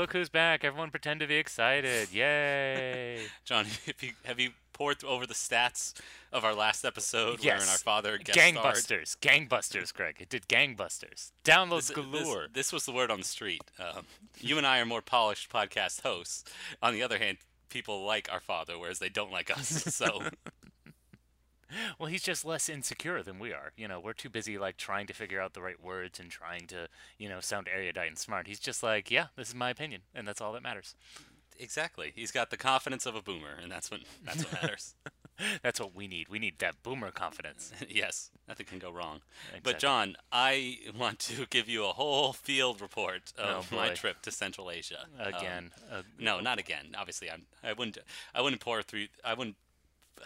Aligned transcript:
Look 0.00 0.14
who's 0.14 0.30
back! 0.30 0.64
Everyone 0.64 0.90
pretend 0.90 1.20
to 1.20 1.26
be 1.26 1.34
excited! 1.34 2.08
Yay! 2.12 3.20
John, 3.44 3.66
have 3.66 4.02
you 4.02 4.12
have 4.24 4.40
you 4.40 4.52
poured 4.72 5.04
over 5.04 5.26
the 5.26 5.34
stats 5.34 5.92
of 6.32 6.42
our 6.42 6.54
last 6.54 6.86
episode 6.86 7.40
wherein 7.44 7.60
Yes. 7.60 7.70
our 7.70 7.76
father 7.76 8.16
guest 8.16 8.32
starred? 8.38 8.54
Gangbusters, 8.76 9.18
gangbusters, 9.18 9.92
Greg. 9.92 10.16
It 10.18 10.30
did 10.30 10.48
gangbusters. 10.48 11.32
Downloads 11.44 11.88
This, 11.88 11.90
galore. 11.90 12.44
this, 12.44 12.52
this 12.54 12.72
was 12.72 12.86
the 12.86 12.92
word 12.92 13.10
on 13.10 13.18
the 13.18 13.26
street. 13.26 13.60
Um, 13.78 14.06
you 14.38 14.56
and 14.56 14.66
I 14.66 14.80
are 14.80 14.86
more 14.86 15.02
polished 15.02 15.52
podcast 15.52 16.00
hosts. 16.00 16.44
On 16.82 16.94
the 16.94 17.02
other 17.02 17.18
hand, 17.18 17.36
people 17.68 18.02
like 18.02 18.32
our 18.32 18.40
father, 18.40 18.78
whereas 18.78 19.00
they 19.00 19.10
don't 19.10 19.30
like 19.30 19.50
us. 19.54 19.84
So 19.94 20.22
Well, 21.98 22.08
he's 22.08 22.22
just 22.22 22.44
less 22.44 22.68
insecure 22.68 23.22
than 23.22 23.38
we 23.38 23.52
are. 23.52 23.72
You 23.76 23.88
know, 23.88 24.00
we're 24.00 24.12
too 24.12 24.28
busy 24.30 24.58
like 24.58 24.76
trying 24.76 25.06
to 25.06 25.12
figure 25.12 25.40
out 25.40 25.54
the 25.54 25.60
right 25.62 25.82
words 25.82 26.18
and 26.20 26.30
trying 26.30 26.66
to, 26.68 26.88
you 27.18 27.28
know, 27.28 27.40
sound 27.40 27.68
erudite 27.72 28.08
and 28.08 28.18
smart. 28.18 28.46
He's 28.46 28.60
just 28.60 28.82
like, 28.82 29.10
yeah, 29.10 29.26
this 29.36 29.48
is 29.48 29.54
my 29.54 29.70
opinion, 29.70 30.02
and 30.14 30.26
that's 30.26 30.40
all 30.40 30.52
that 30.52 30.62
matters. 30.62 30.94
exactly, 31.58 32.12
he's 32.14 32.30
got 32.32 32.50
the 32.50 32.56
confidence 32.56 33.06
of 33.06 33.14
a 33.14 33.22
boomer, 33.22 33.56
and 33.62 33.70
that's 33.70 33.90
what 33.90 34.00
that's 34.24 34.44
what 34.44 34.52
matters. 34.62 34.94
That's 35.62 35.80
what 35.80 35.94
we 35.94 36.06
need. 36.06 36.28
We 36.28 36.38
need 36.38 36.58
that 36.58 36.82
boomer 36.82 37.10
confidence. 37.10 37.72
yes, 37.88 38.30
nothing 38.46 38.66
can 38.66 38.78
go 38.78 38.90
wrong. 38.90 39.22
Exactly. 39.48 39.60
But 39.72 39.78
John, 39.78 40.16
I 40.30 40.76
want 40.94 41.18
to 41.20 41.46
give 41.48 41.66
you 41.66 41.86
a 41.86 41.92
whole 41.92 42.34
field 42.34 42.82
report 42.82 43.32
of 43.38 43.66
Oh, 43.72 43.74
my 43.74 43.88
trip 43.94 44.20
to 44.20 44.30
Central 44.30 44.70
Asia 44.70 45.06
Um, 45.18 45.32
Again, 45.32 45.70
uh, 45.90 46.02
no, 46.18 46.40
not 46.40 46.58
again. 46.58 46.94
Obviously, 46.94 47.30
I'm. 47.30 47.46
I 47.64 47.72
wouldn't. 47.72 47.96
I 48.34 48.42
wouldn't 48.42 48.60
pour 48.60 48.82
through. 48.82 49.06
I 49.24 49.32
wouldn't. 49.32 49.56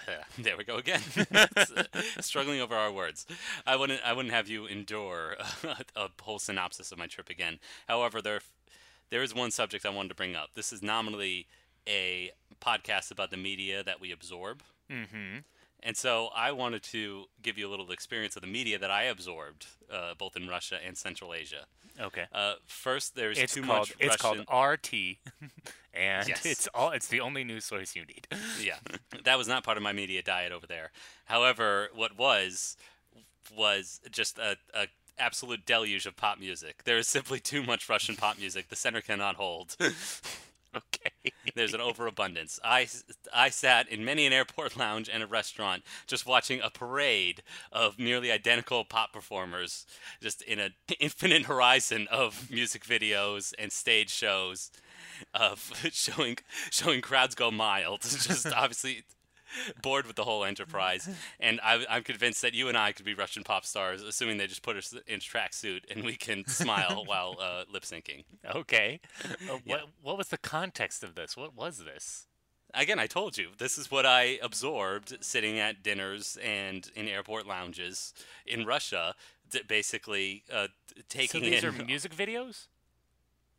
there 0.38 0.56
we 0.56 0.64
go 0.64 0.76
again. 0.76 1.00
Struggling 2.20 2.60
over 2.60 2.74
our 2.74 2.92
words. 2.92 3.26
I 3.66 3.76
wouldn't. 3.76 4.00
I 4.04 4.12
wouldn't 4.12 4.34
have 4.34 4.48
you 4.48 4.66
endure 4.66 5.36
a, 5.96 6.08
whole 6.20 6.38
synopsis 6.38 6.92
of 6.92 6.98
my 6.98 7.06
trip 7.06 7.30
again. 7.30 7.58
However, 7.88 8.20
there, 8.20 8.40
there 9.10 9.22
is 9.22 9.34
one 9.34 9.50
subject 9.50 9.86
I 9.86 9.90
wanted 9.90 10.10
to 10.10 10.14
bring 10.14 10.36
up. 10.36 10.50
This 10.54 10.72
is 10.72 10.82
nominally 10.82 11.46
a 11.88 12.30
podcast 12.60 13.10
about 13.10 13.30
the 13.30 13.36
media 13.36 13.82
that 13.82 14.00
we 14.00 14.12
absorb. 14.12 14.62
Mm-hmm. 14.90 15.38
And 15.86 15.96
so 15.98 16.30
I 16.34 16.50
wanted 16.52 16.82
to 16.84 17.24
give 17.42 17.58
you 17.58 17.68
a 17.68 17.70
little 17.70 17.90
experience 17.90 18.36
of 18.36 18.42
the 18.42 18.48
media 18.48 18.78
that 18.78 18.90
I 18.90 19.02
absorbed, 19.04 19.66
uh, 19.92 20.14
both 20.16 20.34
in 20.34 20.48
Russia 20.48 20.78
and 20.84 20.96
Central 20.96 21.34
Asia. 21.34 21.66
Okay. 22.00 22.24
Uh, 22.32 22.54
first, 22.66 23.14
there's 23.14 23.38
It's 23.38 23.52
too 23.52 23.62
called 23.62 23.80
much 23.90 23.92
it's 24.00 24.24
Russian. 24.24 24.44
called 24.46 24.70
RT, 24.72 24.92
and 25.94 26.26
Yes. 26.28 26.46
it's 26.46 26.66
all 26.74 26.90
it's 26.90 27.06
the 27.08 27.20
only 27.20 27.44
news 27.44 27.66
source 27.66 27.94
you 27.94 28.04
need. 28.06 28.26
yeah, 28.60 28.78
that 29.24 29.36
was 29.38 29.46
not 29.46 29.62
part 29.62 29.76
of 29.76 29.82
my 29.82 29.92
media 29.92 30.22
diet 30.22 30.52
over 30.52 30.66
there. 30.66 30.90
However, 31.26 31.90
what 31.94 32.16
was 32.18 32.76
was 33.54 34.00
just 34.10 34.38
a, 34.38 34.56
a 34.72 34.86
absolute 35.18 35.64
deluge 35.66 36.06
of 36.06 36.16
pop 36.16 36.40
music. 36.40 36.82
There 36.84 36.96
is 36.98 37.06
simply 37.06 37.38
too 37.38 37.62
much 37.62 37.88
Russian 37.90 38.16
pop 38.16 38.38
music. 38.38 38.68
The 38.70 38.76
center 38.76 39.02
cannot 39.02 39.36
hold. 39.36 39.76
Okay. 40.94 41.32
There's 41.54 41.74
an 41.74 41.80
overabundance. 41.80 42.58
I, 42.64 42.88
I 43.32 43.48
sat 43.50 43.88
in 43.88 44.04
many 44.04 44.26
an 44.26 44.32
airport 44.32 44.76
lounge 44.78 45.08
and 45.12 45.22
a 45.22 45.26
restaurant 45.26 45.82
just 46.06 46.26
watching 46.26 46.60
a 46.60 46.70
parade 46.70 47.42
of 47.72 47.98
nearly 47.98 48.30
identical 48.32 48.84
pop 48.84 49.12
performers, 49.12 49.86
just 50.20 50.42
in 50.42 50.58
an 50.58 50.74
infinite 51.00 51.44
horizon 51.44 52.08
of 52.10 52.50
music 52.50 52.84
videos 52.84 53.52
and 53.58 53.72
stage 53.72 54.10
shows, 54.10 54.70
of 55.34 55.72
uh, 55.84 55.88
showing 55.92 56.38
showing 56.70 57.00
crowds 57.00 57.34
go 57.34 57.50
mild. 57.50 58.02
Just 58.02 58.52
obviously 58.52 59.04
bored 59.82 60.06
with 60.06 60.16
the 60.16 60.24
whole 60.24 60.44
enterprise, 60.44 61.08
and 61.40 61.60
I, 61.62 61.84
I'm 61.88 62.02
convinced 62.02 62.42
that 62.42 62.54
you 62.54 62.68
and 62.68 62.76
I 62.78 62.92
could 62.92 63.04
be 63.04 63.14
Russian 63.14 63.44
pop 63.44 63.64
stars, 63.64 64.02
assuming 64.02 64.36
they 64.38 64.46
just 64.46 64.62
put 64.62 64.76
us 64.76 64.94
in 65.06 65.20
tracksuit 65.20 65.80
and 65.90 66.04
we 66.04 66.16
can 66.16 66.46
smile 66.48 67.04
while 67.06 67.36
uh, 67.40 67.64
lip 67.72 67.84
syncing. 67.84 68.24
Okay. 68.54 69.00
Uh, 69.24 69.58
Yeah. 69.64 69.76
What 69.76 69.80
what 70.02 70.18
was 70.18 70.28
the 70.28 70.38
context 70.38 71.02
of 71.04 71.14
this? 71.14 71.36
What 71.36 71.54
was 71.54 71.78
this? 71.84 72.26
again, 72.76 72.98
I 72.98 73.06
told 73.06 73.38
you 73.38 73.50
this 73.58 73.78
is 73.78 73.88
what 73.90 74.04
I 74.04 74.38
absorbed 74.42 75.18
sitting 75.24 75.60
at 75.60 75.82
dinners 75.84 76.36
and 76.42 76.90
in 76.96 77.06
airport 77.06 77.46
lounges 77.46 78.12
in 78.46 78.66
Russia. 78.66 79.14
Basically, 79.68 80.42
uh, 80.52 80.66
t- 80.88 80.96
So 80.96 81.02
taking 81.08 81.42
these 81.42 81.62
in 81.62 81.68
are 81.80 81.84
music 81.84 82.14
videos, 82.16 82.66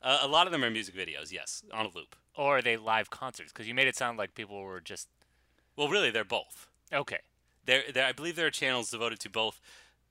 uh, 0.01 0.19
a 0.21 0.27
lot 0.27 0.45
of 0.47 0.51
them 0.51 0.63
are 0.63 0.69
music 0.69 0.93
videos. 0.95 1.31
Yes, 1.31 1.63
on 1.73 1.85
a 1.85 1.89
loop. 1.89 2.15
or 2.35 2.57
are 2.57 2.61
they 2.61 2.75
live 2.77 3.09
concerts? 3.09 3.53
Because 3.53 3.67
you 3.67 3.73
made 3.73 3.87
it 3.87 3.95
sound 3.95 4.17
like 4.17 4.35
people 4.35 4.61
were 4.61 4.81
just 4.81 5.07
Well, 5.75 5.89
really, 5.89 6.11
they're 6.11 6.23
both. 6.23 6.67
okay. 6.93 7.19
There, 7.65 7.83
there. 7.93 8.05
I 8.05 8.11
believe 8.11 8.35
there 8.35 8.45
are 8.45 8.51
channels 8.51 8.91
devoted 8.91 9.19
to 9.21 9.29
both 9.29 9.59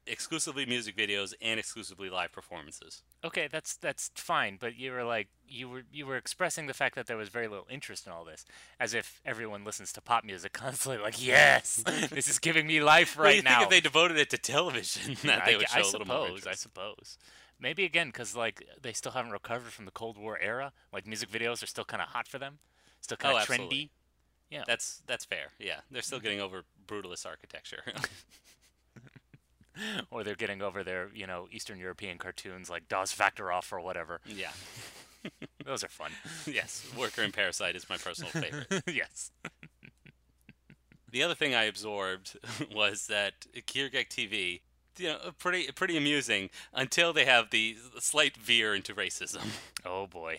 exclusively 0.07 0.67
music 0.67 0.97
videos 0.97 1.33
and 1.41 1.59
exclusively 1.59 2.11
live 2.11 2.31
performances. 2.33 3.03
Okay, 3.25 3.49
that's 3.51 3.77
that's 3.77 4.11
fine, 4.17 4.57
but 4.61 4.77
you 4.77 4.91
were 4.93 5.05
like 5.05 5.29
you 5.49 5.69
were 5.69 5.83
you 5.93 6.05
were 6.05 6.17
expressing 6.17 6.67
the 6.67 6.75
fact 6.75 6.95
that 6.97 7.07
there 7.07 7.17
was 7.17 7.29
very 7.29 7.47
little 7.49 7.67
interest 7.71 8.07
in 8.07 8.13
all 8.13 8.25
this, 8.25 8.45
as 8.81 8.93
if 8.93 9.21
everyone 9.25 9.65
listens 9.65 9.93
to 9.93 10.01
pop 10.01 10.25
music 10.25 10.53
constantly. 10.65 11.01
Like, 11.03 11.25
yes, 11.25 11.77
this 12.11 12.29
is 12.29 12.39
giving 12.41 12.67
me 12.67 12.81
life 12.83 13.17
Well, 13.17 13.27
right 13.27 13.37
you 13.37 13.43
now. 13.43 13.61
think 13.61 13.63
if 13.63 13.71
they 13.71 13.81
devoted 13.81 14.19
it 14.19 14.31
to 14.31 14.39
television, 14.39 15.17
that 15.25 15.43
I, 15.43 15.47
they 15.47 15.57
would 15.57 15.67
I 15.73 15.81
show 15.81 15.89
a 15.89 15.91
little 15.93 16.07
more 16.07 16.27
suppose. 16.27 16.47
I 16.47 16.55
suppose. 16.55 17.19
Maybe 17.61 17.85
again, 17.85 18.09
because 18.09 18.35
like 18.37 18.67
they 18.83 18.93
still 18.93 19.13
haven't 19.13 19.31
recovered 19.31 19.73
from 19.73 19.85
the 19.85 19.93
Cold 19.93 20.19
War 20.19 20.39
era. 20.41 20.73
Like 20.93 21.07
music 21.07 21.31
videos 21.31 21.63
are 21.63 21.67
still 21.67 21.85
kind 21.85 22.03
of 22.03 22.09
hot 22.09 22.27
for 22.27 22.39
them, 22.39 22.59
still 23.01 23.17
kind 23.17 23.33
Oh, 23.35 23.37
of 23.37 23.43
absolutely. 23.43 23.91
Yeah. 24.55 24.63
That's 24.69 25.03
that's 25.09 25.25
fair. 25.25 25.49
Yeah, 25.59 25.81
they're 25.91 26.01
still 26.01 26.19
mm-hmm. 26.19 26.25
getting 26.25 26.41
over 26.41 26.63
brutalist 26.87 27.27
architecture. 27.27 27.83
or 30.13 30.23
they're 30.23 30.37
getting 30.37 30.63
over 30.63 30.85
their, 30.85 31.09
you 31.13 31.27
know, 31.27 31.49
Eastern 31.51 31.81
European 31.81 32.19
cartoons 32.19 32.71
like 32.71 32.89
Das 32.89 33.13
Factorov 33.13 33.73
or 33.73 33.81
whatever. 33.81 34.21
yeah. 34.25 34.53
Those 35.65 35.83
are 35.83 35.89
fun. 35.89 36.13
Yes, 36.47 36.87
Worker 36.97 37.23
and 37.23 37.33
Parasite 37.33 37.75
is 37.75 37.89
my 37.89 37.97
personal 37.97 38.31
favorite. 38.31 38.83
yes. 38.87 39.33
The 41.11 41.23
other 41.23 41.35
thing 41.35 41.55
I 41.55 41.65
absorbed 41.65 42.39
was 42.73 43.09
that 43.09 43.47
Kyrgyz 43.67 44.09
TV, 44.09 44.61
you 44.97 45.09
know, 45.09 45.19
pretty 45.39 45.71
pretty 45.73 45.97
amusing 45.97 46.51
until 46.73 47.13
they 47.13 47.25
have 47.25 47.51
the 47.51 47.77
slight 47.99 48.37
veer 48.37 48.75
into 48.75 48.95
racism. 48.95 49.47
Oh 49.87 50.07
boy. 50.07 50.39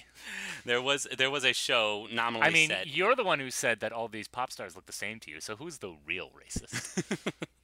There 0.65 0.81
was 0.81 1.05
there 1.15 1.29
was 1.29 1.43
a 1.43 1.53
show 1.53 2.07
nominally 2.11 2.47
I 2.47 2.49
mean, 2.49 2.69
set. 2.69 2.87
you're 2.87 3.15
the 3.15 3.23
one 3.23 3.39
who 3.39 3.51
said 3.51 3.79
that 3.81 3.91
all 3.91 4.07
these 4.07 4.27
pop 4.27 4.51
stars 4.51 4.75
look 4.75 4.87
the 4.87 4.91
same 4.91 5.19
to 5.19 5.29
you. 5.29 5.39
So 5.39 5.55
who's 5.55 5.77
the 5.77 5.93
real 6.03 6.31
racist? 6.31 7.03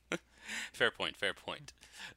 Fair 0.74 0.92
point, 0.92 1.18
fair 1.18 1.34
point. 1.34 1.74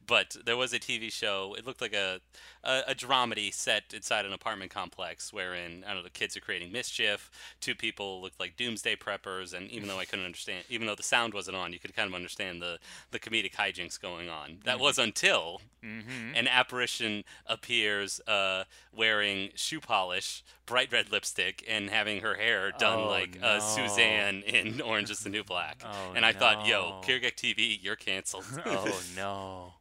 But 0.07 0.35
there 0.45 0.57
was 0.57 0.73
a 0.73 0.79
TV 0.79 1.11
show. 1.11 1.55
It 1.57 1.65
looked 1.65 1.81
like 1.81 1.93
a, 1.93 2.19
a 2.63 2.81
a 2.87 2.95
dramedy 2.95 3.53
set 3.53 3.93
inside 3.93 4.25
an 4.25 4.33
apartment 4.33 4.71
complex, 4.71 5.31
wherein 5.31 5.83
I 5.83 5.89
don't 5.89 5.97
know 5.97 6.03
the 6.03 6.09
kids 6.09 6.35
are 6.35 6.41
creating 6.41 6.71
mischief. 6.71 7.29
Two 7.61 7.75
people 7.75 8.21
looked 8.21 8.39
like 8.39 8.57
doomsday 8.57 8.95
preppers, 8.95 9.53
and 9.53 9.69
even 9.69 9.87
though 9.87 9.99
I 9.99 10.05
couldn't 10.05 10.25
understand, 10.25 10.63
even 10.69 10.87
though 10.87 10.95
the 10.95 11.03
sound 11.03 11.33
wasn't 11.33 11.57
on, 11.57 11.71
you 11.71 11.79
could 11.79 11.95
kind 11.95 12.07
of 12.07 12.15
understand 12.15 12.61
the 12.61 12.79
the 13.11 13.19
comedic 13.19 13.53
hijinks 13.53 14.01
going 14.01 14.29
on. 14.29 14.57
That 14.63 14.79
was 14.79 14.97
until 14.97 15.61
mm-hmm. 15.83 16.35
an 16.35 16.47
apparition 16.47 17.23
appears 17.45 18.19
uh, 18.27 18.63
wearing 18.91 19.49
shoe 19.55 19.79
polish, 19.79 20.43
bright 20.65 20.91
red 20.91 21.11
lipstick, 21.11 21.63
and 21.67 21.89
having 21.89 22.21
her 22.21 22.35
hair 22.35 22.71
done 22.71 22.99
Oh, 22.99 23.07
like 23.09 23.37
uh. 23.41 23.59
Suzanne 23.59 24.41
in 24.43 24.81
Orange 24.81 25.09
is 25.09 25.19
the 25.19 25.29
New 25.29 25.43
Black. 25.43 25.83
Oh, 25.95 26.13
and 26.15 26.25
I 26.25 26.33
thought, 26.33 26.65
yo, 26.67 27.01
no. 27.01 27.01
TV, 27.07 27.77
you're 27.81 27.95
canceled. 27.95 28.24
oh 28.65 29.01
no. 29.15 29.73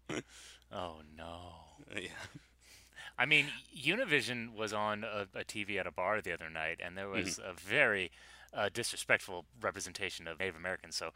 Oh 0.73 0.97
no. 1.17 1.39
yeah. 1.95 2.09
I 3.19 3.27
mean, 3.27 3.47
Univision 3.77 4.55
was 4.55 4.73
on 4.73 5.05
a, 5.05 5.27
a 5.35 5.45
TV 5.45 5.79
at 5.79 5.87
a 5.87 5.93
bar 5.93 6.21
the 6.21 6.33
other 6.33 6.51
night, 6.51 6.81
and 6.85 6.97
there 6.99 7.09
was 7.09 7.39
Mm-hmm. 7.39 7.49
a 7.51 7.53
very 7.55 8.11
uh, 8.53 8.69
disrespectful 8.73 9.45
representation 9.61 10.27
of 10.29 10.39
Native 10.39 10.57
Americans. 10.57 10.97
So, 10.97 11.11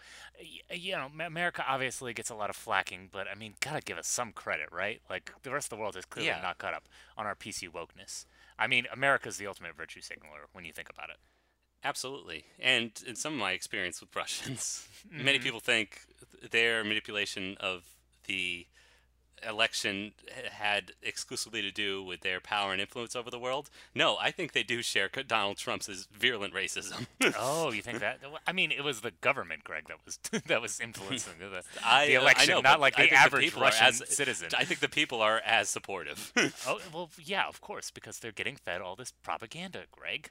you 0.70 0.92
know, 0.92 1.08
America 1.24 1.64
obviously 1.68 2.12
gets 2.12 2.30
a 2.30 2.34
lot 2.34 2.50
of 2.50 2.56
flacking, 2.56 3.08
but 3.10 3.26
I 3.30 3.34
mean, 3.36 3.54
gotta 3.60 3.80
give 3.80 3.98
us 3.98 4.06
some 4.08 4.32
credit, 4.32 4.68
right? 4.72 5.00
Like 5.10 5.32
the 5.42 5.50
rest 5.50 5.66
of 5.72 5.76
the 5.76 5.80
world 5.82 5.96
is 5.96 6.04
clearly 6.04 6.28
Yeah. 6.28 6.40
not 6.42 6.58
caught 6.58 6.74
up 6.74 6.88
on 7.16 7.26
our 7.26 7.34
PC 7.34 7.68
wokeness. 7.68 8.26
I 8.58 8.66
mean, 8.66 8.86
America's 8.92 9.36
the 9.36 9.46
ultimate 9.46 9.76
virtue 9.76 10.00
signaler 10.00 10.46
when 10.52 10.64
you 10.64 10.72
think 10.72 10.88
about 10.90 11.10
it. 11.10 11.16
Absolutely. 11.84 12.44
And 12.58 12.90
in 13.06 13.14
some 13.16 13.34
of 13.34 13.38
my 13.38 13.52
experience 13.52 14.00
with 14.00 14.14
Russians, 14.14 14.86
Mm-hmm. 15.08 15.24
many 15.24 15.38
people 15.38 15.60
think 15.60 16.00
their 16.50 16.82
manipulation 16.82 17.56
of 17.60 17.84
the 18.26 18.66
election 19.48 20.10
had 20.50 20.90
exclusively 21.04 21.62
to 21.62 21.70
do 21.70 22.02
with 22.02 22.22
their 22.22 22.40
power 22.40 22.72
and 22.72 22.80
influence 22.80 23.14
over 23.14 23.30
the 23.30 23.38
world. 23.38 23.70
No, 23.94 24.16
I 24.20 24.32
think 24.32 24.52
they 24.52 24.64
do 24.64 24.82
share 24.82 25.08
Donald 25.08 25.56
Trump's 25.56 25.86
virulent 26.12 26.52
racism. 26.52 27.06
Oh, 27.38 27.70
you 27.70 27.80
think 27.82 28.00
that? 28.00 28.18
I 28.46 28.52
mean, 28.52 28.72
it 28.72 28.82
was 28.82 29.02
the 29.02 29.12
government, 29.12 29.62
Greg, 29.62 29.86
that 29.86 29.98
was 30.04 30.16
that 30.46 30.60
was 30.60 30.80
influencing 30.80 31.34
the, 31.38 31.62
I, 31.86 32.08
the 32.08 32.16
uh, 32.16 32.22
election, 32.22 32.54
know, 32.54 32.60
not 32.60 32.80
like 32.80 32.96
the 32.96 33.12
average 33.12 33.56
are 33.56 33.60
Russian 33.60 33.86
as- 33.86 34.02
citizen. 34.08 34.48
I 34.58 34.64
think 34.64 34.80
the 34.80 34.88
people 34.88 35.22
are 35.22 35.40
as 35.44 35.68
supportive. 35.68 36.32
Oh 36.66 36.80
well, 36.92 37.10
yeah, 37.22 37.46
of 37.46 37.60
course, 37.60 37.92
because 37.92 38.18
they're 38.18 38.32
getting 38.32 38.56
fed 38.56 38.80
all 38.80 38.96
this 38.96 39.12
propaganda, 39.22 39.84
Greg. 39.92 40.30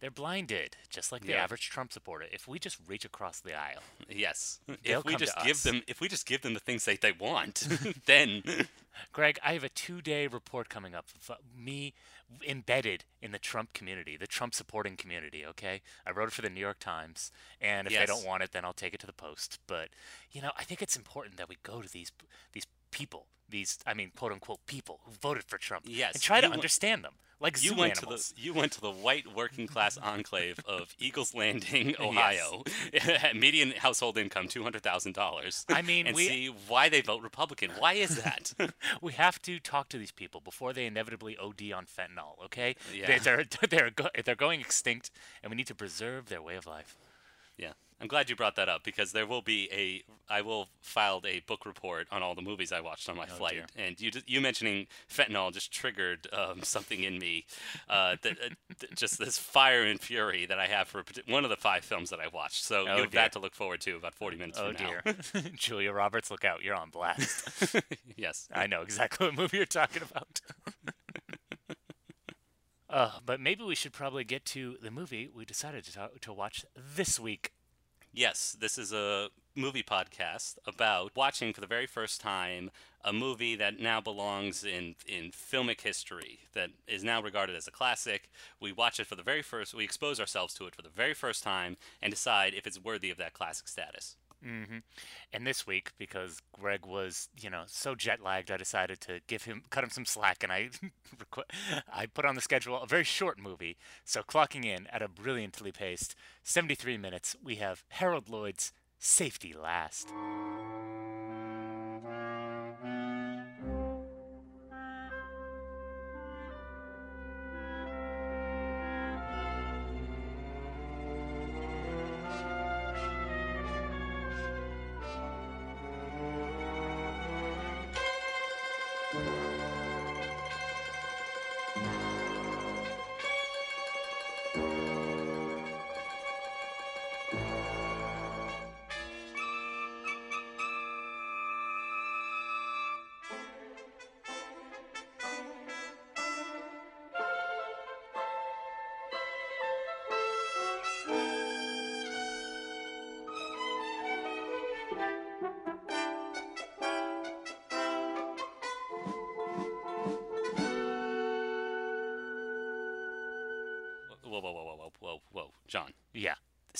They're 0.00 0.10
blinded, 0.10 0.76
just 0.88 1.10
like 1.10 1.22
the 1.22 1.32
Yeah. 1.32 1.42
average 1.42 1.68
Trump 1.70 1.92
supporter. 1.92 2.26
If 2.30 2.46
we 2.46 2.58
just 2.58 2.78
reach 2.86 3.04
across 3.04 3.40
the 3.40 3.54
aisle, 3.54 3.82
Yes. 4.08 4.60
If 4.84 5.04
we 5.04 5.16
just 5.16 5.36
give 5.42 5.56
us. 5.56 5.62
them 5.64 5.82
if 5.86 6.00
we 6.00 6.08
just 6.08 6.24
give 6.26 6.42
them 6.42 6.54
the 6.54 6.60
things 6.60 6.84
that 6.84 7.00
they 7.00 7.12
want, 7.12 7.66
then 8.06 8.42
Greg, 9.12 9.38
I 9.44 9.52
have 9.54 9.64
a 9.64 9.68
two-day 9.68 10.26
report 10.26 10.68
coming 10.68 10.94
up 10.94 11.06
uh, 11.28 11.34
me 11.56 11.94
embedded 12.46 13.04
in 13.22 13.32
the 13.32 13.38
Trump 13.38 13.72
community, 13.72 14.16
the 14.16 14.26
Trump 14.26 14.54
supporting 14.54 14.96
community. 14.96 15.44
Okay, 15.46 15.82
I 16.06 16.10
wrote 16.10 16.28
it 16.28 16.32
for 16.34 16.42
the 16.42 16.50
New 16.50 16.60
York 16.60 16.78
Times, 16.78 17.32
and 17.60 17.86
if 17.88 17.92
they 17.98 18.06
don't 18.06 18.24
want 18.24 18.42
it, 18.42 18.52
then 18.52 18.64
I'll 18.64 18.72
take 18.72 18.94
it 18.94 19.00
to 19.00 19.06
the 19.06 19.12
Post. 19.12 19.58
But 19.66 19.88
you 20.30 20.40
know, 20.42 20.52
I 20.56 20.64
think 20.64 20.80
it's 20.82 20.96
important 20.96 21.36
that 21.38 21.48
we 21.48 21.56
go 21.62 21.82
to 21.82 21.88
these 21.90 22.12
these 22.52 22.66
people, 22.92 23.26
these 23.48 23.78
I 23.86 23.94
mean, 23.94 24.12
quote 24.16 24.30
unquote 24.32 24.64
people 24.66 25.00
who 25.04 25.12
voted 25.12 25.44
for 25.44 25.58
Trump, 25.58 25.86
Yes, 25.88 26.14
and 26.14 26.22
try 26.22 26.40
to 26.40 26.48
understand 26.48 27.02
them 27.04 27.14
like 27.40 27.62
you 27.62 27.70
zoo 27.70 27.76
went 27.76 27.98
animals. 27.98 28.28
to 28.30 28.34
the 28.34 28.40
you 28.42 28.52
went 28.54 28.72
to 28.72 28.80
the 28.80 28.90
white 28.90 29.34
working 29.34 29.66
class 29.66 29.96
enclave 29.98 30.58
of 30.66 30.94
Eagles 30.98 31.34
Landing, 31.34 31.94
Ohio. 32.00 32.64
Median 33.34 33.72
household 33.72 34.18
income 34.18 34.48
two 34.48 34.62
hundred 34.62 34.82
thousand 34.82 35.14
dollars. 35.14 35.64
I 35.68 35.82
mean, 35.82 36.06
and 36.06 36.16
we- 36.16 36.28
see 36.28 36.46
why 36.66 36.88
they 36.88 37.00
vote 37.00 37.22
Republican. 37.22 37.70
Why 37.78 37.94
is 37.94 38.16
that? 38.22 38.52
we 39.00 39.12
have 39.12 39.40
to 39.42 39.58
talk 39.60 39.88
to 39.90 39.98
these 39.98 40.12
people 40.12 40.40
before 40.40 40.72
they 40.72 40.86
inevitably 40.86 41.36
OD 41.38 41.72
on 41.74 41.86
fentanyl. 41.86 42.42
Okay, 42.46 42.74
Yeah. 42.94 43.06
they, 43.06 43.18
they're 43.18 43.44
they're 43.68 43.90
go- 43.90 44.10
they're 44.24 44.34
going 44.34 44.60
extinct, 44.60 45.10
and 45.42 45.50
we 45.50 45.56
need 45.56 45.66
to 45.68 45.74
preserve 45.74 46.28
their 46.28 46.42
way 46.42 46.56
of 46.56 46.66
life. 46.66 46.96
yeah, 47.56 47.72
I'm 48.00 48.06
glad 48.06 48.30
you 48.30 48.36
brought 48.36 48.54
that 48.56 48.68
up 48.68 48.84
because 48.84 49.10
there 49.12 49.26
will 49.26 49.42
be 49.42 49.68
a 49.72 50.02
I 50.32 50.42
will 50.42 50.68
filed 50.82 51.26
a 51.26 51.40
book 51.40 51.64
report 51.66 52.06
on 52.12 52.22
all 52.22 52.34
the 52.34 52.42
movies 52.42 52.70
I 52.70 52.80
watched 52.80 53.08
on 53.08 53.16
my 53.16 53.26
flight, 53.26 53.54
dear. 53.54 53.86
and 53.86 54.00
you 54.00 54.10
just- 54.10 54.28
you 54.28 54.40
mentioning 54.40 54.86
fentanyl 55.10 55.52
just 55.52 55.72
triggered 55.72 56.28
um, 56.32 56.62
something 56.62 57.02
in 57.02 57.18
me, 57.18 57.46
uh, 57.88 58.16
that, 58.22 58.38
uh, 58.40 58.84
just 58.94 59.18
this 59.18 59.38
fire 59.38 59.82
and 59.82 59.98
fury 60.00 60.44
that 60.46 60.58
I 60.60 60.66
have 60.66 60.86
for 60.86 61.02
one 61.26 61.44
of 61.44 61.50
the 61.50 61.56
five 61.56 61.82
films 61.84 62.10
that 62.10 62.20
I 62.20 62.28
watched. 62.28 62.62
So 62.62 62.80
Oh, 62.86 62.96
you 62.96 63.02
have 63.02 63.10
dear. 63.10 63.22
that 63.22 63.32
to 63.32 63.38
look 63.38 63.54
forward 63.54 63.80
to 63.80 63.96
about 63.96 64.14
40 64.14 64.36
minutes 64.36 64.58
Oh 64.60 64.72
from 64.72 64.84
now. 64.84 65.00
dear, 65.04 65.42
Julia 65.56 65.90
Roberts, 65.92 66.30
look 66.30 66.44
out! 66.44 66.62
You're 66.62 66.74
on 66.76 66.90
blast. 66.90 67.48
yes. 68.16 68.48
I 68.54 68.66
know 68.68 68.82
exactly 68.82 69.26
what 69.28 69.34
movie 69.36 69.56
you're 69.56 69.66
talking 69.66 70.02
about. 70.02 70.40
uh, 72.90 73.18
but 73.24 73.40
maybe 73.40 73.64
we 73.64 73.74
should 73.74 73.92
probably 73.92 74.24
get 74.24 74.44
to 74.46 74.76
the 74.82 74.90
movie 74.90 75.28
we 75.34 75.44
decided 75.44 75.84
to 75.84 75.92
talk, 75.92 76.20
to 76.20 76.32
watch 76.32 76.64
this 76.76 77.18
week. 77.20 77.52
Yes, 78.12 78.56
this 78.58 78.78
is 78.78 78.92
a 78.92 79.28
movie 79.54 79.82
podcast 79.82 80.58
about 80.66 81.14
watching 81.16 81.52
for 81.52 81.60
the 81.60 81.66
very 81.66 81.86
first 81.86 82.20
time 82.20 82.70
a 83.04 83.12
movie 83.12 83.54
that 83.56 83.78
now 83.80 84.00
belongs 84.00 84.64
in 84.64 84.94
in 85.06 85.30
filmic 85.30 85.80
history 85.82 86.40
that 86.54 86.70
is 86.86 87.04
now 87.04 87.22
regarded 87.22 87.54
as 87.54 87.68
a 87.68 87.70
classic. 87.70 88.30
We 88.60 88.72
watch 88.72 88.98
it 88.98 89.06
for 89.06 89.14
the 89.14 89.22
very 89.22 89.42
first 89.42 89.74
we 89.74 89.84
expose 89.84 90.18
ourselves 90.20 90.54
to 90.54 90.66
it 90.66 90.74
for 90.74 90.82
the 90.82 90.88
very 90.88 91.14
first 91.14 91.42
time 91.42 91.76
and 92.02 92.10
decide 92.10 92.54
if 92.54 92.66
it's 92.66 92.82
worthy 92.82 93.10
of 93.10 93.18
that 93.18 93.34
classic 93.34 93.68
status. 93.68 94.16
Hmm 94.42 94.78
And 95.32 95.46
this 95.46 95.66
week, 95.66 95.90
because 95.98 96.40
Greg 96.52 96.86
was, 96.86 97.28
you 97.40 97.50
know, 97.50 97.64
so 97.66 97.94
jet 97.94 98.22
lagged, 98.22 98.50
I 98.50 98.56
decided 98.56 99.00
to 99.02 99.20
give 99.26 99.44
him, 99.44 99.62
cut 99.70 99.84
him 99.84 99.90
some 99.90 100.04
slack, 100.04 100.42
and 100.42 100.52
I, 100.52 100.70
I 101.92 102.06
put 102.06 102.24
on 102.24 102.34
the 102.34 102.40
schedule 102.40 102.80
a 102.80 102.86
very 102.86 103.04
short 103.04 103.38
movie. 103.38 103.76
So 104.04 104.22
clocking 104.22 104.64
in 104.64 104.86
at 104.88 105.02
a 105.02 105.08
brilliantly 105.08 105.72
paced 105.72 106.14
73 106.42 106.96
minutes, 106.96 107.36
we 107.42 107.56
have 107.56 107.84
Harold 107.88 108.28
Lloyd's 108.28 108.72
Safety 108.98 109.52
Last. 109.52 110.08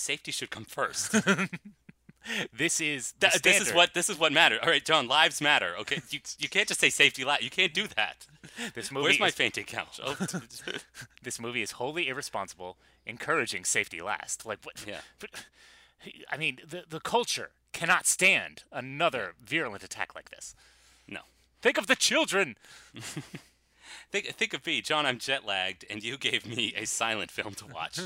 Safety 0.09 0.31
should 0.31 0.49
come 0.49 0.65
first. 0.65 1.15
This 2.55 2.81
is 2.81 3.13
Th- 3.21 3.41
this 3.41 3.61
is 3.61 3.73
what 3.73 3.93
this 3.93 4.09
is 4.09 4.19
what 4.19 4.31
matters. 4.33 4.59
All 4.61 4.69
right, 4.69 4.83
John. 4.83 5.07
Lives 5.07 5.39
matter. 5.41 5.73
Okay, 5.79 6.01
you 6.09 6.19
you 6.37 6.49
can't 6.49 6.67
just 6.67 6.79
say 6.81 6.89
safety. 6.89 7.23
La- 7.23 7.37
you 7.39 7.49
can't 7.49 7.73
do 7.73 7.87
that. 7.95 8.27
this 8.75 8.91
movie 8.91 9.03
Where's 9.05 9.19
my 9.19 9.27
is 9.27 9.35
fainting 9.35 9.63
couch? 9.63 9.99
Oh, 10.03 10.15
this 11.23 11.39
movie 11.39 11.61
is 11.61 11.71
wholly 11.71 12.07
irresponsible, 12.09 12.77
encouraging 13.05 13.63
safety 13.63 14.01
last. 14.01 14.45
Like 14.45 14.59
what? 14.63 14.83
Yeah. 14.85 15.01
But, 15.19 15.29
I 16.29 16.37
mean, 16.37 16.57
the 16.67 16.83
the 16.87 16.99
culture 16.99 17.51
cannot 17.71 18.05
stand 18.05 18.63
another 18.71 19.33
virulent 19.43 19.83
attack 19.83 20.13
like 20.13 20.29
this. 20.29 20.55
no. 21.07 21.21
Think 21.61 21.77
of 21.77 21.87
the 21.87 21.95
children. 21.95 22.57
Think, 24.11 24.25
think 24.35 24.53
of 24.53 24.65
me, 24.65 24.81
John. 24.81 25.05
I'm 25.05 25.19
jet 25.19 25.45
lagged, 25.45 25.85
and 25.89 26.03
you 26.03 26.17
gave 26.17 26.45
me 26.45 26.73
a 26.75 26.85
silent 26.85 27.31
film 27.31 27.53
to 27.55 27.65
watch. 27.67 27.99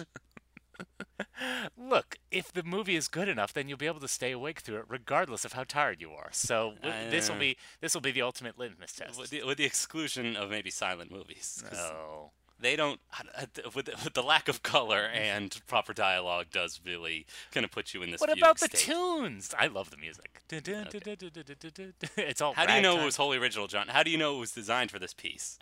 Look, 1.78 2.18
if 2.32 2.52
the 2.52 2.64
movie 2.64 2.96
is 2.96 3.08
good 3.08 3.28
enough, 3.28 3.54
then 3.54 3.68
you'll 3.70 3.78
be 3.78 3.88
able 3.88 4.00
to 4.02 4.08
stay 4.08 4.32
awake 4.32 4.60
through 4.62 4.78
it, 4.80 4.86
regardless 4.88 5.46
of 5.46 5.54
how 5.54 5.64
tired 5.64 6.02
you 6.02 6.12
are. 6.12 6.30
So 6.32 6.76
this 6.82 7.30
will 7.30 7.36
Uh. 7.38 7.40
be 7.40 7.58
this 7.82 7.94
will 7.94 8.02
be 8.02 8.12
the 8.12 8.22
ultimate 8.22 8.58
litmus 8.58 8.94
test. 8.94 9.20
with, 9.20 9.30
the, 9.30 9.44
with 9.44 9.58
the 9.58 9.66
exclusion 9.66 10.36
of 10.36 10.50
maybe 10.50 10.70
silent 10.70 11.12
movies. 11.12 11.64
Oh, 11.74 12.32
They 12.60 12.76
don't, 12.78 13.00
with 13.76 13.86
the, 13.86 13.92
with 14.04 14.14
the 14.14 14.22
lack 14.24 14.48
of 14.48 14.64
color 14.64 15.02
and 15.14 15.60
proper 15.68 15.92
dialogue, 15.94 16.48
does 16.52 16.80
really 16.86 17.26
kind 17.52 17.66
of 17.66 17.72
put 17.72 17.94
you 17.94 18.02
in 18.04 18.12
this. 18.12 18.22
what 18.22 18.36
about 18.38 18.60
the 18.60 18.68
state. 18.68 18.80
tunes? 18.94 19.54
I 19.60 19.68
love 19.68 19.90
the 19.90 19.98
music. 19.98 20.42
It's 22.18 22.42
all. 22.42 22.54
How 22.54 22.66
do 22.66 22.74
you 22.74 22.82
know 22.82 23.02
it 23.02 23.06
was 23.06 23.16
wholly 23.18 23.38
original, 23.38 23.68
John? 23.68 23.88
How 23.90 24.04
do 24.04 24.12
you 24.12 24.18
know 24.18 24.36
it 24.36 24.40
was 24.40 24.52
designed 24.52 24.92
for 24.92 25.00
this 25.00 25.14
piece? 25.14 25.58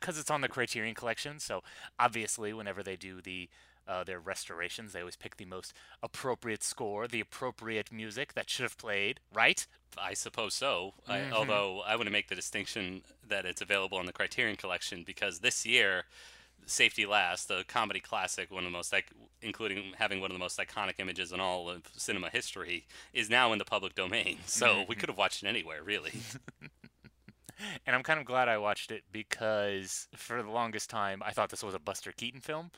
because 0.00 0.18
it's 0.18 0.30
on 0.30 0.40
the 0.40 0.48
Criterion 0.48 0.94
Collection. 0.94 1.38
So 1.38 1.62
obviously, 1.98 2.52
whenever 2.52 2.82
they 2.82 2.96
do 2.96 3.20
the 3.20 3.48
uh, 3.90 4.04
their 4.04 4.20
restorations, 4.20 4.92
they 4.92 5.00
always 5.00 5.16
pick 5.16 5.36
the 5.36 5.44
most 5.44 5.72
appropriate 6.02 6.62
score, 6.62 7.08
the 7.08 7.20
appropriate 7.20 7.90
music 7.90 8.34
that 8.34 8.48
should 8.48 8.62
have 8.62 8.78
played. 8.78 9.18
Right? 9.32 9.66
I 9.98 10.14
suppose 10.14 10.54
so. 10.54 10.94
I, 11.08 11.18
Mhm. 11.18 11.32
although 11.32 11.80
I 11.80 11.96
want 11.96 12.06
to 12.06 12.12
make 12.12 12.28
the 12.28 12.36
distinction 12.36 13.02
that 13.26 13.44
it's 13.44 13.60
available 13.60 13.98
in 14.00 14.06
the 14.06 14.12
Criterion 14.12 14.56
Collection 14.56 15.02
because 15.04 15.40
this 15.40 15.66
year, 15.66 16.04
Safety 16.66 17.04
Last, 17.06 17.48
the 17.48 17.64
comedy 17.66 18.00
classic, 18.00 18.50
one 18.50 18.64
of 18.64 18.70
the 18.70 18.76
most, 18.78 18.94
including 19.42 19.94
having 19.98 20.20
one 20.20 20.30
of 20.30 20.34
the 20.34 20.38
most 20.46 20.58
iconic 20.58 20.94
images 20.98 21.32
in 21.32 21.40
all 21.40 21.68
of 21.68 21.82
cinema 21.96 22.30
history, 22.30 22.86
is 23.12 23.28
now 23.28 23.52
in 23.52 23.58
the 23.58 23.64
public 23.64 23.94
domain. 23.96 24.38
So 24.46 24.84
we 24.88 24.94
could 24.94 25.08
have 25.08 25.18
watched 25.18 25.42
it 25.42 25.48
anywhere, 25.48 25.82
really. 25.82 26.12
And 27.86 27.94
I'm 27.94 28.02
kind 28.02 28.18
of 28.18 28.24
glad 28.24 28.48
I 28.48 28.56
watched 28.56 28.90
it 28.90 29.04
because 29.12 30.08
for 30.16 30.42
the 30.42 30.48
longest 30.50 30.88
time 30.88 31.22
I 31.22 31.32
thought 31.32 31.50
this 31.50 31.62
was 31.62 31.74
a 31.74 31.78
Buster 31.78 32.10
Keaton 32.12 32.40
film. 32.40 32.70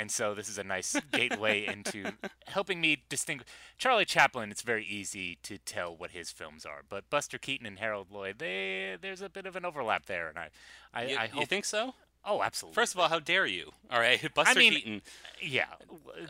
And 0.00 0.12
so 0.12 0.32
this 0.32 0.48
is 0.48 0.58
a 0.58 0.62
nice 0.64 0.94
gateway 1.12 1.66
into 1.66 2.12
helping 2.46 2.80
me 2.80 3.02
distinguish 3.08 3.48
Charlie 3.78 4.04
Chaplin. 4.04 4.50
It's 4.52 4.62
very 4.62 4.84
easy 4.86 5.38
to 5.42 5.58
tell 5.58 5.94
what 5.96 6.12
his 6.12 6.30
films 6.30 6.64
are, 6.64 6.82
but 6.88 7.10
Buster 7.10 7.36
Keaton 7.36 7.66
and 7.66 7.80
Harold 7.80 8.06
Lloyd, 8.12 8.38
they 8.38 8.96
there's 9.00 9.20
a 9.22 9.28
bit 9.28 9.44
of 9.44 9.56
an 9.56 9.64
overlap 9.64 10.06
there, 10.06 10.28
and 10.28 10.38
I, 10.38 10.48
I, 10.94 11.02
you, 11.06 11.16
I 11.16 11.30
you 11.40 11.46
think 11.46 11.64
so? 11.64 11.94
oh, 12.24 12.42
absolutely. 12.42 12.74
First 12.74 12.94
of 12.94 13.00
all, 13.00 13.08
how 13.08 13.18
dare 13.18 13.46
you? 13.46 13.72
All 13.90 13.98
right, 13.98 14.20
Buster 14.34 14.58
mean- 14.58 14.72
Keaton. 14.74 15.02
yeah, 15.42 15.66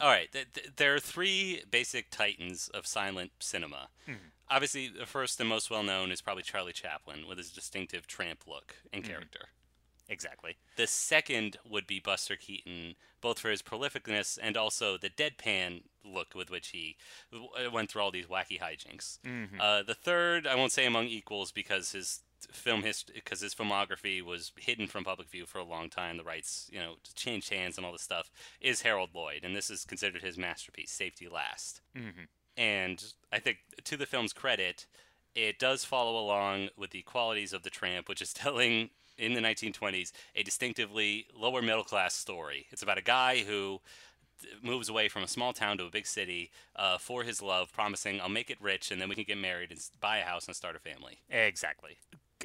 All 0.00 0.08
right, 0.08 0.32
th- 0.32 0.46
th- 0.54 0.68
there 0.76 0.94
are 0.94 1.00
three 1.00 1.62
basic 1.70 2.08
titans 2.10 2.70
of 2.72 2.87
silent 2.87 3.32
cinema. 3.38 3.88
Mhm. 4.08 4.16
Obviously, 4.50 4.88
the 4.88 5.04
first 5.04 5.38
and 5.40 5.48
most 5.48 5.70
well 5.70 5.82
known 5.82 6.10
is 6.10 6.22
probably 6.22 6.42
Charlie 6.42 6.72
Chaplin 6.72 7.26
with 7.28 7.37
his 7.37 7.50
distinctive 7.50 8.06
tramp 8.06 8.46
look 8.46 8.76
and 8.94 9.04
Mhm. 9.04 9.08
character. 9.08 9.48
Exactly. 10.08 10.56
The 10.76 10.86
second 10.86 11.56
would 11.68 11.86
be 11.86 12.00
Buster 12.00 12.36
Keaton, 12.36 12.94
both 13.20 13.38
for 13.38 13.50
his 13.50 13.62
prolificness 13.62 14.38
and 14.40 14.56
also 14.56 14.96
the 14.96 15.10
deadpan 15.10 15.82
look 16.04 16.34
with 16.34 16.50
which 16.50 16.68
he 16.68 16.96
w- 17.32 17.50
went 17.70 17.90
through 17.90 18.02
all 18.02 18.10
these 18.10 18.26
wacky 18.26 18.60
hijinks. 18.60 19.18
hmm 19.24 19.60
Uh, 19.60 19.82
the 19.82 19.94
third, 19.94 20.46
I 20.46 20.54
won't 20.54 20.72
say 20.72 20.86
among 20.86 21.06
equals 21.06 21.52
because 21.52 21.92
his 21.92 22.20
film 22.52 22.82
history 22.82 23.14
because 23.16 23.40
his 23.40 23.54
filmography 23.54 24.22
was 24.22 24.52
hidden 24.56 24.86
from 24.86 25.02
public 25.04 25.28
view 25.28 25.44
for 25.44 25.58
a 25.58 25.64
long 25.64 25.90
time. 25.90 26.16
The 26.16 26.24
rights, 26.24 26.68
you 26.72 26.78
know, 26.78 26.94
changed 27.14 27.50
hands 27.50 27.76
and 27.76 27.84
all 27.84 27.92
this 27.92 28.02
stuff. 28.02 28.30
Is 28.60 28.82
Harold 28.82 29.10
Lloyd, 29.14 29.40
and 29.44 29.56
this 29.56 29.70
is 29.70 29.84
considered 29.84 30.22
his 30.22 30.38
masterpiece, 30.38 30.92
Safety 30.92 31.28
Last. 31.28 31.80
Mm-hmm. 31.96 32.24
And 32.56 33.04
I 33.32 33.38
think 33.38 33.58
to 33.84 33.96
the 33.96 34.06
film's 34.06 34.32
credit, 34.32 34.86
it 35.34 35.58
does 35.58 35.84
follow 35.84 36.18
along 36.18 36.70
with 36.76 36.90
the 36.90 37.02
qualities 37.02 37.52
of 37.52 37.62
The 37.62 37.70
Tramp, 37.70 38.08
which 38.08 38.22
is 38.22 38.32
telling 38.34 38.90
in 39.18 39.34
the 39.34 39.40
1920s 39.40 40.12
a 40.34 40.42
distinctively 40.42 41.26
lower 41.37 41.62
middle 41.62 41.84
class 41.84 42.14
story. 42.14 42.66
It's 42.70 42.82
about 42.82 42.98
a 42.98 43.02
guy 43.02 43.38
who 43.38 43.80
moves 44.62 44.88
away 44.88 45.08
from 45.08 45.22
a 45.22 45.28
small 45.28 45.52
town 45.52 45.78
to 45.78 45.84
a 45.84 45.90
big 45.90 46.06
city 46.06 46.50
uh, 46.76 46.98
for 46.98 47.25
his 47.25 47.42
love, 47.42 47.72
promising, 47.72 48.20
I'll 48.20 48.28
make 48.28 48.50
it 48.50 48.58
rich 48.60 48.90
and 48.90 49.00
then 49.00 49.08
we 49.08 49.14
can 49.14 49.25
get 49.25 49.38
married 49.38 49.70
and 49.70 49.80
buy 50.00 50.18
a 50.18 50.22
house 50.22 50.46
and 50.46 50.54
start 50.54 50.76
a 50.76 50.78
family. 50.78 51.18
Exactly. 51.28 51.98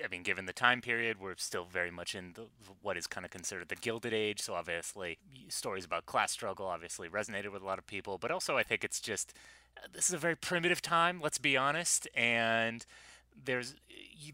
I 0.04 0.08
mean, 0.08 0.24
given 0.24 0.48
the 0.48 0.54
time 0.54 0.82
period, 0.82 1.20
we're 1.20 1.36
still 1.38 1.66
very 1.66 1.92
much 1.92 2.16
in 2.16 2.34
the, 2.34 2.48
what 2.82 2.98
is 2.98 3.06
kind 3.06 3.26
of 3.26 3.32
considered 3.32 3.70
the 3.70 3.76
Gilded 3.76 4.14
Age. 4.14 4.42
So 4.42 4.56
obviously, 4.56 5.20
stories 5.50 5.86
about 5.86 6.08
class 6.08 6.32
struggle 6.32 6.66
obviously 6.66 7.08
resonated 7.08 7.52
with 7.52 7.62
a 7.62 7.66
lot 7.66 7.78
of 7.78 7.86
people. 7.86 8.18
But 8.18 8.32
also, 8.32 8.58
I 8.58 8.64
think 8.64 8.84
it's 8.84 9.00
just 9.00 9.34
uh, 9.78 9.88
this 9.94 10.08
is 10.08 10.16
a 10.16 10.18
very 10.18 10.36
primitive 10.36 10.82
time. 10.82 11.22
Let's 11.22 11.38
be 11.38 11.56
honest, 11.56 12.08
and 12.16 12.86
there's 13.42 13.76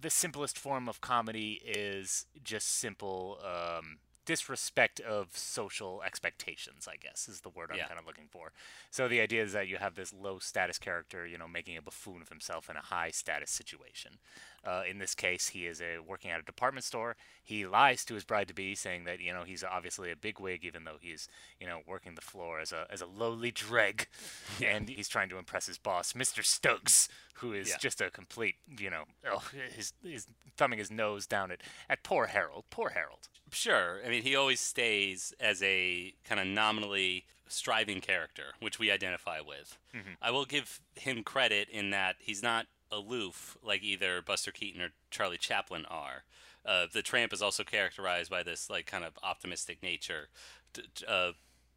the 0.02 0.10
simplest 0.10 0.58
form 0.58 0.88
of 0.88 1.02
comedy 1.02 1.62
is 1.66 2.26
just 2.44 2.80
simple 2.80 3.40
um, 3.44 3.98
disrespect 4.26 5.00
of 5.00 5.36
social 5.36 6.02
expectations, 6.06 6.88
I 6.88 6.96
guess, 6.98 7.28
is 7.28 7.42
the 7.42 7.50
word 7.50 7.72
I'm 7.72 7.78
Yeah. 7.78 7.88
kind 7.88 8.00
of 8.00 8.06
looking 8.06 8.28
for. 8.30 8.52
So 8.92 9.08
the 9.08 9.20
idea 9.22 9.44
is 9.44 9.54
that 9.54 9.68
you 9.68 9.78
have 9.78 9.96
this 9.96 10.14
low 10.14 10.40
status 10.40 10.78
character, 10.78 11.26
you 11.26 11.38
know, 11.38 11.48
making 11.48 11.78
a 11.78 11.82
buffoon 11.82 12.22
of 12.22 12.30
himself 12.30 12.70
in 12.70 12.76
a 12.76 12.82
high 12.82 13.10
status 13.12 13.50
situation. 13.50 14.20
Uh, 14.66 14.84
in 14.90 14.98
this 15.00 15.16
case, 15.16 15.50
he 15.50 15.66
is 15.66 15.82
a, 15.82 16.00
working 16.00 16.32
at 16.32 16.40
a 16.40 16.44
department 16.44 16.84
store. 16.84 17.16
He 17.44 17.66
lies 17.66 18.04
to 18.06 18.14
his 18.14 18.24
bride 18.24 18.48
to 18.50 18.54
be, 18.54 18.76
saying 18.76 19.06
that 19.06 19.20
you 19.20 19.34
know 19.34 19.44
he's 19.44 19.64
obviously 19.64 20.12
a 20.12 20.16
bigwig, 20.16 20.64
even 20.66 20.84
though 20.84 20.98
he's 21.00 21.28
you 21.60 21.66
know 21.68 21.80
working 21.88 22.16
the 22.16 22.22
floor 22.22 22.60
as 22.60 22.72
a 22.72 22.86
as 22.90 23.02
a 23.02 23.06
lowly 23.06 23.52
dreg, 23.52 24.08
and 24.66 24.90
he's 24.90 25.08
trying 25.10 25.30
to 25.30 25.38
impress 25.38 25.66
his 25.68 25.78
boss, 25.78 26.14
Mr. 26.14 26.44
Stokes, 26.44 27.10
who 27.36 27.54
is 27.54 27.70
Yeah. 27.70 27.78
just 27.80 28.02
a 28.02 28.10
complete 28.10 28.56
you 28.78 28.90
know 28.90 29.06
oh, 29.30 29.44
his 29.76 29.94
his 30.04 30.28
thumbing 30.58 30.80
his 30.80 30.92
nose 30.92 31.26
down 31.26 31.52
at 31.52 31.62
at 31.90 32.04
poor 32.04 32.28
Harold, 32.28 32.66
poor 32.70 32.90
Harold. 32.90 33.30
Sure. 33.52 34.00
I 34.06 34.10
mean, 34.10 34.22
he 34.24 34.36
always 34.36 34.60
stays 34.60 35.34
as 35.40 35.64
a 35.64 36.14
kind 36.24 36.40
of 36.40 36.46
nominally 36.46 37.26
striving 37.48 38.00
character, 38.00 38.54
which 38.60 38.78
we 38.78 38.92
identify 38.92 39.40
with. 39.40 39.76
Mhm. 39.96 40.18
I 40.22 40.30
will 40.30 40.46
give 40.46 40.82
him 40.96 41.24
credit 41.24 41.68
in 41.70 41.90
that 41.90 42.18
he's 42.20 42.44
not 42.44 42.68
aloof 42.92 43.58
like 43.64 43.84
either 43.84 44.22
Buster 44.22 44.52
Keaton 44.52 44.82
or 44.82 44.90
Charlie 45.12 45.38
Chaplin 45.38 45.86
are. 45.86 46.24
Uh, 46.66 46.88
the 46.92 47.02
Tramp 47.02 47.34
is 47.34 47.42
also 47.42 47.64
characterized 47.64 48.30
by 48.30 48.44
this 48.44 48.70
like 48.70 48.86
kind 48.86 49.04
of 49.04 49.18
optimistic 49.24 49.82
nature. 49.82 50.28
Uh, 51.08 51.32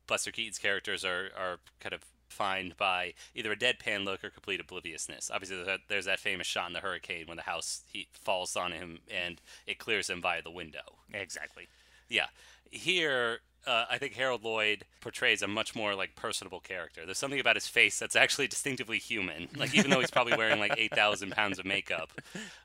Buster 0.07 0.31
Keaton's 0.31 0.59
characters 0.59 1.05
are, 1.05 1.31
are 1.37 1.59
kind 1.81 1.95
of 1.95 2.05
defined 2.33 2.77
by 2.79 3.13
either 3.35 3.53
a 3.53 3.57
deadpan 3.57 4.05
look 4.05 4.25
or 4.25 4.31
complete 4.31 4.61
obliviousness. 4.61 5.31
Obviously, 5.33 5.57
there's 5.57 5.67
that, 5.67 5.81
there's 5.89 6.05
that 6.07 6.19
famous 6.19 6.47
shot 6.47 6.67
in 6.67 6.73
the 6.73 6.81
hurricane 6.81 7.27
when 7.27 7.37
the 7.37 7.43
house 7.43 7.83
he 7.93 8.09
falls 8.13 8.57
on 8.57 8.73
him 8.73 9.01
and 9.11 9.41
it 9.67 9.79
clears 9.79 10.09
him 10.09 10.23
via 10.23 10.43
the 10.43 10.51
window. 10.51 10.81
Exactly. 11.13 11.69
Yeah. 12.09 12.27
Here, 12.71 13.41
uh, 13.67 13.85
I 13.91 13.99
think 13.99 14.15
Harold 14.15 14.45
Lloyd 14.45 14.85
portrays 15.01 15.43
a 15.43 15.49
much 15.49 15.75
more 15.75 15.95
like 15.95 16.17
personable 16.17 16.61
character. 16.61 17.03
There's 17.05 17.19
something 17.19 17.41
about 17.41 17.57
his 17.57 17.69
face 17.69 17.99
that's 17.99 18.17
actually 18.17 18.49
distinctively 18.49 18.99
human. 18.99 19.49
Like 19.57 19.75
even 19.75 19.91
though 19.91 20.01
he's 20.01 20.11
probably 20.11 20.37
wearing 20.37 20.59
like 20.59 20.75
eight 20.77 20.95
thousand 20.95 21.33
pounds 21.33 21.59
of 21.59 21.65
makeup, 21.65 22.11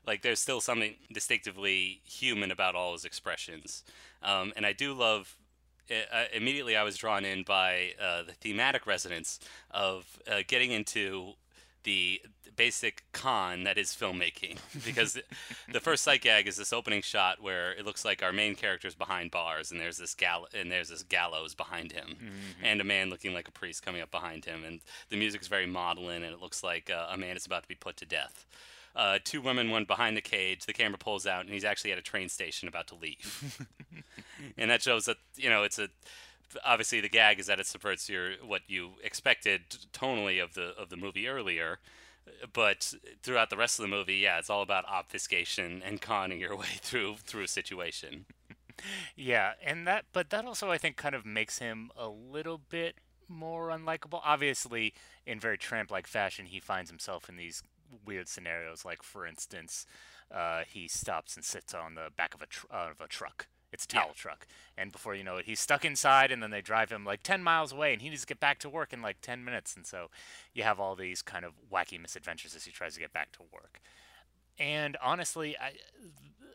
like 0.06 0.22
there's 0.22 0.40
still 0.40 0.60
something 0.60 0.94
distinctively 1.12 2.00
human 2.04 2.50
about 2.50 2.74
all 2.74 2.92
his 2.92 3.04
expressions. 3.04 3.84
Um, 4.22 4.52
and 4.56 4.66
I 4.66 4.72
do 4.72 4.94
love. 4.94 5.36
Uh, 5.90 6.24
immediately, 6.34 6.76
I 6.76 6.82
was 6.82 6.96
drawn 6.96 7.24
in 7.24 7.44
by 7.44 7.92
uh, 8.02 8.22
the 8.24 8.32
thematic 8.32 8.86
resonance 8.86 9.40
of 9.70 10.18
uh, 10.30 10.40
getting 10.46 10.70
into 10.70 11.32
the 11.84 12.20
basic 12.58 13.04
con 13.12 13.62
that 13.64 13.78
is 13.78 13.92
filmmaking. 13.92 14.58
Because 14.84 15.18
the 15.72 15.80
first 15.80 16.02
sight 16.02 16.22
gag 16.22 16.46
is 16.46 16.56
this 16.56 16.72
opening 16.72 17.02
shot 17.02 17.40
where 17.40 17.72
it 17.72 17.86
looks 17.86 18.04
like 18.04 18.22
our 18.22 18.32
main 18.32 18.54
character 18.54 18.88
is 18.88 18.94
behind 18.94 19.30
bars 19.30 19.70
and 19.70 19.80
there's 19.80 19.98
this 19.98 20.14
gal 20.14 20.46
and 20.52 20.70
there's 20.70 20.88
this 20.88 21.02
gallows 21.02 21.54
behind 21.54 21.92
him 21.92 22.16
and 22.62 22.80
a 22.80 22.84
man 22.84 23.10
looking 23.10 23.32
like 23.32 23.48
a 23.48 23.52
priest 23.52 23.84
coming 23.84 24.02
up 24.02 24.10
behind 24.10 24.44
him. 24.44 24.64
And 24.64 24.80
the 25.08 25.16
music 25.16 25.40
is 25.40 25.48
very 25.48 25.66
maudlin 25.66 26.22
and 26.22 26.34
it 26.34 26.40
looks 26.40 26.62
like 26.62 26.90
uh, 26.90 27.06
a 27.10 27.16
man 27.16 27.36
is 27.36 27.46
about 27.46 27.62
to 27.62 27.68
be 27.68 27.74
put 27.74 27.96
to 27.98 28.06
death. 28.06 28.44
Uh, 28.96 29.18
two 29.22 29.40
women 29.40 29.70
one 29.70 29.84
behind 29.84 30.16
the 30.16 30.20
cage 30.20 30.66
the 30.66 30.72
camera 30.72 30.98
pulls 30.98 31.26
out 31.26 31.44
and 31.44 31.54
he's 31.54 31.64
actually 31.64 31.92
at 31.92 31.98
a 31.98 32.02
train 32.02 32.28
station 32.28 32.68
about 32.68 32.88
to 32.88 32.96
leave. 32.96 33.56
And 34.56 34.70
that 34.70 34.82
shows 34.82 35.06
that 35.06 35.16
you 35.36 35.50
know 35.50 35.64
it's 35.64 35.78
a 35.78 35.88
obviously 36.64 37.00
the 37.00 37.08
gag 37.08 37.38
is 37.38 37.46
that 37.46 37.60
it 37.60 37.66
subverts 37.66 38.08
your 38.08 38.32
what 38.44 38.62
you 38.66 38.92
expected 39.02 39.62
tonally 39.92 40.42
of 40.42 40.54
the 40.54 40.74
of 40.78 40.88
the 40.88 40.96
movie 40.96 41.28
earlier 41.28 41.78
but 42.52 42.94
throughout 43.22 43.50
the 43.50 43.56
rest 43.56 43.78
of 43.78 43.82
the 43.82 43.88
movie 43.88 44.16
yeah 44.16 44.38
it's 44.38 44.50
all 44.50 44.62
about 44.62 44.84
obfuscation 44.86 45.82
and 45.84 46.00
conning 46.00 46.40
your 46.40 46.56
way 46.64 46.66
through 46.80 47.16
through 47.24 47.44
a 47.44 47.48
situation 47.48 48.26
Yeah, 49.16 49.52
and 49.64 49.86
that, 49.86 50.06
but 50.12 50.30
that 50.30 50.44
also 50.44 50.70
I 50.70 50.78
think 50.78 50.96
kind 50.96 51.14
of 51.14 51.26
makes 51.26 51.58
him 51.58 51.90
a 51.96 52.08
little 52.08 52.58
bit 52.58 52.96
more 53.28 53.68
unlikable. 53.68 54.20
Obviously, 54.24 54.94
in 55.26 55.40
very 55.40 55.58
tramp-like 55.58 56.06
fashion, 56.06 56.46
he 56.46 56.60
finds 56.60 56.90
himself 56.90 57.28
in 57.28 57.36
these 57.36 57.62
weird 58.04 58.28
scenarios. 58.28 58.84
Like, 58.84 59.02
for 59.02 59.26
instance, 59.26 59.86
uh, 60.30 60.62
he 60.68 60.88
stops 60.88 61.36
and 61.36 61.44
sits 61.44 61.74
on 61.74 61.94
the 61.94 62.08
back 62.16 62.34
of 62.34 62.42
a 62.42 62.46
tr- 62.46 62.66
of 62.70 63.00
a 63.00 63.08
truck. 63.08 63.46
It's 63.72 63.84
a 63.84 63.88
Yeah. 63.90 64.00
towel 64.00 64.12
truck, 64.14 64.46
and 64.76 64.90
before 64.92 65.14
you 65.14 65.22
know 65.24 65.36
it, 65.36 65.44
he's 65.46 65.60
stuck 65.60 65.84
inside, 65.84 66.32
and 66.32 66.42
then 66.42 66.50
they 66.50 66.60
drive 66.62 66.90
him 66.90 67.04
like 67.04 67.22
ten 67.22 67.42
miles 67.42 67.72
away, 67.72 67.92
and 67.92 68.00
he 68.02 68.08
needs 68.08 68.22
to 68.22 68.26
get 68.26 68.40
back 68.40 68.58
to 68.60 68.68
work 68.68 68.92
in 68.92 69.02
like 69.02 69.20
ten 69.20 69.44
minutes. 69.44 69.76
And 69.76 69.86
so, 69.86 70.08
you 70.54 70.62
have 70.62 70.80
all 70.80 70.94
these 70.96 71.22
kind 71.22 71.44
of 71.44 71.52
wacky 71.70 72.00
misadventures 72.00 72.54
as 72.56 72.64
he 72.64 72.72
tries 72.72 72.94
to 72.94 73.00
get 73.00 73.12
back 73.12 73.32
to 73.32 73.42
work. 73.52 73.80
And 74.58 74.96
honestly, 75.02 75.56
I 75.58 75.72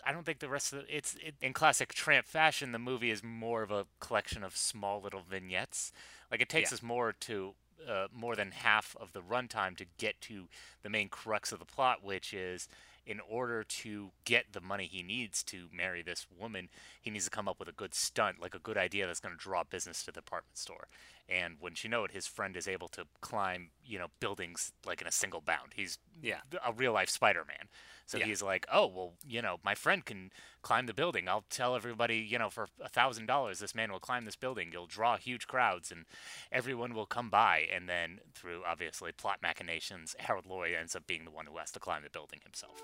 I 0.05 0.12
don't 0.12 0.25
think 0.25 0.39
the 0.39 0.50
rest 0.50 0.74
of 0.74 0.79
the, 0.79 0.96
it's 0.98 1.15
it, 1.15 1.36
in 1.41 1.53
classic 1.53 1.93
tramp 1.93 2.27
fashion. 2.27 2.72
The 2.72 2.79
movie 2.79 3.12
is 3.12 3.24
more 3.24 3.62
of 3.63 3.72
a 3.72 3.86
collection 4.00 4.43
of 4.43 4.58
small 4.58 5.01
little 5.01 5.22
vignettes. 5.22 5.91
Like 6.32 6.41
it 6.41 6.50
takes 6.50 6.72
Yeah. 6.72 6.75
us 6.75 6.84
more 6.84 7.13
to 7.22 7.53
uh, 7.88 8.08
more 8.13 8.36
than 8.36 8.51
half 8.51 8.96
of 9.00 9.13
the 9.13 9.22
runtime 9.22 9.75
to 9.77 9.86
get 9.98 10.20
to 10.22 10.48
the 10.84 10.89
main 10.89 11.10
crux 11.10 11.51
of 11.51 11.60
the 11.60 11.65
plot, 11.65 12.03
which 12.03 12.34
is 12.34 12.67
in 13.05 13.19
order 13.19 13.63
to 13.63 14.12
get 14.25 14.53
the 14.53 14.62
money 14.62 14.86
he 14.86 15.03
needs 15.03 15.43
to 15.43 15.67
marry 15.75 16.01
this 16.01 16.25
woman, 16.39 16.69
he 17.01 17.10
needs 17.10 17.25
to 17.25 17.31
come 17.31 17.48
up 17.48 17.60
with 17.60 17.67
a 17.67 17.74
good 17.74 17.93
stunt, 17.93 18.41
like 18.41 18.55
a 18.55 18.60
good 18.60 18.77
idea 18.77 19.05
that's 19.05 19.19
going 19.19 19.36
to 19.36 19.41
draw 19.41 19.63
business 19.63 20.01
to 20.01 20.05
the 20.07 20.13
department 20.13 20.57
store. 20.57 20.88
And 21.29 21.55
wouldn't 21.61 21.83
you 21.83 21.89
know 21.89 22.03
it, 22.03 22.11
his 22.11 22.27
friend 22.27 22.57
is 22.57 22.67
able 22.67 22.89
to 22.89 23.05
climb, 23.21 23.69
you 23.83 23.97
know, 23.97 24.07
buildings 24.19 24.73
like 24.85 25.01
in 25.01 25.07
a 25.07 25.11
single 25.11 25.39
bound. 25.41 25.71
He's 25.75 25.97
Yeah. 26.21 26.41
a 26.65 26.73
real 26.73 26.91
life 26.91 27.09
Spider-Man. 27.09 27.69
So 28.05 28.17
Yeah. 28.17 28.25
he's 28.25 28.41
like, 28.41 28.65
oh 28.71 28.87
well, 28.87 29.13
you 29.25 29.41
know, 29.41 29.59
my 29.63 29.73
friend 29.73 30.05
can 30.05 30.31
climb 30.61 30.85
the 30.85 30.93
building. 30.93 31.29
I'll 31.29 31.45
tell 31.49 31.75
everybody, 31.75 32.17
you 32.17 32.37
know, 32.37 32.49
for 32.49 32.67
a 32.81 32.89
thousand 32.89 33.27
dollars, 33.27 33.59
this 33.59 33.73
man 33.73 33.91
will 33.91 34.01
climb 34.01 34.25
this 34.25 34.35
building. 34.35 34.71
You'll 34.73 34.87
draw 34.87 35.15
huge 35.17 35.47
crowds, 35.47 35.91
and 35.91 36.05
everyone 36.51 36.93
will 36.93 37.05
come 37.05 37.29
by. 37.29 37.67
And 37.71 37.87
then 37.87 38.19
through 38.33 38.63
obviously 38.65 39.13
plot 39.13 39.41
machinations, 39.41 40.15
Harold 40.19 40.45
Lloyd 40.45 40.73
ends 40.73 40.95
up 40.95 41.07
being 41.07 41.23
the 41.23 41.31
one 41.31 41.45
who 41.45 41.57
has 41.57 41.71
to 41.71 41.79
climb 41.79 42.03
the 42.03 42.09
building 42.09 42.41
himself. 42.43 42.83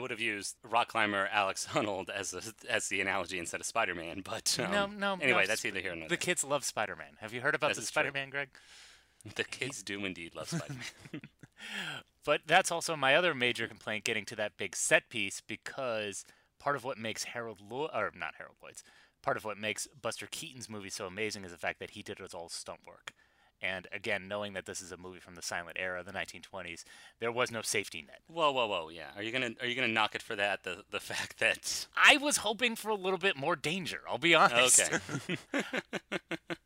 Would 0.00 0.10
have 0.10 0.20
used 0.20 0.56
rock 0.68 0.88
climber 0.88 1.28
Alex 1.32 1.66
Honnold 1.72 2.08
as 2.10 2.34
a, 2.34 2.42
as 2.70 2.88
the 2.88 3.00
analogy 3.00 3.38
instead 3.38 3.60
of 3.60 3.66
Spider-Man, 3.66 4.22
but 4.24 4.58
um, 4.60 4.70
no, 4.72 4.86
no. 4.86 5.12
Anyway, 5.22 5.42
no, 5.42 5.46
that's 5.46 5.64
either 5.64 5.80
here 5.80 5.94
nor 5.94 6.04
The 6.04 6.10
there. 6.10 6.16
kids 6.18 6.42
love 6.44 6.64
Spider-Man. 6.64 7.16
Have 7.20 7.32
you 7.32 7.40
heard 7.40 7.54
about 7.54 7.68
This 7.70 7.78
the. 7.78 7.86
Spider-Man, 7.86 8.30
Greg? 8.30 8.48
The 9.36 9.44
kids 9.44 9.82
do 9.82 10.02
indeed 10.06 10.34
love 10.34 10.48
Spider-Man. 10.50 11.20
But 12.24 12.40
that's 12.46 12.70
also 12.72 12.96
my 12.96 13.14
other 13.14 13.34
major 13.34 13.66
complaint 13.66 14.04
getting 14.04 14.24
to 14.26 14.36
that 14.36 14.56
big 14.56 14.74
set 14.76 15.08
piece 15.10 15.40
because 15.46 16.24
part 16.58 16.76
of 16.76 16.84
what 16.84 16.98
makes 16.98 17.24
Harold 17.24 17.60
Lloyd, 17.60 17.90
or 17.94 18.10
not 18.18 18.34
Harold 18.38 18.56
Lloyd's, 18.62 18.82
part 19.22 19.36
of 19.36 19.44
what 19.44 19.58
makes 19.58 19.86
Buster 19.88 20.26
Keaton's 20.30 20.68
movie 20.70 20.90
so 20.90 21.06
amazing 21.06 21.44
is 21.44 21.52
the 21.52 21.58
fact 21.58 21.78
that 21.80 21.90
he 21.90 22.02
did 22.02 22.20
it 22.20 22.34
all 22.34 22.48
stunt 22.48 22.80
work. 22.86 23.12
And 23.62 23.86
again, 23.92 24.26
knowing 24.26 24.54
that 24.54 24.64
this 24.66 24.80
is 24.80 24.90
a 24.90 24.96
movie 24.96 25.20
from 25.20 25.34
the 25.34 25.42
silent 25.42 25.76
era, 25.78 26.02
the 26.02 26.12
1920s, 26.12 26.84
there 27.18 27.30
was 27.30 27.50
no 27.50 27.60
safety 27.62 28.02
net. 28.06 28.20
Whoa, 28.26 28.50
whoa, 28.52 28.66
whoa! 28.66 28.88
Yeah, 28.88 29.08
are 29.16 29.22
you 29.22 29.32
gonna 29.32 29.50
are 29.60 29.66
you 29.66 29.74
gonna 29.74 29.88
knock 29.88 30.14
it 30.14 30.22
for 30.22 30.34
that? 30.36 30.64
The 30.64 30.84
the 30.90 31.00
fact 31.00 31.38
that 31.40 31.86
I 31.96 32.16
was 32.16 32.38
hoping 32.38 32.74
for 32.74 32.88
a 32.88 32.94
little 32.94 33.18
bit 33.18 33.36
more 33.36 33.56
danger. 33.56 34.00
I'll 34.08 34.18
be 34.18 34.34
honest. 34.34 34.80
okay, 34.80 35.36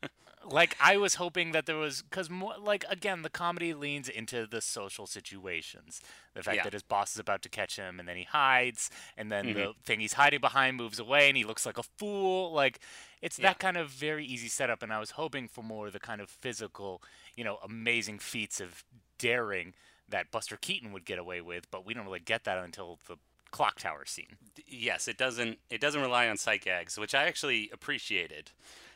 like 0.54 0.76
I 0.80 0.96
was 0.96 1.16
hoping 1.16 1.52
that 1.52 1.66
there 1.66 1.76
was 1.76 2.02
because 2.02 2.30
more 2.30 2.54
like 2.58 2.84
again 2.88 3.22
the 3.22 3.30
comedy 3.30 3.74
leans 3.74 4.08
into 4.08 4.46
the 4.46 4.60
social 4.60 5.06
situations. 5.06 6.00
The 6.34 6.42
fact 6.42 6.56
Yeah. 6.56 6.62
that 6.64 6.72
his 6.72 6.82
boss 6.82 7.12
is 7.12 7.18
about 7.18 7.42
to 7.42 7.48
catch 7.48 7.76
him 7.76 7.98
and 8.00 8.08
then 8.08 8.16
he 8.16 8.24
hides 8.24 8.90
and 9.16 9.30
then 9.30 9.44
Mm-hmm. 9.46 9.58
the 9.58 9.72
thing 9.84 10.00
he's 10.00 10.14
hiding 10.14 10.40
behind 10.40 10.76
moves 10.76 10.98
away 10.98 11.28
and 11.28 11.36
he 11.36 11.44
looks 11.44 11.66
like 11.66 11.78
a 11.78 11.82
fool. 11.82 12.52
Like 12.52 12.80
it's 13.20 13.38
Yeah. 13.38 13.48
that 13.48 13.58
kind 13.58 13.76
of 13.76 13.90
very 13.90 14.24
easy 14.24 14.48
setup. 14.48 14.82
And 14.82 14.92
I 14.92 14.98
was 15.00 15.12
hoping 15.12 15.48
for 15.48 15.62
more 15.62 15.86
of 15.88 15.92
the 15.92 16.00
kind 16.00 16.20
of 16.20 16.30
physical, 16.30 17.02
you 17.36 17.44
know, 17.44 17.58
amazing 17.62 18.18
feats 18.18 18.60
of 18.60 18.84
daring 19.18 19.74
that 20.08 20.30
Buster 20.30 20.56
Keaton 20.56 20.92
would 20.92 21.04
get 21.04 21.18
away 21.18 21.40
with. 21.40 21.70
But 21.70 21.84
we 21.86 21.94
don't 21.94 22.04
really 22.06 22.20
get 22.20 22.44
that 22.44 22.58
until 22.58 22.98
the 23.08 23.16
clock 23.50 23.78
tower 23.78 24.04
scene. 24.04 24.36
yes, 24.66 25.06
it 25.08 25.16
doesn't 25.16 25.58
it 25.70 25.80
doesn't 25.80 26.00
rely 26.00 26.28
on 26.28 26.36
sight 26.36 26.62
gags, 26.64 26.98
which 26.98 27.14
I 27.14 27.24
actually 27.24 27.70
appreciated. 27.72 28.50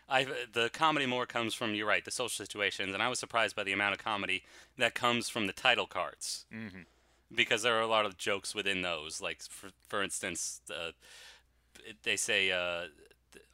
I 0.09 0.27
the 0.53 0.71
comedy 0.71 1.07
more 1.07 1.27
comes 1.27 1.55
from 1.55 1.75
you're 1.75 1.87
right 1.87 2.05
the 2.05 2.11
social 2.11 2.45
situations, 2.45 2.95
and 2.95 3.03
I 3.03 3.09
was 3.09 3.19
surprised 3.19 3.55
by 3.55 3.65
the 3.65 3.73
amount 3.73 3.95
of 3.95 4.03
comedy 4.03 4.43
that 4.79 4.95
comes 4.95 5.29
from 5.29 5.47
the 5.47 5.53
title 5.53 5.87
cards. 5.87 6.47
Mm-hmm. 6.55 6.83
because 7.35 7.62
there 7.62 7.77
are 7.77 7.83
a 7.83 7.87
lot 7.87 8.07
of 8.07 8.17
jokes 8.17 8.55
within 8.55 8.83
those. 8.83 9.21
Like 9.21 9.43
for 9.43 9.71
for 9.88 10.03
instance, 10.03 10.61
uh, 10.71 10.93
they 12.03 12.17
say 12.17 12.50
uh, 12.50 12.87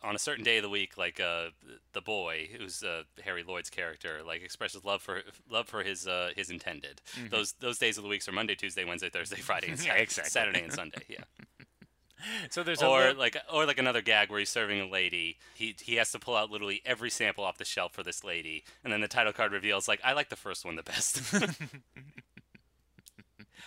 on 0.03 0.15
a 0.15 0.19
certain 0.19 0.45
day 0.45 0.59
of 0.59 0.63
the 0.63 0.69
week, 0.69 0.97
like 0.97 1.19
uh, 1.19 1.47
the 1.93 2.01
boy 2.01 2.49
who's 2.57 2.83
uh, 2.85 3.03
Harry 3.25 3.43
Lloyd's 3.43 3.71
character, 3.71 4.21
like 4.25 4.43
expresses 4.43 4.85
love 4.85 5.03
for 5.03 5.23
love 5.51 5.67
for 5.67 5.83
his 5.83 6.07
uh, 6.07 6.31
his 6.37 6.51
intended. 6.51 7.01
Those 7.31 7.53
those 7.61 7.79
days 7.79 7.97
of 7.97 8.05
the 8.05 8.09
weeks 8.11 8.29
are 8.29 8.33
Monday, 8.33 8.55
Tuesday, 8.55 8.85
Wednesday, 8.85 9.11
Thursday, 9.11 9.37
Friday, 9.41 9.71
and 9.71 9.85
Yeah, 9.85 9.95
exactly. 10.07 10.31
Saturday 10.31 10.63
and 10.63 10.73
Sunday. 10.73 11.03
Yeah. 11.09 11.25
So 12.50 12.62
there's 12.62 12.83
a 12.83 12.87
Or 12.87 13.00
little- 13.00 13.16
like 13.19 13.37
or 13.52 13.66
like 13.66 13.78
another 13.78 14.00
gag 14.02 14.31
where 14.31 14.38
he's 14.38 14.50
serving 14.50 14.81
a 14.81 14.87
lady. 14.88 15.38
He 15.54 15.75
he 15.81 15.97
has 15.97 16.11
to 16.12 16.19
pull 16.19 16.37
out 16.37 16.50
literally 16.50 16.83
every 16.85 17.11
sample 17.11 17.45
off 17.45 17.59
the 17.59 17.64
shelf 17.64 17.93
for 17.93 18.02
this 18.02 18.23
lady, 18.25 18.64
and 18.83 18.93
then 18.93 19.00
the 19.00 19.09
title 19.09 19.33
card 19.33 19.52
reveals 19.52 19.88
like 19.88 20.00
I 20.04 20.12
like 20.12 20.28
the 20.28 20.37
first 20.37 20.64
one 20.64 20.76
the 20.76 20.83
best. 20.83 21.21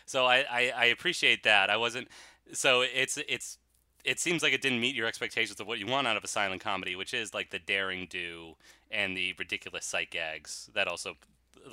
so 0.06 0.26
I, 0.26 0.46
I 0.50 0.72
I 0.76 0.86
appreciate 0.86 1.44
that. 1.44 1.70
I 1.70 1.78
wasn't 1.78 2.08
so 2.54 2.82
it's 2.82 3.18
it's 3.28 3.58
it 4.06 4.20
seems 4.20 4.42
like 4.42 4.54
it 4.54 4.62
didn't 4.62 4.80
meet 4.80 4.96
your 4.96 5.08
expectations 5.08 5.60
of 5.60 5.68
what 5.68 5.80
you 5.80 5.86
want 5.88 6.08
out 6.08 6.16
of 6.18 6.24
a 6.24 6.28
silent 6.28 6.62
comedy, 6.62 6.96
which 6.96 7.14
is 7.14 7.34
like 7.34 7.50
the 7.50 7.60
daring 7.60 8.08
do 8.10 8.56
and 8.90 9.18
the 9.18 9.34
ridiculous 9.38 9.86
sight 9.86 10.12
gags 10.12 10.70
that 10.74 10.88
also 10.88 11.16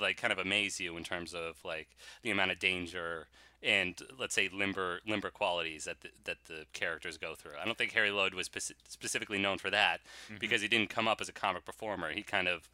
like 0.00 0.16
kind 0.16 0.32
of 0.32 0.38
amaze 0.38 0.80
you 0.80 0.96
in 0.96 1.04
terms 1.04 1.32
of 1.34 1.56
like 1.64 1.88
the 2.22 2.30
amount 2.30 2.50
of 2.50 2.58
danger 2.58 3.28
and 3.64 4.00
let's 4.18 4.35
say 4.35 4.49
limber 4.52 5.00
limber 5.06 5.30
qualities 5.30 5.85
that 5.85 6.00
the, 6.02 6.09
that 6.25 6.37
the 6.47 6.66
characters 6.73 7.16
go 7.16 7.35
through. 7.35 7.52
I 7.61 7.64
don't 7.64 7.78
think 7.78 7.92
Harry 7.92 8.11
Lloyd 8.11 8.35
was 8.35 8.49
speci- 8.49 8.75
specifically 8.88 9.38
known 9.38 9.59
for 9.59 9.71
that 9.71 10.00
because 10.38 10.61
he 10.62 10.68
didn't 10.68 10.90
come 10.90 11.09
up 11.09 11.21
as 11.21 11.28
a 11.28 11.33
comic 11.33 11.64
performer. 11.64 12.12
He 12.12 12.23
kind 12.23 12.47
of 12.47 12.68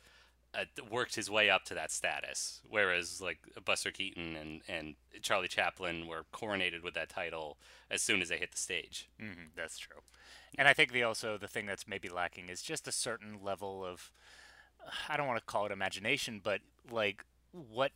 uh, 0.52 0.64
worked 0.90 1.14
his 1.14 1.30
way 1.30 1.48
up 1.48 1.64
to 1.66 1.74
that 1.74 1.92
status, 1.92 2.60
whereas 2.68 3.20
like 3.20 3.38
Buster 3.64 3.90
Keaton 3.92 4.36
and 4.36 4.62
and 4.68 4.94
Charlie 5.22 5.48
Chaplin 5.48 6.06
were 6.06 6.24
coronated 6.32 6.82
with 6.82 6.94
that 6.94 7.08
title 7.08 7.56
as 7.90 8.02
soon 8.02 8.20
as 8.20 8.28
they 8.28 8.38
hit 8.38 8.52
the 8.52 8.58
stage. 8.58 9.08
hmm 9.18 9.48
that's 9.56 9.78
true. 9.78 10.00
And 10.58 10.66
I 10.66 10.74
think 10.74 10.92
the 10.92 11.04
also 11.04 11.38
the 11.38 11.46
thing 11.48 11.66
that's 11.66 11.86
maybe 11.86 12.08
lacking 12.08 12.48
is 12.48 12.62
just 12.62 12.88
a 12.88 12.92
certain 12.92 13.38
level 13.42 13.84
of 13.84 14.10
I 15.08 15.16
don't 15.16 15.28
want 15.28 15.38
to 15.38 15.44
call 15.44 15.66
it 15.66 15.72
imagination, 15.72 16.40
but 16.42 16.60
like 16.90 17.24
what 17.52 17.92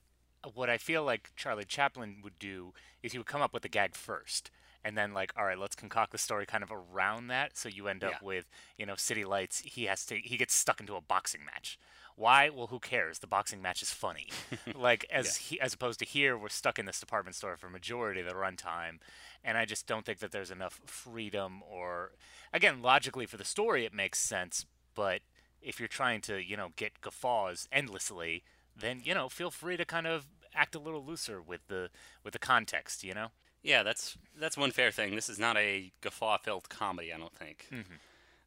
what 0.53 0.69
I 0.71 0.79
feel 0.79 1.05
like 1.05 1.31
Charlie 1.37 1.65
Chaplin 1.65 2.17
would 2.23 2.39
do 2.39 2.73
is 3.03 3.13
he 3.13 3.19
would 3.19 3.27
come 3.27 3.43
up 3.43 3.53
with 3.55 3.63
the 3.63 3.69
gag 3.69 3.95
first 3.95 4.51
and 4.85 4.97
then 4.99 5.15
like 5.15 5.33
all 5.37 5.45
right, 5.47 5.59
let's 5.59 5.75
concoct 5.77 6.13
the 6.13 6.19
story 6.19 6.47
kind 6.47 6.63
of 6.63 6.71
around 6.73 7.29
that 7.29 7.57
so 7.57 7.69
you 7.69 7.89
end 7.89 8.05
up 8.05 8.11
Yeah. 8.11 8.19
with, 8.21 8.47
you 8.79 8.87
know, 8.87 8.95
City 8.97 9.25
Lights, 9.25 9.61
he 9.65 9.85
has 9.85 10.05
to 10.07 10.17
he 10.17 10.37
gets 10.37 10.55
stuck 10.55 10.81
into 10.81 10.97
a 10.97 11.01
boxing 11.01 11.45
match. 11.45 11.79
Why? 12.17 12.49
Well, 12.49 12.69
who 12.69 12.79
cares? 12.79 13.19
The 13.19 13.27
boxing 13.27 13.61
match 13.63 13.83
is 13.83 13.93
funny. 13.93 14.37
like 14.75 15.05
as 15.11 15.37
he, 15.37 15.61
as 15.61 15.75
opposed 15.75 15.99
to 16.01 16.05
here, 16.05 16.37
we're 16.39 16.49
stuck 16.49 16.79
in 16.79 16.87
this 16.87 17.01
department 17.01 17.35
store 17.37 17.57
for 17.57 17.69
majority 17.69 18.21
of 18.21 18.27
the 18.27 18.35
runtime, 18.35 18.99
and 19.43 19.59
I 19.59 19.65
just 19.65 19.87
don't 19.87 20.05
think 20.07 20.21
that 20.21 20.31
there's 20.31 20.51
enough 20.51 20.81
freedom 20.87 21.63
or, 21.69 22.13
again, 22.53 22.83
logically 22.83 23.27
for 23.27 23.37
the 23.37 23.45
story 23.45 23.85
it 23.85 23.93
makes 23.95 24.19
sense, 24.21 24.65
but 24.95 25.21
if 25.61 25.79
you're 25.81 25.89
trying 25.89 26.21
to 26.23 26.39
you 26.45 26.57
know 26.57 26.69
get 26.77 27.01
guffaws 27.01 27.67
endlessly, 27.73 28.45
then 28.79 29.01
you 29.05 29.15
know 29.15 29.29
feel 29.29 29.51
free 29.51 29.77
to 29.77 29.85
kind 29.85 30.07
of 30.07 30.27
act 30.55 30.75
a 30.75 30.79
little 30.79 31.05
looser 31.05 31.41
with 31.41 31.67
the 31.69 31.91
with 32.23 32.33
the 32.33 32.39
context, 32.39 33.05
you 33.05 33.15
know. 33.15 33.29
Yeah, 33.63 33.83
that's 33.83 34.17
that's 34.39 34.57
one 34.57 34.71
fair 34.71 34.91
thing. 34.91 35.15
This 35.15 35.29
is 35.29 35.39
not 35.39 35.57
a 35.57 35.93
guffaw-filled 36.03 36.69
comedy, 36.69 37.13
I 37.13 37.19
don't 37.19 37.35
think. 37.35 37.67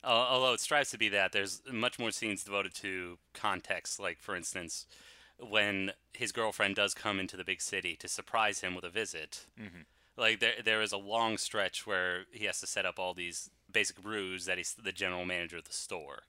Uh, 0.03 0.07
although 0.07 0.53
it 0.53 0.59
strives 0.59 0.91
to 0.91 0.97
be 0.97 1.09
that, 1.09 1.31
there's 1.31 1.61
much 1.71 1.97
more 1.99 2.11
scenes 2.11 2.43
devoted 2.43 2.73
to 2.75 3.17
context. 3.33 3.99
Like, 3.99 4.19
for 4.19 4.35
instance, 4.35 4.85
when 5.39 5.91
his 6.13 6.31
girlfriend 6.31 6.75
does 6.75 6.93
come 6.93 7.19
into 7.19 7.35
the 7.35 7.43
big 7.43 7.61
city 7.61 7.95
to 7.97 8.07
surprise 8.07 8.61
him 8.61 8.75
with 8.75 8.83
a 8.85 8.89
visit. 8.89 9.47
Like, 10.15 10.39
there 10.39 10.53
there 10.63 10.81
is 10.81 10.91
a 10.91 10.97
long 10.97 11.37
stretch 11.37 11.85
where 11.87 12.25
he 12.31 12.45
has 12.45 12.59
to 12.61 12.67
set 12.67 12.85
up 12.85 12.99
all 12.99 13.13
these 13.13 13.49
basic 13.71 13.97
ruse 14.03 14.45
that 14.45 14.57
he's 14.57 14.73
the 14.75 14.91
general 14.91 15.25
manager 15.25 15.57
of 15.57 15.65
the 15.65 15.73
store. 15.73 16.19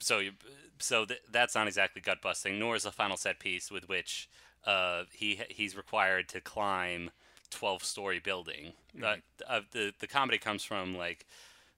So 0.00 0.18
you, 0.18 0.32
so 0.78 1.04
th- 1.04 1.20
that's 1.30 1.54
not 1.54 1.66
exactly 1.66 2.00
gut 2.00 2.22
busting, 2.22 2.58
nor 2.58 2.76
is 2.76 2.84
the 2.84 2.92
final 2.92 3.16
set 3.16 3.38
piece 3.40 3.70
with 3.70 3.88
which 3.88 4.28
uh, 4.64 5.04
he 5.12 5.40
he's 5.48 5.76
required 5.76 6.28
to 6.30 6.40
climb 6.40 7.10
twelve 7.50 7.82
story 7.82 8.18
building. 8.20 8.72
Uh, 9.02 9.16
uh, 9.48 9.60
the 9.72 9.92
the 9.98 10.06
comedy 10.06 10.38
comes 10.38 10.62
from 10.64 10.96
like 10.96 11.26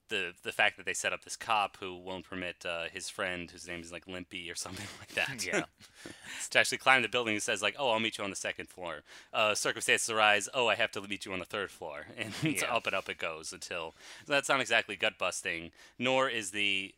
the 0.09 0.33
the 0.43 0.51
fact 0.51 0.75
that 0.77 0.85
they 0.85 0.93
set 0.93 1.13
up 1.13 1.23
this 1.23 1.35
cop 1.37 1.77
who 1.79 1.95
won't 1.95 2.25
permit 2.29 2.65
uh, 2.65 2.83
his 2.91 3.09
friend, 3.09 3.49
whose 3.49 3.67
name 3.67 3.79
is 3.81 3.91
like 3.91 4.07
Limpy 4.07 4.51
or 4.51 4.55
something 4.55 4.85
like 4.99 5.13
that, 5.15 5.43
Yeah. 5.45 5.63
to 6.51 6.59
actually 6.59 6.77
climb 6.79 7.01
the 7.01 7.07
building. 7.09 7.33
He 7.33 7.39
says 7.39 7.61
like, 7.61 7.75
"Oh, 7.79 7.89
I'll 7.89 7.99
meet 7.99 8.17
you 8.17 8.23
on 8.23 8.29
the 8.29 8.35
second 8.35 8.67
floor." 8.69 9.03
Uh, 9.33 9.55
circumstances 9.55 10.09
arise. 10.09 10.49
Oh, 10.53 10.67
I 10.67 10.75
have 10.75 10.91
to 10.91 11.01
meet 11.01 11.25
you 11.25 11.33
on 11.33 11.39
the 11.39 11.45
third 11.45 11.71
floor, 11.71 12.07
and 12.17 12.33
Yeah. 12.43 12.73
up 12.75 12.85
and 12.87 12.95
up 12.95 13.07
it 13.09 13.17
goes 13.17 13.53
until. 13.53 13.93
So 14.27 14.33
that's 14.33 14.49
not 14.49 14.59
exactly 14.61 14.95
gut 14.95 15.17
busting, 15.17 15.71
nor 15.97 16.29
is 16.29 16.51
the. 16.51 16.93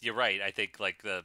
You're 0.00 0.14
right. 0.14 0.40
I 0.40 0.50
think 0.50 0.78
like 0.80 1.02
the. 1.02 1.24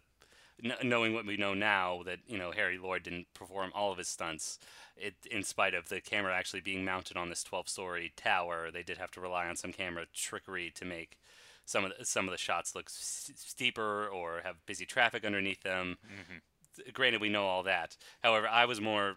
kn- 0.62 0.76
Knowing 0.84 1.14
what 1.14 1.26
we 1.26 1.38
know 1.38 1.54
now, 1.54 2.04
that 2.06 2.20
you 2.28 2.38
know 2.38 2.52
Harry 2.52 2.78
Lloyd 2.78 3.04
didn't 3.04 3.28
perform 3.34 3.72
all 3.74 3.92
of 3.92 3.98
his 3.98 4.08
stunts, 4.08 4.60
it 4.96 5.16
in 5.30 5.44
spite 5.44 5.74
of 5.74 5.90
the 5.90 6.02
camera 6.02 6.36
actually 6.36 6.62
being 6.62 6.86
mounted 6.86 7.18
on 7.18 7.30
this 7.30 7.44
12-story 7.44 8.14
tower, 8.16 8.70
they 8.72 8.84
did 8.84 8.98
have 8.98 9.12
to 9.12 9.22
rely 9.22 9.48
on 9.48 9.56
some 9.56 9.74
camera 9.74 10.06
trickery 10.14 10.72
to 10.76 10.86
make 10.86 11.18
some 11.66 11.86
of 11.86 11.92
the, 11.98 12.06
some 12.06 12.26
of 12.28 12.32
the 12.32 12.38
shots 12.38 12.76
look 12.76 12.88
s- 12.88 13.32
steeper 13.36 14.08
or 14.08 14.42
have 14.44 14.66
busy 14.66 14.86
traffic 14.86 15.26
underneath 15.26 15.64
them 15.64 15.98
mm-hmm. 16.06 16.90
granted 16.94 17.22
we 17.22 17.30
know 17.30 17.46
all 17.46 17.64
that 17.64 17.96
however 18.22 18.48
i 18.48 18.66
was 18.66 18.82
more 18.82 19.16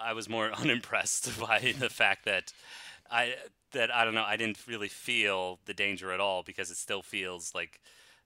i 0.00 0.12
was 0.12 0.28
more 0.28 0.52
unimpressed 0.56 1.38
by 1.40 1.74
the 1.78 1.90
fact 1.90 2.24
that 2.24 2.52
i 3.10 3.34
that 3.72 3.92
i 3.94 4.04
don't 4.04 4.14
know 4.14 4.24
i 4.24 4.36
didn't 4.36 4.58
really 4.66 4.88
feel 4.88 5.58
the 5.66 5.74
danger 5.74 6.12
at 6.12 6.20
all 6.20 6.42
because 6.42 6.70
it 6.70 6.76
still 6.76 7.02
feels 7.02 7.54
like 7.54 7.80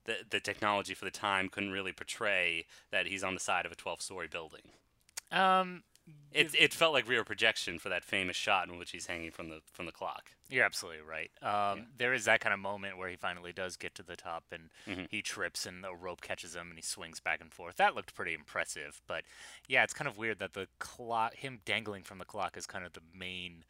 the, 0.07 0.17
the 0.31 0.41
technology 0.41 0.95
for 0.95 1.05
the 1.05 1.11
time 1.11 1.49
couldn't 1.49 1.71
really 1.73 1.93
portray 1.93 2.65
that 2.91 3.07
he's 3.07 3.23
on 3.23 3.35
the 3.35 3.41
side 3.41 3.67
of 3.67 3.73
a 3.73 3.77
12 3.77 4.01
story 4.01 4.29
building 4.29 4.63
Um, 5.31 5.83
it, 6.33 6.55
it 6.57 6.73
felt 6.73 6.93
like 6.93 7.09
rear 7.09 7.25
projection 7.25 7.79
for 7.81 7.89
that 7.89 8.05
famous 8.05 8.37
shot 8.37 8.69
in 8.69 8.79
which 8.79 8.93
he's 8.93 9.07
hanging 9.07 9.33
from 9.33 9.49
the 9.49 9.61
from 9.73 9.87
the 9.87 9.93
clock 9.93 10.31
You're 10.49 10.65
absolutely 10.65 11.03
right. 11.03 11.31
Um, 11.43 11.87
There 11.99 12.15
is 12.15 12.27
that 12.27 12.39
kind 12.41 12.55
of 12.55 12.61
moment 12.61 12.97
where 12.97 13.09
he 13.09 13.17
finally 13.17 13.53
does 13.53 13.77
get 13.77 13.95
to 13.97 14.05
the 14.05 14.15
top 14.15 14.45
and 14.53 14.71
Mhm. 14.87 15.09
he 15.11 15.21
trips 15.23 15.67
and 15.67 15.85
a 15.85 15.93
rope 15.93 16.21
catches 16.21 16.55
him 16.55 16.69
and 16.69 16.79
he 16.79 16.83
swings 16.83 17.19
back 17.19 17.41
and 17.41 17.53
forth. 17.53 17.77
That 17.77 17.97
looked 17.97 18.15
pretty 18.15 18.35
impressive. 18.35 19.01
But 19.09 19.25
yeah, 19.67 19.83
it's 19.83 19.93
kind 19.95 20.07
of 20.07 20.17
weird 20.17 20.39
that 20.39 20.53
the 20.53 20.69
clock, 20.79 21.35
him 21.35 21.59
dangling 21.65 22.05
from 22.05 22.19
the 22.19 22.25
clock, 22.25 22.57
is 22.57 22.67
kind 22.67 22.85
of 22.87 22.93
the 22.93 23.03
main 23.13 23.65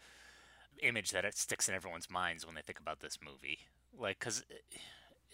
image 0.82 1.10
that 1.12 1.24
it 1.24 1.38
sticks 1.38 1.68
in 1.70 1.74
everyone's 1.74 2.10
minds 2.10 2.44
when 2.44 2.54
they 2.54 2.60
think 2.60 2.78
about 2.78 3.00
this 3.00 3.18
movie. 3.24 3.60
Like, 3.98 4.18
because 4.18 4.44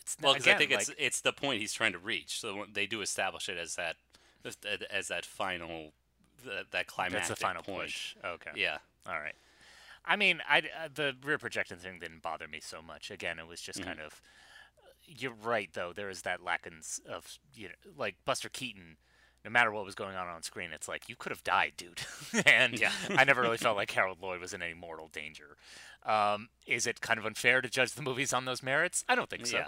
it's 0.03 0.17
Well, 0.21 0.35
because 0.35 0.49
I 0.49 0.55
think 0.59 0.71
it's 0.71 0.89
like- 0.89 1.01
it's 1.01 1.21
the 1.21 1.33
point 1.33 1.61
he's 1.61 1.73
trying 1.73 1.93
to 1.93 1.99
reach. 1.99 2.39
So 2.41 2.67
they 2.73 2.87
do 2.87 3.01
establish 3.01 3.49
it 3.49 3.57
as 3.59 3.75
that 3.77 3.97
as 4.91 5.09
that 5.09 5.25
final 5.25 5.93
that, 6.45 6.73
that 6.73 6.87
climactic 6.89 7.29
that's 7.29 7.29
the 7.29 7.37
final 7.37 7.63
point. 7.63 7.83
push. 7.85 8.17
Okay. 8.25 8.51
Yeah, 8.57 8.79
All 9.07 9.21
right. 9.21 9.35
I 10.05 10.17
mean, 10.17 10.43
I 10.49 10.59
uh, 10.59 10.89
the 10.93 11.15
rear 11.23 11.39
projection 11.39 11.79
thing 11.79 12.01
didn't 12.01 12.23
bother 12.23 12.49
me 12.49 12.59
so 12.61 12.83
much. 12.83 13.11
Again, 13.13 13.39
it 13.39 13.47
was 13.47 13.61
just 13.61 13.79
Mhm. 13.81 13.85
kind 13.85 14.01
of. 14.01 14.21
You're 15.05 15.33
right, 15.35 15.73
though. 15.73 15.93
There 15.93 16.11
is 16.11 16.23
that 16.23 16.41
lackins 16.43 17.01
of 17.07 17.39
you 17.55 17.69
know, 17.69 17.75
like 17.97 18.17
Buster 18.25 18.49
Keaton 18.49 18.97
no 19.45 19.51
matter 19.51 19.71
what 19.73 19.85
was 19.85 19.95
going 19.95 20.17
on 20.17 20.29
on 20.29 20.43
screen, 20.43 20.71
it's 20.73 20.89
like 20.89 21.09
you 21.09 21.17
could 21.17 21.31
have 21.31 21.43
died, 21.45 21.73
dude. 21.77 22.01
and 22.47 22.79
Yeah. 22.79 22.93
I 23.11 23.25
never 23.25 23.43
really 23.43 23.57
felt 23.59 23.77
like 23.77 23.91
Harold 23.91 24.19
Lloyd 24.23 24.41
was 24.41 24.53
in 24.53 24.63
any 24.63 24.75
mortal 24.75 25.09
danger. 25.13 25.57
Um, 26.05 26.49
is 26.67 26.87
it 26.87 27.01
kind 27.01 27.19
of 27.19 27.27
unfair 27.27 27.61
to 27.61 27.69
judge 27.69 27.93
the 27.93 28.03
movies 28.03 28.33
on 28.33 28.45
those 28.45 28.63
merits? 28.63 29.05
I 29.09 29.15
don't 29.15 29.31
think 29.31 29.47
so. 29.47 29.65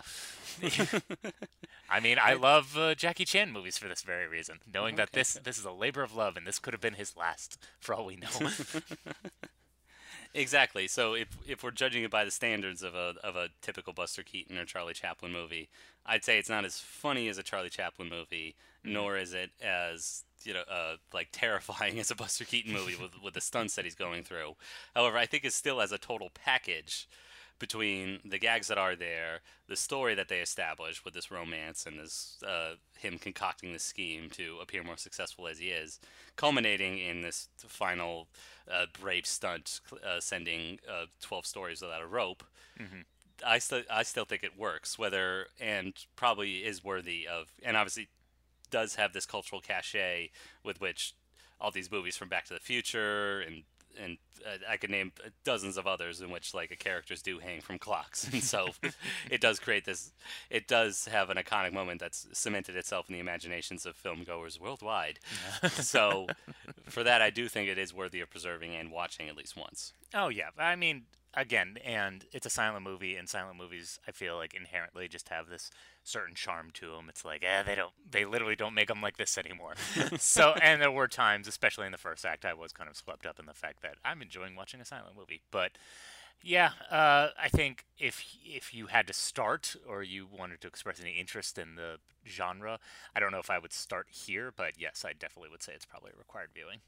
Yeah. 0.60 1.00
I 1.90 2.00
mean, 2.00 2.18
I 2.20 2.34
love 2.34 2.76
uh, 2.76 2.94
Jackie 2.94 3.24
Chan 3.24 3.52
movies 3.52 3.78
for 3.78 3.88
this 3.88 4.02
very 4.02 4.26
reason, 4.26 4.58
knowing 4.72 4.96
that 4.96 5.12
this 5.12 5.34
this 5.34 5.58
is 5.58 5.64
a 5.64 5.70
labor 5.70 6.02
of 6.02 6.14
love, 6.14 6.36
and 6.36 6.46
this 6.46 6.58
could 6.58 6.72
have 6.74 6.80
been 6.80 6.94
his 6.94 7.16
last, 7.16 7.58
for 7.78 7.94
all 7.94 8.06
we 8.06 8.16
know. 8.16 8.28
Exactly. 10.34 10.88
So 10.88 11.14
if 11.14 11.28
if 11.46 11.62
we're 11.62 11.70
judging 11.70 12.02
it 12.02 12.10
by 12.10 12.24
the 12.24 12.30
standards 12.30 12.82
of 12.82 12.94
a 12.94 13.14
of 13.22 13.36
a 13.36 13.50
typical 13.62 13.92
Buster 13.92 14.22
Keaton 14.24 14.58
or 14.58 14.64
Charlie 14.64 14.92
Chaplin 14.92 15.30
movie, 15.32 15.68
I'd 16.04 16.24
say 16.24 16.38
it's 16.38 16.48
not 16.48 16.64
as 16.64 16.78
funny 16.78 17.28
as 17.28 17.38
a 17.38 17.42
Charlie 17.44 17.70
Chaplin 17.70 18.08
movie, 18.08 18.56
nor 18.82 19.16
is 19.16 19.32
it 19.32 19.50
as 19.62 20.24
you 20.42 20.52
know 20.52 20.64
uh, 20.68 20.96
like 21.12 21.28
terrifying 21.30 21.98
as 22.00 22.10
a 22.10 22.16
Buster 22.16 22.44
Keaton 22.44 22.72
movie 22.72 22.96
with 23.00 23.12
with 23.22 23.34
the 23.34 23.40
stunts 23.40 23.76
that 23.76 23.84
he's 23.84 23.94
going 23.94 24.24
through. 24.24 24.56
However, 24.96 25.18
I 25.18 25.26
think 25.26 25.44
it's 25.44 25.54
still 25.54 25.80
as 25.80 25.92
a 25.92 25.98
total 25.98 26.30
package 26.34 27.06
between 27.58 28.20
the 28.24 28.38
gags 28.38 28.68
that 28.68 28.78
are 28.78 28.96
there, 28.96 29.40
the 29.68 29.76
story 29.76 30.14
that 30.14 30.28
they 30.28 30.40
establish 30.40 31.04
with 31.04 31.14
this 31.14 31.30
romance 31.30 31.86
and 31.86 31.98
this 31.98 32.42
uh, 32.46 32.74
him 32.98 33.18
concocting 33.18 33.72
this 33.72 33.82
scheme 33.82 34.28
to 34.30 34.58
appear 34.60 34.82
more 34.82 34.96
successful 34.96 35.46
as 35.46 35.58
he 35.58 35.68
is, 35.68 36.00
culminating 36.36 36.98
in 36.98 37.22
this 37.22 37.48
final 37.66 38.26
uh, 38.70 38.86
brave 39.00 39.26
stunt, 39.26 39.80
uh, 39.92 40.20
sending 40.20 40.78
uh, 40.88 41.06
twelve 41.20 41.46
stories 41.46 41.80
without 41.80 42.02
a 42.02 42.06
rope. 42.06 42.42
I 43.46 43.58
still 43.58 43.82
I 43.90 44.02
still 44.02 44.24
think 44.24 44.42
it 44.42 44.58
works, 44.58 44.98
whether 44.98 45.46
and 45.60 45.94
probably 46.16 46.58
is 46.58 46.84
worthy 46.84 47.26
of, 47.26 47.52
and 47.62 47.76
obviously 47.76 48.08
does 48.70 48.96
have 48.96 49.12
this 49.12 49.26
cultural 49.26 49.60
cachet 49.60 50.30
with 50.64 50.80
which 50.80 51.14
all 51.60 51.70
these 51.70 51.90
movies 51.90 52.16
from 52.16 52.28
Back 52.28 52.44
to 52.46 52.54
the 52.54 52.60
Future 52.60 53.40
and 53.40 53.62
and 54.02 54.18
uh, 54.46 54.58
I 54.68 54.76
could 54.76 54.90
name 54.90 55.12
dozens 55.44 55.76
of 55.76 55.86
others 55.86 56.20
in 56.20 56.30
which 56.30 56.54
like 56.54 56.76
characters 56.78 57.22
do 57.22 57.38
hang 57.38 57.60
from 57.60 57.78
clocks, 57.78 58.28
and 58.32 58.42
so 58.42 58.68
it 59.30 59.40
does 59.40 59.58
create 59.58 59.84
this. 59.84 60.12
It 60.50 60.68
does 60.68 61.06
have 61.06 61.30
an 61.30 61.36
iconic 61.36 61.72
moment 61.72 62.00
that's 62.00 62.26
cemented 62.32 62.76
itself 62.76 63.08
in 63.08 63.14
the 63.14 63.20
imaginations 63.20 63.86
of 63.86 63.96
film 63.96 64.24
goers 64.24 64.60
worldwide. 64.60 65.18
so 65.70 66.26
for 66.88 67.02
that, 67.02 67.22
I 67.22 67.30
do 67.30 67.48
think 67.48 67.68
it 67.68 67.78
is 67.78 67.94
worthy 67.94 68.20
of 68.20 68.30
preserving 68.30 68.74
and 68.74 68.90
watching 68.90 69.28
at 69.28 69.36
least 69.36 69.56
once. 69.56 69.92
Oh 70.12 70.28
yeah, 70.28 70.50
I 70.58 70.76
mean, 70.76 71.04
again, 71.36 71.78
and 71.84 72.24
it's 72.32 72.46
a 72.46 72.50
silent 72.50 72.84
movie, 72.84 73.16
and 73.16 73.28
silent 73.28 73.58
movies, 73.58 73.98
I 74.06 74.12
feel 74.12 74.36
like 74.36 74.54
inherently 74.54 75.08
just 75.08 75.28
have 75.28 75.48
this 75.48 75.70
certain 76.02 76.34
charm 76.34 76.70
to 76.74 76.90
them. 76.90 77.08
It's 77.08 77.24
like, 77.24 77.42
eh, 77.44 77.62
they 77.62 77.74
don't, 77.74 77.92
they 78.10 78.24
literally 78.24 78.56
don't 78.56 78.74
make 78.74 78.88
them 78.88 79.00
like 79.00 79.16
this 79.16 79.38
anymore. 79.38 79.74
so, 80.18 80.54
and 80.62 80.80
there 80.80 80.90
were 80.90 81.08
times, 81.08 81.48
especially 81.48 81.86
in 81.86 81.92
the 81.92 81.98
first 81.98 82.24
act, 82.24 82.44
I 82.44 82.54
was 82.54 82.72
kind 82.72 82.88
of 82.88 82.96
swept 82.96 83.26
up 83.26 83.38
in 83.38 83.46
the 83.46 83.54
fact 83.54 83.82
that 83.82 83.96
I'm 84.04 84.22
enjoying 84.22 84.54
watching 84.56 84.80
a 84.80 84.84
silent 84.84 85.16
movie. 85.16 85.40
But 85.50 85.72
yeah, 86.42 86.70
uh, 86.90 87.28
I 87.40 87.48
think 87.48 87.86
if 87.98 88.22
if 88.44 88.74
you 88.74 88.86
had 88.86 89.06
to 89.06 89.12
start 89.12 89.76
or 89.88 90.02
you 90.02 90.26
wanted 90.30 90.60
to 90.60 90.68
express 90.68 91.00
any 91.00 91.12
interest 91.12 91.58
in 91.58 91.76
the 91.76 91.96
genre, 92.26 92.78
I 93.16 93.20
don't 93.20 93.32
know 93.32 93.38
if 93.38 93.50
I 93.50 93.58
would 93.58 93.72
start 93.72 94.08
here, 94.10 94.52
but 94.54 94.74
yes, 94.78 95.04
I 95.06 95.12
definitely 95.12 95.50
would 95.50 95.62
say 95.62 95.72
it's 95.74 95.86
probably 95.86 96.12
a 96.14 96.18
required 96.18 96.50
viewing. 96.54 96.80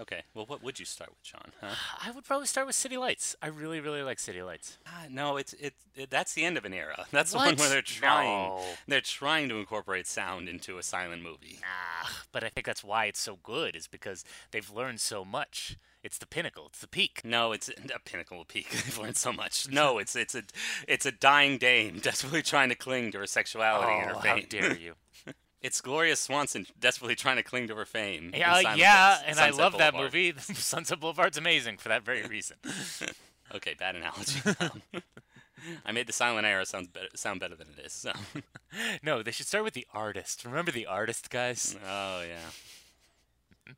Okay, 0.00 0.22
well, 0.34 0.46
what 0.46 0.62
would 0.62 0.78
you 0.78 0.86
start 0.86 1.10
with, 1.10 1.22
John? 1.22 1.52
Huh? 1.60 1.74
I 2.06 2.10
would 2.10 2.24
probably 2.24 2.46
start 2.46 2.66
with 2.66 2.74
City 2.76 2.96
Lights. 2.96 3.36
I 3.42 3.48
really, 3.48 3.80
really 3.80 4.02
like 4.02 4.18
City 4.18 4.42
Lights. 4.42 4.78
Ah, 4.86 5.04
no, 5.10 5.36
it's 5.36 5.52
it, 5.54 5.74
it. 5.94 6.10
That's 6.10 6.32
the 6.32 6.44
end 6.44 6.56
of 6.56 6.64
an 6.64 6.72
era. 6.72 7.04
That's 7.10 7.32
the 7.32 7.38
one 7.38 7.56
where 7.56 7.68
they're 7.68 7.82
trying. 7.82 8.48
No. 8.48 8.64
They're 8.88 9.00
trying 9.02 9.48
to 9.50 9.56
incorporate 9.56 10.06
sound 10.06 10.48
into 10.48 10.78
a 10.78 10.82
silent 10.82 11.22
movie. 11.22 11.58
Ah, 11.62 12.22
but 12.32 12.42
I 12.44 12.48
think 12.48 12.66
that's 12.66 12.82
why 12.82 13.06
it's 13.06 13.20
so 13.20 13.38
good, 13.42 13.76
is 13.76 13.86
because 13.86 14.24
they've 14.52 14.70
learned 14.70 15.00
so 15.00 15.24
much. 15.24 15.76
It's 16.02 16.16
the 16.16 16.26
pinnacle. 16.26 16.66
It's 16.68 16.80
the 16.80 16.88
peak. 16.88 17.20
No, 17.24 17.52
it's 17.52 17.68
a 17.94 17.98
pinnacle 17.98 18.40
of 18.40 18.48
peak. 18.48 18.70
They've 18.70 18.98
learned 18.98 19.18
so 19.18 19.32
much. 19.32 19.68
No, 19.70 19.98
it's 19.98 20.16
it's 20.16 20.34
a 20.34 20.44
it's 20.88 21.04
a 21.04 21.12
dying 21.12 21.58
dame 21.58 21.98
desperately 21.98 22.42
trying 22.42 22.70
to 22.70 22.74
cling 22.74 23.12
to 23.12 23.18
her 23.18 23.26
sexuality 23.26 23.92
and 23.92 24.10
her 24.10 24.16
Oh, 24.16 24.20
how 24.20 24.38
dare 24.48 24.76
you? 24.76 24.94
It's 25.62 25.80
Gloria 25.82 26.16
Swanson 26.16 26.66
desperately 26.78 27.14
trying 27.14 27.36
to 27.36 27.42
cling 27.42 27.68
to 27.68 27.74
her 27.76 27.84
fame. 27.84 28.30
Yeah, 28.34 28.54
Silent 28.62 28.78
yeah, 28.80 29.18
and 29.26 29.38
I 29.38 29.46
Sunset 29.50 29.60
love 29.62 29.72
that 29.78 29.92
Boulevard. 29.92 30.14
movie. 30.14 30.34
Sunset 30.54 31.00
Boulevard's 31.00 31.36
amazing 31.36 31.76
for 31.76 31.88
that 31.90 32.02
very 32.04 32.22
reason. 32.22 32.56
Okay, 33.52 33.74
bad 33.74 33.96
analogy. 33.96 34.38
Um, 34.60 34.80
I 35.84 35.90
made 35.90 36.06
the 36.06 36.12
silent 36.12 36.46
era 36.46 36.64
sound 36.64 36.92
better, 36.92 37.08
sound 37.16 37.40
better 37.40 37.56
than 37.56 37.66
it 37.76 37.84
is. 37.84 37.92
So. 37.92 38.12
no, 39.02 39.24
they 39.24 39.32
should 39.32 39.48
start 39.48 39.64
with 39.64 39.74
the 39.74 39.88
artist. 39.92 40.44
Remember 40.44 40.70
the 40.70 40.86
artist, 40.86 41.30
guys? 41.30 41.76
Oh 41.84 42.22
yeah. 42.22 43.74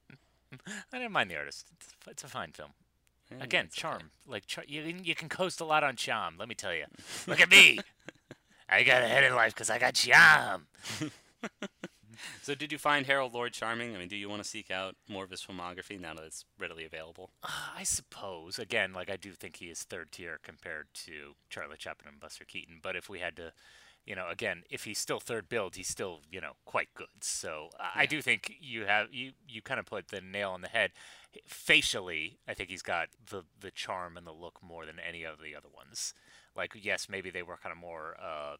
I 0.92 0.98
didn't 0.98 1.12
mind 1.12 1.30
the 1.30 1.36
artist. 1.36 1.68
It's, 1.74 1.94
it's 2.06 2.22
a 2.22 2.28
fine 2.28 2.52
film. 2.52 2.72
Yeah, 3.30 3.42
Again, 3.44 3.64
it's 3.64 3.76
okay. 3.78 3.80
charm. 3.88 4.10
Like 4.26 4.46
char- 4.46 4.64
you, 4.68 4.82
can- 4.82 5.04
you 5.04 5.14
can 5.14 5.30
coast 5.30 5.58
a 5.62 5.64
lot 5.64 5.82
on 5.82 5.96
charm. 5.96 6.34
Let 6.38 6.48
me 6.50 6.54
tell 6.54 6.74
you. 6.74 6.84
Look 7.26 7.40
at 7.40 7.50
me. 7.50 7.78
I 8.68 8.82
got 8.82 9.02
ahead 9.02 9.24
in 9.24 9.34
life 9.34 9.54
because 9.54 9.70
I 9.70 9.78
got 9.78 9.94
charm. 9.94 10.66
So, 12.42 12.54
did 12.54 12.70
you 12.70 12.78
find 12.78 13.06
Harold 13.06 13.32
Lloyd 13.32 13.52
charming? 13.52 13.96
I 13.96 13.98
mean, 13.98 14.08
do 14.08 14.16
you 14.16 14.28
want 14.28 14.42
to 14.42 14.48
seek 14.48 14.70
out 14.70 14.96
more 15.08 15.24
of 15.24 15.30
his 15.30 15.40
filmography 15.42 15.98
now 15.98 16.14
that 16.14 16.24
it's 16.24 16.44
readily 16.58 16.84
available? 16.84 17.30
I 17.42 17.84
suppose. 17.84 18.58
Again, 18.58 18.92
like 18.92 19.10
I 19.10 19.16
do 19.16 19.32
think 19.32 19.56
he 19.56 19.66
is 19.66 19.82
third 19.82 20.12
tier 20.12 20.38
compared 20.42 20.88
to 21.06 21.34
Charlie 21.48 21.76
Chaplin 21.78 22.08
and 22.12 22.20
Buster 22.20 22.44
Keaton. 22.44 22.80
But 22.82 22.96
if 22.96 23.08
we 23.08 23.20
had 23.20 23.34
to, 23.36 23.52
you 24.04 24.14
know, 24.14 24.28
again, 24.30 24.62
if 24.70 24.84
he's 24.84 24.98
still 24.98 25.20
third 25.20 25.48
build, 25.48 25.74
he's 25.74 25.88
still, 25.88 26.20
you 26.30 26.40
know, 26.40 26.52
quite 26.66 26.88
good. 26.94 27.06
So 27.22 27.70
I- 27.80 28.02
I 28.02 28.06
do 28.06 28.20
think 28.20 28.52
you 28.60 28.84
have 28.84 29.12
you 29.12 29.32
you 29.48 29.62
kind 29.62 29.80
of 29.80 29.86
put 29.86 30.08
the 30.08 30.20
nail 30.20 30.50
on 30.50 30.60
the 30.60 30.68
head. 30.68 30.92
Facially, 31.46 32.38
I 32.46 32.54
think 32.54 32.68
he's 32.68 32.82
got 32.82 33.08
the 33.30 33.44
the 33.58 33.70
charm 33.70 34.16
and 34.16 34.26
the 34.26 34.32
look 34.32 34.62
more 34.62 34.84
than 34.86 34.98
any 34.98 35.24
of 35.24 35.40
the 35.40 35.56
other 35.56 35.68
ones. 35.74 36.12
Like 36.54 36.72
yes, 36.80 37.08
maybe 37.08 37.30
they 37.30 37.42
were 37.42 37.56
kind 37.56 37.72
of 37.72 37.78
more 37.78 38.16
uh, 38.20 38.56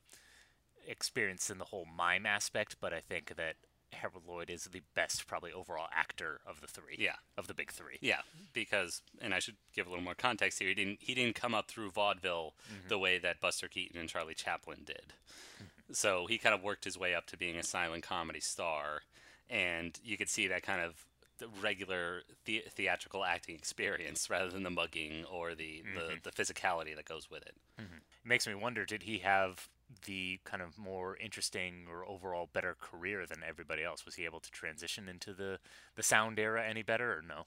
experienced 0.86 1.50
in 1.50 1.58
the 1.58 1.64
whole 1.66 1.86
mime 1.86 2.26
aspect, 2.26 2.76
but 2.80 2.92
I 2.92 3.00
think 3.00 3.36
that 3.36 3.56
Harold 3.92 4.24
Lloyd 4.26 4.50
is 4.50 4.64
the 4.64 4.82
best, 4.94 5.26
probably 5.26 5.52
overall 5.52 5.88
actor 5.94 6.40
of 6.46 6.60
the 6.60 6.66
three. 6.66 6.96
Yeah. 6.98 7.16
of 7.36 7.46
the 7.46 7.54
big 7.54 7.70
three. 7.70 7.98
Yeah, 8.00 8.20
because 8.52 9.02
and 9.20 9.34
I 9.34 9.38
should 9.38 9.56
give 9.74 9.86
a 9.86 9.90
little 9.90 10.04
more 10.04 10.14
context 10.14 10.58
here. 10.58 10.68
He 10.68 10.74
didn't 10.74 10.98
he 11.00 11.14
didn't 11.14 11.34
come 11.34 11.54
up 11.54 11.68
through 11.68 11.90
vaudeville 11.90 12.54
mm-hmm. 12.66 12.88
the 12.88 12.98
way 12.98 13.18
that 13.18 13.40
Buster 13.40 13.68
Keaton 13.68 13.98
and 13.98 14.08
Charlie 14.08 14.34
Chaplin 14.34 14.80
did. 14.84 15.14
Mm-hmm. 15.56 15.92
So 15.92 16.26
he 16.26 16.38
kind 16.38 16.54
of 16.54 16.62
worked 16.62 16.84
his 16.84 16.98
way 16.98 17.14
up 17.14 17.26
to 17.26 17.36
being 17.36 17.56
a 17.56 17.62
silent 17.62 18.02
comedy 18.02 18.40
star, 18.40 19.02
and 19.50 19.98
you 20.02 20.16
could 20.16 20.30
see 20.30 20.46
that 20.48 20.62
kind 20.62 20.80
of 20.80 21.04
the 21.38 21.48
regular 21.60 22.22
the- 22.44 22.64
theatrical 22.70 23.24
acting 23.24 23.56
experience 23.56 24.30
rather 24.30 24.50
than 24.50 24.62
the 24.62 24.70
mugging 24.70 25.24
or 25.30 25.54
the, 25.54 25.82
the, 25.94 26.00
mm-hmm. 26.00 26.14
the 26.22 26.30
physicality 26.30 26.94
that 26.94 27.04
goes 27.04 27.28
with 27.30 27.42
it. 27.42 27.56
It 28.24 28.28
makes 28.28 28.46
me 28.46 28.54
wonder 28.54 28.84
did 28.84 29.02
he 29.02 29.18
have 29.18 29.68
the 30.06 30.40
kind 30.44 30.62
of 30.62 30.78
more 30.78 31.16
interesting 31.16 31.86
or 31.90 32.06
overall 32.06 32.48
better 32.52 32.76
career 32.80 33.26
than 33.26 33.38
everybody 33.46 33.82
else 33.84 34.04
was 34.04 34.14
he 34.16 34.24
able 34.24 34.40
to 34.40 34.50
transition 34.50 35.08
into 35.08 35.32
the 35.32 35.58
the 35.96 36.02
sound 36.02 36.38
era 36.38 36.64
any 36.66 36.82
better 36.82 37.12
or 37.12 37.22
no 37.22 37.46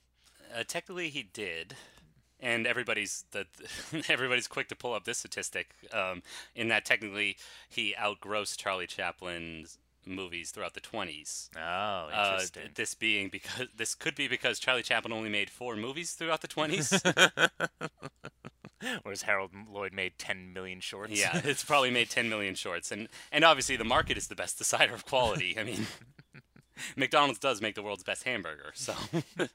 Uh, 0.55 0.63
technically, 0.67 1.09
he 1.09 1.23
did, 1.23 1.75
and 2.39 2.67
everybody's 2.67 3.25
the 3.31 3.45
everybody's 4.09 4.47
quick 4.47 4.67
to 4.69 4.75
pull 4.75 4.93
up 4.93 5.03
this 5.05 5.17
statistic. 5.19 5.71
Um, 5.91 6.21
in 6.55 6.67
that 6.69 6.85
technically, 6.85 7.37
he 7.69 7.95
outgrossed 7.95 8.59
Charlie 8.59 8.87
Chaplin's 8.87 9.77
movies 10.05 10.51
throughout 10.51 10.73
the 10.75 10.79
twenties. 10.81 11.49
oh 11.57 12.09
Uh, 12.13 12.33
interesting 12.33 12.69
this 12.75 12.93
being 12.93 13.29
because 13.29 13.67
this 13.75 13.95
could 13.95 14.15
be 14.15 14.27
because 14.27 14.59
Charlie 14.59 14.83
Chaplin 14.83 15.11
only 15.13 15.29
made 15.29 15.49
four 15.49 15.75
movies 15.75 16.13
throughout 16.13 16.41
the 16.41 16.47
twenties. 16.47 16.91
whereas 19.03 19.23
harold 19.23 19.51
lloyd 19.71 19.93
made 19.93 20.13
10 20.17 20.53
million 20.53 20.79
shorts 20.79 21.19
yeah, 21.19 21.41
it's 21.43 21.63
probably 21.63 21.91
made 21.91 22.09
ten 22.09 22.29
million 22.29 22.55
shorts, 22.55 22.91
and 22.91 23.07
and 23.31 23.43
obviously 23.43 23.75
the 23.75 23.83
market 23.83 24.17
is 24.17 24.27
the 24.27 24.35
best 24.35 24.57
decider 24.57 24.93
of 24.93 25.05
quality. 25.05 25.57
I 25.57 25.63
mean. 25.63 25.87
McDonald's 26.97 27.39
does 27.39 27.61
make 27.61 27.75
the 27.75 27.81
world's 27.81 28.03
best 28.03 28.23
hamburger, 28.23 28.71
so. 28.73 28.93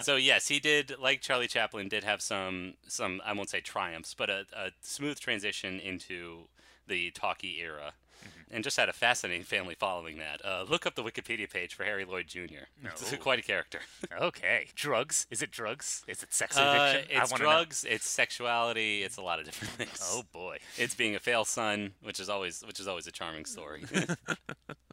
so 0.00 0.16
yes, 0.16 0.48
he 0.48 0.60
did, 0.60 0.94
like 0.98 1.20
Charlie 1.20 1.46
Chaplin, 1.48 1.88
did 1.88 2.04
have 2.04 2.22
some 2.22 2.74
some 2.86 3.20
I 3.24 3.32
won't 3.32 3.50
say 3.50 3.60
triumphs, 3.60 4.14
but 4.14 4.30
a, 4.30 4.46
a 4.56 4.70
smooth 4.80 5.18
transition 5.20 5.78
into 5.78 6.48
the 6.86 7.10
talkie 7.10 7.58
era, 7.60 7.92
and 8.50 8.62
just 8.64 8.76
had 8.76 8.88
a 8.88 8.92
fascinating 8.92 9.42
family 9.44 9.74
following 9.74 10.18
that. 10.18 10.44
Uh, 10.44 10.64
look 10.68 10.86
up 10.86 10.94
the 10.94 11.02
Wikipedia 11.02 11.50
page 11.50 11.74
for 11.74 11.84
Harry 11.84 12.04
Lloyd 12.04 12.26
Jr. 12.28 12.66
It's 12.84 13.12
Oh. 13.12 13.16
quite 13.16 13.38
a 13.38 13.42
character. 13.42 13.80
okay 14.20 14.68
drugs 14.74 15.26
is 15.30 15.42
it 15.42 15.50
drugs 15.50 16.04
is 16.06 16.22
it 16.22 16.32
sex 16.32 16.56
Uh, 16.56 16.60
addiction 16.94 17.16
it's 17.20 17.32
I 17.32 17.34
wanna 17.34 17.44
know. 17.44 17.50
drugs, 17.50 17.84
it's 17.88 18.08
sexuality, 18.08 19.02
it's 19.02 19.16
a 19.16 19.22
lot 19.22 19.38
of 19.38 19.44
different 19.44 19.72
things. 19.78 19.98
oh 20.02 20.22
boy 20.32 20.58
it's 20.76 20.94
being 20.94 21.14
a 21.16 21.20
fail 21.20 21.44
son, 21.44 21.92
which 22.02 22.20
is 22.20 22.28
always 22.28 22.62
which 22.66 22.78
is 22.80 22.86
always 22.88 23.06
a 23.06 23.12
charming 23.12 23.44
story. 23.46 23.84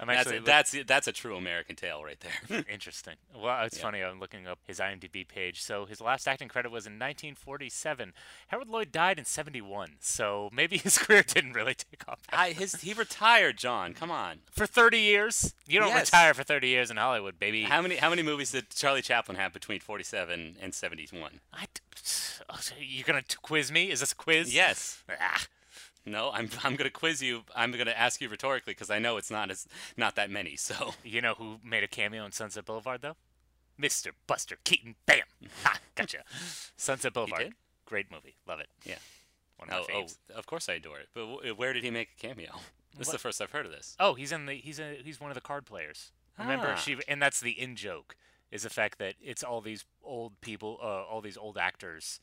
I'm 0.00 0.06
That's 0.08 0.20
actually 0.20 0.36
a, 0.36 0.40
look- 0.40 0.46
that's 0.46 0.76
that's 0.86 1.06
a 1.08 1.12
true 1.12 1.36
American 1.36 1.76
tale 1.76 2.02
right 2.02 2.18
there. 2.20 2.64
Interesting. 2.72 3.14
Well, 3.36 3.64
it's 3.64 3.76
Yeah. 3.76 3.82
funny. 3.82 4.00
I'm 4.02 4.18
looking 4.20 4.46
up 4.46 4.58
his 4.66 4.78
IMDb 4.80 5.26
page. 5.28 5.62
So 5.62 5.84
his 5.84 6.00
last 6.00 6.26
acting 6.26 6.48
credit 6.48 6.70
was 6.70 6.86
in 6.86 6.94
1947. 6.94 8.12
Harold 8.48 8.68
Lloyd 8.68 8.90
died 8.92 9.18
in 9.18 9.24
71. 9.24 9.96
So 10.00 10.48
maybe 10.52 10.78
his 10.84 10.98
career 10.98 11.22
didn't 11.22 11.52
really 11.52 11.74
take 11.74 12.08
off 12.08 12.20
I, 12.32 12.50
his 12.52 12.76
he 12.80 12.92
retired, 12.94 13.58
John. 13.58 13.94
Come 13.94 14.10
on. 14.10 14.38
for 14.50 14.66
30 14.66 14.98
years. 14.98 15.54
You 15.66 15.80
don't 15.80 15.88
Yes. 15.90 16.06
retire 16.08 16.34
for 16.34 16.44
30 16.44 16.68
years 16.68 16.90
in 16.90 16.96
Hollywood, 16.96 17.38
baby. 17.38 17.64
How 17.64 17.82
many 17.82 17.96
how 17.96 18.10
many 18.10 18.22
movies 18.22 18.52
did 18.52 18.70
Charlie 18.70 19.02
Chaplin 19.02 19.36
have 19.36 19.52
between 19.52 19.80
47 19.80 20.56
and 20.60 20.74
71? 20.74 21.40
I 21.52 21.66
d- 21.74 21.80
oh, 22.48 22.58
you're 22.80 23.04
gonna 23.04 23.22
t- 23.22 23.36
quiz 23.42 23.70
me? 23.70 23.90
Is 23.90 24.00
this 24.00 24.12
a 24.12 24.16
quiz? 24.16 24.54
Yes. 24.54 25.02
Ah, 25.20 25.44
No, 26.08 26.30
I'm 26.32 26.48
I'm 26.64 26.76
gonna 26.76 26.90
quiz 26.90 27.22
you. 27.22 27.42
I'm 27.54 27.72
gonna 27.72 27.90
ask 27.92 28.20
you 28.20 28.28
rhetorically 28.28 28.72
because 28.72 28.90
I 28.90 28.98
know 28.98 29.16
it's 29.16 29.30
not 29.30 29.50
as 29.50 29.66
not 29.96 30.16
that 30.16 30.30
many. 30.30 30.56
So 30.56 30.94
you 31.04 31.20
know 31.20 31.34
who 31.34 31.58
made 31.64 31.82
a 31.84 31.88
cameo 31.88 32.24
in 32.24 32.32
Sunset 32.32 32.64
Boulevard 32.64 33.02
though? 33.02 33.16
Mr. 33.80 34.10
Buster 34.26 34.56
Keaton. 34.64 34.96
Bam. 35.06 35.22
Ha, 35.64 35.78
gotcha. 35.94 36.24
Sunset 36.76 37.12
Boulevard. 37.12 37.40
did? 37.42 37.52
Great 37.86 38.10
movie. 38.10 38.36
Love 38.46 38.60
it. 38.60 38.68
Yeah. 38.84 38.96
One 39.56 39.70
of 39.70 39.86
oh, 39.90 39.92
my 39.92 40.00
oh, 40.00 40.38
of 40.38 40.46
course 40.46 40.68
I 40.68 40.74
adore 40.74 40.98
it. 40.98 41.08
But 41.14 41.26
w- 41.32 41.54
where 41.54 41.72
did 41.72 41.84
he 41.84 41.90
make 41.90 42.08
a 42.18 42.26
cameo? 42.26 42.50
This 42.96 43.08
is 43.08 43.12
the 43.12 43.18
first 43.18 43.40
I've 43.40 43.52
heard 43.52 43.64
of 43.66 43.70
this. 43.70 43.94
Oh, 44.00 44.14
he's 44.14 44.32
in 44.32 44.46
the 44.46 44.54
he's 44.54 44.80
a 44.80 44.96
he's 45.04 45.20
one 45.20 45.30
of 45.30 45.36
the 45.36 45.40
card 45.40 45.64
players. 45.66 46.10
Remember 46.36 46.72
Ah. 46.72 46.74
she 46.76 46.96
and 47.06 47.22
that's 47.22 47.40
the 47.40 47.52
in 47.52 47.76
joke 47.76 48.16
is 48.50 48.62
the 48.64 48.70
fact 48.70 48.98
that 48.98 49.14
it's 49.22 49.44
all 49.44 49.60
these 49.60 49.84
old 50.02 50.40
people, 50.40 50.78
uh, 50.82 51.04
all 51.04 51.20
these 51.20 51.36
old 51.36 51.56
actors 51.58 52.18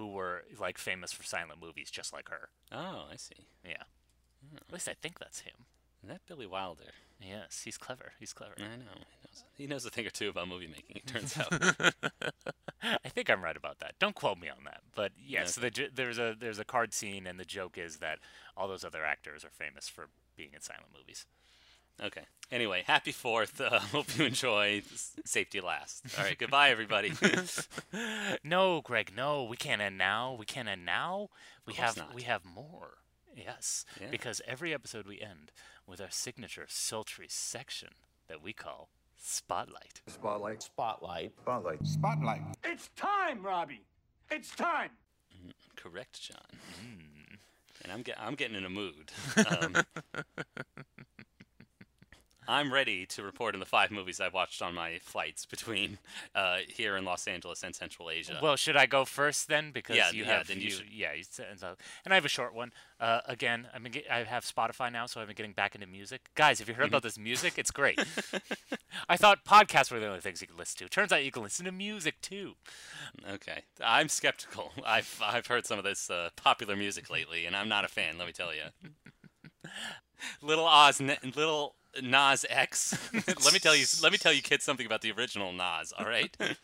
who 0.00 0.08
were 0.08 0.44
like 0.58 0.78
famous 0.78 1.12
for 1.12 1.22
silent 1.22 1.60
movies, 1.60 1.90
just 1.90 2.10
like 2.10 2.30
her. 2.30 2.48
Oh, 2.72 3.04
I 3.12 3.16
see. 3.16 3.46
Yeah. 3.62 3.82
Hmm. 4.48 4.56
At 4.56 4.72
least 4.72 4.88
I 4.88 4.94
think 4.94 5.18
that's 5.18 5.40
him. 5.40 5.66
Is 6.02 6.08
that 6.08 6.22
Billy 6.26 6.46
Wilder? 6.46 6.92
Yes, 7.20 7.60
he's 7.64 7.76
clever. 7.76 8.12
He's 8.18 8.32
clever. 8.32 8.54
I 8.56 8.62
know. 8.62 8.94
He 8.94 9.28
knows, 9.28 9.44
he 9.58 9.66
knows 9.66 9.84
a 9.84 9.90
thing 9.90 10.06
or 10.06 10.10
two 10.10 10.30
about 10.30 10.48
movie 10.48 10.66
making. 10.68 10.96
It 10.96 11.06
turns 11.06 11.36
out. 11.38 11.52
I 12.82 13.08
think 13.10 13.28
I'm 13.28 13.44
right 13.44 13.56
about 13.56 13.80
that. 13.80 13.92
Don't 13.98 14.14
quote 14.14 14.38
me 14.38 14.48
on 14.48 14.64
that. 14.64 14.80
But 14.96 15.12
yes, 15.22 15.56
the, 15.56 15.90
there's 15.94 16.18
a 16.18 16.34
there's 16.38 16.58
a 16.58 16.64
card 16.64 16.94
scene, 16.94 17.26
and 17.26 17.38
the 17.38 17.44
joke 17.44 17.76
is 17.76 17.98
that 17.98 18.20
all 18.56 18.68
those 18.68 18.84
other 18.84 19.04
actors 19.04 19.44
are 19.44 19.50
famous 19.50 19.86
for 19.86 20.08
being 20.34 20.50
in 20.54 20.62
silent 20.62 20.86
movies. 20.98 21.26
Okay. 22.02 22.22
Anyway, 22.52 22.82
happy 22.86 23.12
Fourth. 23.12 23.60
Uh, 23.60 23.78
hope 23.92 24.06
you 24.18 24.24
enjoy. 24.24 24.82
Safety 25.24 25.60
last. 25.60 26.02
All 26.18 26.24
right. 26.24 26.38
Goodbye, 26.38 26.70
everybody. 26.70 27.12
No, 28.44 28.80
Greg, 28.80 29.12
no, 29.16 29.44
we 29.44 29.56
can't 29.56 29.80
end 29.82 29.98
now. 29.98 30.34
We 30.38 30.44
can't 30.46 30.68
end 30.68 30.84
now. 30.84 31.28
We 31.66 31.74
course 31.74 31.86
have 31.88 31.96
not. 31.96 32.14
we 32.14 32.22
have 32.22 32.44
more. 32.44 32.94
Yes, 33.36 33.84
Yeah. 34.00 34.08
because 34.10 34.40
every 34.46 34.74
episode 34.74 35.06
we 35.06 35.20
end 35.20 35.52
with 35.86 36.00
our 36.00 36.10
signature 36.10 36.66
sultry 36.68 37.26
section 37.28 37.90
that 38.28 38.42
we 38.42 38.52
call 38.52 38.88
Spotlight. 39.22 40.00
Spotlight. 40.06 40.62
Spotlight. 40.62 41.32
Spotlight. 41.42 41.86
Spotlight. 41.86 42.42
It's 42.64 42.88
time, 42.96 43.42
Robbie. 43.44 43.84
It's 44.30 44.54
time. 44.56 44.90
Correct, 45.76 46.20
John. 46.20 46.38
Hmm. 46.80 47.34
And 47.82 47.92
I'm 47.92 48.02
get, 48.02 48.16
I'm 48.20 48.34
getting 48.34 48.56
in 48.56 48.64
a 48.64 48.70
mood. 48.70 49.12
Um, 49.36 49.76
I'm 52.50 52.72
ready 52.72 53.06
to 53.06 53.22
report 53.22 53.54
on 53.54 53.60
the 53.60 53.66
five 53.66 53.92
movies 53.92 54.20
I've 54.20 54.34
watched 54.34 54.60
on 54.60 54.74
my 54.74 54.98
flights 55.00 55.46
between 55.46 55.98
uh, 56.34 56.58
here 56.66 56.96
in 56.96 57.04
Los 57.04 57.28
Angeles 57.28 57.62
and 57.62 57.74
Central 57.74 58.10
Asia. 58.10 58.40
Well, 58.42 58.56
should 58.56 58.76
I 58.76 58.86
go 58.86 59.04
first 59.04 59.46
then? 59.46 59.70
Because 59.70 59.96
Yeah, 59.96 60.10
you 60.10 60.24
yeah, 60.24 60.38
have 60.38 60.48
then 60.48 60.60
you 60.60 60.70
should. 60.70 60.86
Yeah, 60.90 61.12
you 61.12 61.22
and, 61.48 61.62
I 62.12 62.14
have 62.14 62.24
a 62.24 62.28
short 62.28 62.52
one. 62.52 62.72
Uh, 62.98 63.20
again, 63.26 63.68
been 63.80 63.92
get, 63.92 64.10
I 64.10 64.24
have 64.24 64.44
Spotify 64.44 64.92
now, 64.92 65.06
so 65.06 65.20
I've 65.20 65.28
been 65.28 65.36
getting 65.36 65.52
back 65.52 65.76
into 65.76 65.86
music. 65.86 66.28
Guys, 66.34 66.58
have 66.58 66.68
you 66.68 66.74
heard 66.74 66.88
about 66.88 67.04
this 67.04 67.16
music? 67.16 67.54
It's 67.56 67.70
great. 67.70 68.04
I 69.08 69.16
thought 69.16 69.44
podcasts 69.44 69.92
were 69.92 70.00
the 70.00 70.08
only 70.08 70.20
things 70.20 70.40
you 70.40 70.48
could 70.48 70.58
listen 70.58 70.78
to. 70.78 70.88
Turns 70.88 71.12
out 71.12 71.24
you 71.24 71.30
can 71.30 71.44
listen 71.44 71.66
to 71.66 71.72
music 71.72 72.20
too. 72.20 72.54
Okay, 73.32 73.62
I'm 73.82 74.08
skeptical. 74.08 74.72
I've 74.84 75.22
I've 75.24 75.46
heard 75.46 75.66
some 75.66 75.78
of 75.78 75.84
this 75.84 76.10
uh, 76.10 76.30
popular 76.34 76.74
music 76.74 77.10
lately, 77.10 77.46
and 77.46 77.54
I'm 77.54 77.68
not 77.68 77.84
a 77.84 77.88
fan. 77.88 78.18
Let 78.18 78.26
me 78.26 78.32
tell 78.32 78.50
you. 78.52 78.90
Little 80.42 80.66
Oz, 80.66 81.00
Little 81.00 81.76
Nas 82.02 82.44
X. 82.48 82.96
let 83.14 83.52
me 83.52 83.58
tell 83.58 83.74
you. 83.74 83.84
Let 84.02 84.12
me 84.12 84.18
tell 84.18 84.32
you, 84.32 84.42
kids, 84.42 84.64
something 84.64 84.86
about 84.86 85.02
the 85.02 85.12
original 85.12 85.52
Nas. 85.52 85.92
All 85.98 86.06
right. 86.06 86.36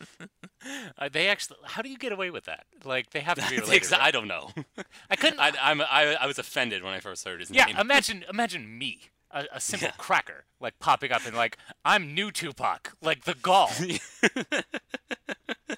Uh, 0.97 1.07
they 1.07 1.27
actually, 1.29 1.55
how 1.63 1.81
do 1.83 1.87
you 1.87 1.97
get 1.97 2.11
away 2.11 2.29
with 2.31 2.45
that? 2.45 2.65
Like 2.83 3.11
they 3.11 3.19
have 3.21 3.37
to 3.37 3.47
be 3.49 3.57
related. 3.61 3.91
right? 3.91 4.01
I 4.01 4.11
don't 4.11 4.27
know. 4.27 4.49
I 5.09 5.15
couldn't. 5.15 5.39
I, 5.39 5.53
I'm 5.61 5.79
I, 5.81 6.17
I 6.19 6.25
was 6.25 6.39
offended 6.39 6.83
when 6.83 6.93
I 6.93 6.99
first 6.99 7.25
heard 7.25 7.39
his 7.39 7.51
yeah, 7.51 7.65
name. 7.65 7.77
imagine, 7.77 8.25
imagine 8.27 8.77
me, 8.77 9.01
a, 9.31 9.45
a 9.53 9.61
simple 9.61 9.89
Yeah. 9.89 9.93
cracker, 9.97 10.45
like 10.59 10.77
popping 10.79 11.11
up 11.11 11.25
and 11.25 11.37
like 11.37 11.57
I'm 11.85 12.13
new 12.13 12.31
Tupac, 12.31 12.93
like 13.01 13.23
the 13.25 13.35
gall, 13.35 13.69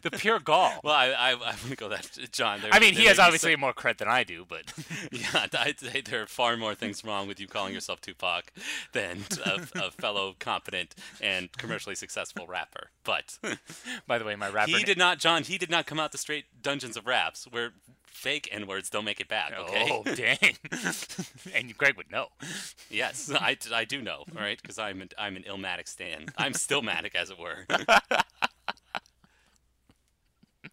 the 0.01 0.11
pure 0.11 0.39
gall. 0.39 0.79
Well, 0.83 0.93
I 0.93 1.07
I, 1.09 1.31
I 1.31 1.55
wouldn't 1.61 1.77
go 1.77 1.89
that 1.89 2.17
John. 2.31 2.61
There, 2.61 2.69
I 2.73 2.79
mean, 2.79 2.93
he 2.93 3.05
has 3.05 3.19
obviously 3.19 3.55
more 3.55 3.73
cred 3.73 3.97
than 3.97 4.07
I 4.07 4.23
do, 4.23 4.45
but 4.47 4.73
yeah, 5.11 5.47
I'd 5.53 5.79
say 5.79 6.01
there 6.01 6.23
are 6.23 6.27
far 6.27 6.57
more 6.57 6.75
things 6.75 7.03
wrong 7.03 7.27
with 7.27 7.39
you 7.39 7.47
calling 7.47 7.73
yourself 7.73 8.01
Tupac 8.01 8.51
than 8.93 9.19
a, 9.45 9.61
a 9.75 9.91
fellow 9.91 10.35
competent 10.39 10.95
and 11.21 11.51
commercially 11.57 11.95
successful 11.95 12.47
rapper. 12.47 12.89
But 13.03 13.37
by 14.07 14.17
the 14.17 14.25
way, 14.25 14.35
my 14.35 14.49
rapper. 14.49 14.71
he 14.71 14.83
did 14.83 14.97
not, 14.97 15.19
John. 15.19 15.43
He 15.43 15.57
did 15.57 15.69
not 15.69 15.85
come 15.85 15.99
out 15.99 16.11
the 16.11 16.17
straight 16.17 16.45
dungeons 16.61 16.97
of 16.97 17.07
raps 17.07 17.47
where 17.49 17.71
fake 18.05 18.49
n 18.51 18.67
words 18.67 18.89
don't 18.89 19.05
make 19.05 19.19
it 19.19 19.27
back. 19.27 19.53
Oh, 19.57 19.63
okay. 19.63 19.87
Oh 19.91 20.03
dang! 20.15 20.55
and 21.55 21.77
Greg 21.77 21.95
would 21.97 22.11
know. 22.11 22.27
Yes, 22.89 23.31
I, 23.33 23.57
I 23.73 23.85
do 23.85 24.01
know. 24.01 24.25
All 24.35 24.41
right, 24.41 24.61
because 24.61 24.77
I'm 24.77 25.01
an, 25.01 25.09
I'm 25.17 25.35
an 25.35 25.43
Illmatic 25.43 25.87
stan. 25.87 26.27
I'm 26.37 26.53
still 26.53 26.81
matic, 26.81 27.15
as 27.15 27.29
it 27.29 27.39
were. 27.39 27.65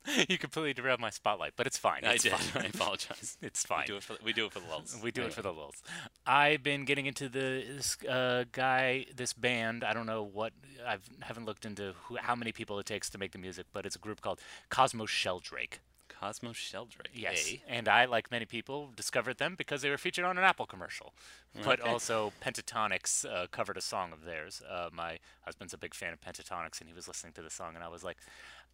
you 0.28 0.38
completely 0.38 0.72
derailed 0.74 1.00
my 1.00 1.10
spotlight, 1.10 1.52
but 1.56 1.66
it's 1.66 1.78
fine. 1.78 2.04
I 2.04 2.14
It's 2.14 2.22
did. 2.22 2.32
fine. 2.32 2.62
I 2.64 2.66
apologize. 2.68 3.36
It's 3.42 3.64
fine. 3.64 3.80
We 3.82 3.86
do 3.86 3.96
it 3.96 4.02
for 4.02 4.16
we 4.24 4.32
do 4.32 4.46
it 4.46 4.52
for 4.52 4.60
the 4.60 4.66
lulz. 4.68 4.96
We 5.02 5.10
do 5.10 5.20
Anyway. 5.22 5.30
it 5.32 5.34
for 5.34 5.42
the 5.42 5.52
lulz. 5.52 5.82
I've 6.26 6.62
been 6.62 6.84
getting 6.84 7.06
into 7.06 7.28
the 7.28 7.64
this 7.76 7.96
uh, 8.04 8.44
guy, 8.52 9.06
this 9.14 9.32
band. 9.32 9.84
I 9.84 9.92
don't 9.92 10.06
know 10.06 10.22
what 10.22 10.52
I 10.86 10.98
haven't 11.22 11.44
looked 11.46 11.64
into 11.64 11.94
who, 12.04 12.16
how 12.16 12.34
many 12.34 12.52
people 12.52 12.78
it 12.78 12.86
takes 12.86 13.10
to 13.10 13.18
make 13.18 13.32
the 13.32 13.38
music, 13.38 13.66
but 13.72 13.84
it's 13.86 13.96
a 13.96 14.00
group 14.00 14.20
called 14.20 14.40
Cosmos 14.70 15.10
Sheldrake. 15.10 15.80
Cosmos 16.08 16.56
Sheldrake. 16.56 17.10
Yes, 17.12 17.52
and 17.68 17.88
I, 17.88 18.06
like 18.06 18.30
many 18.30 18.46
people, 18.46 18.90
discovered 18.96 19.36
them 19.36 19.54
because 19.54 19.82
they 19.82 19.90
were 19.90 19.98
featured 19.98 20.24
on 20.24 20.38
an 20.38 20.44
Apple 20.44 20.64
commercial. 20.64 21.12
But 21.54 21.80
Okay. 21.80 21.90
also, 21.90 22.32
Pentatonix 22.42 23.26
uh, 23.30 23.46
covered 23.50 23.76
a 23.76 23.82
song 23.82 24.12
of 24.12 24.24
theirs. 24.24 24.62
Uh, 24.68 24.88
my 24.92 25.18
husband's 25.42 25.74
a 25.74 25.78
big 25.78 25.94
fan 25.94 26.14
of 26.14 26.20
Pentatonix, 26.22 26.80
and 26.80 26.88
he 26.88 26.94
was 26.94 27.06
listening 27.06 27.34
to 27.34 27.42
the 27.42 27.50
song, 27.50 27.74
and 27.74 27.84
I 27.84 27.88
was 27.88 28.02
like, 28.02 28.16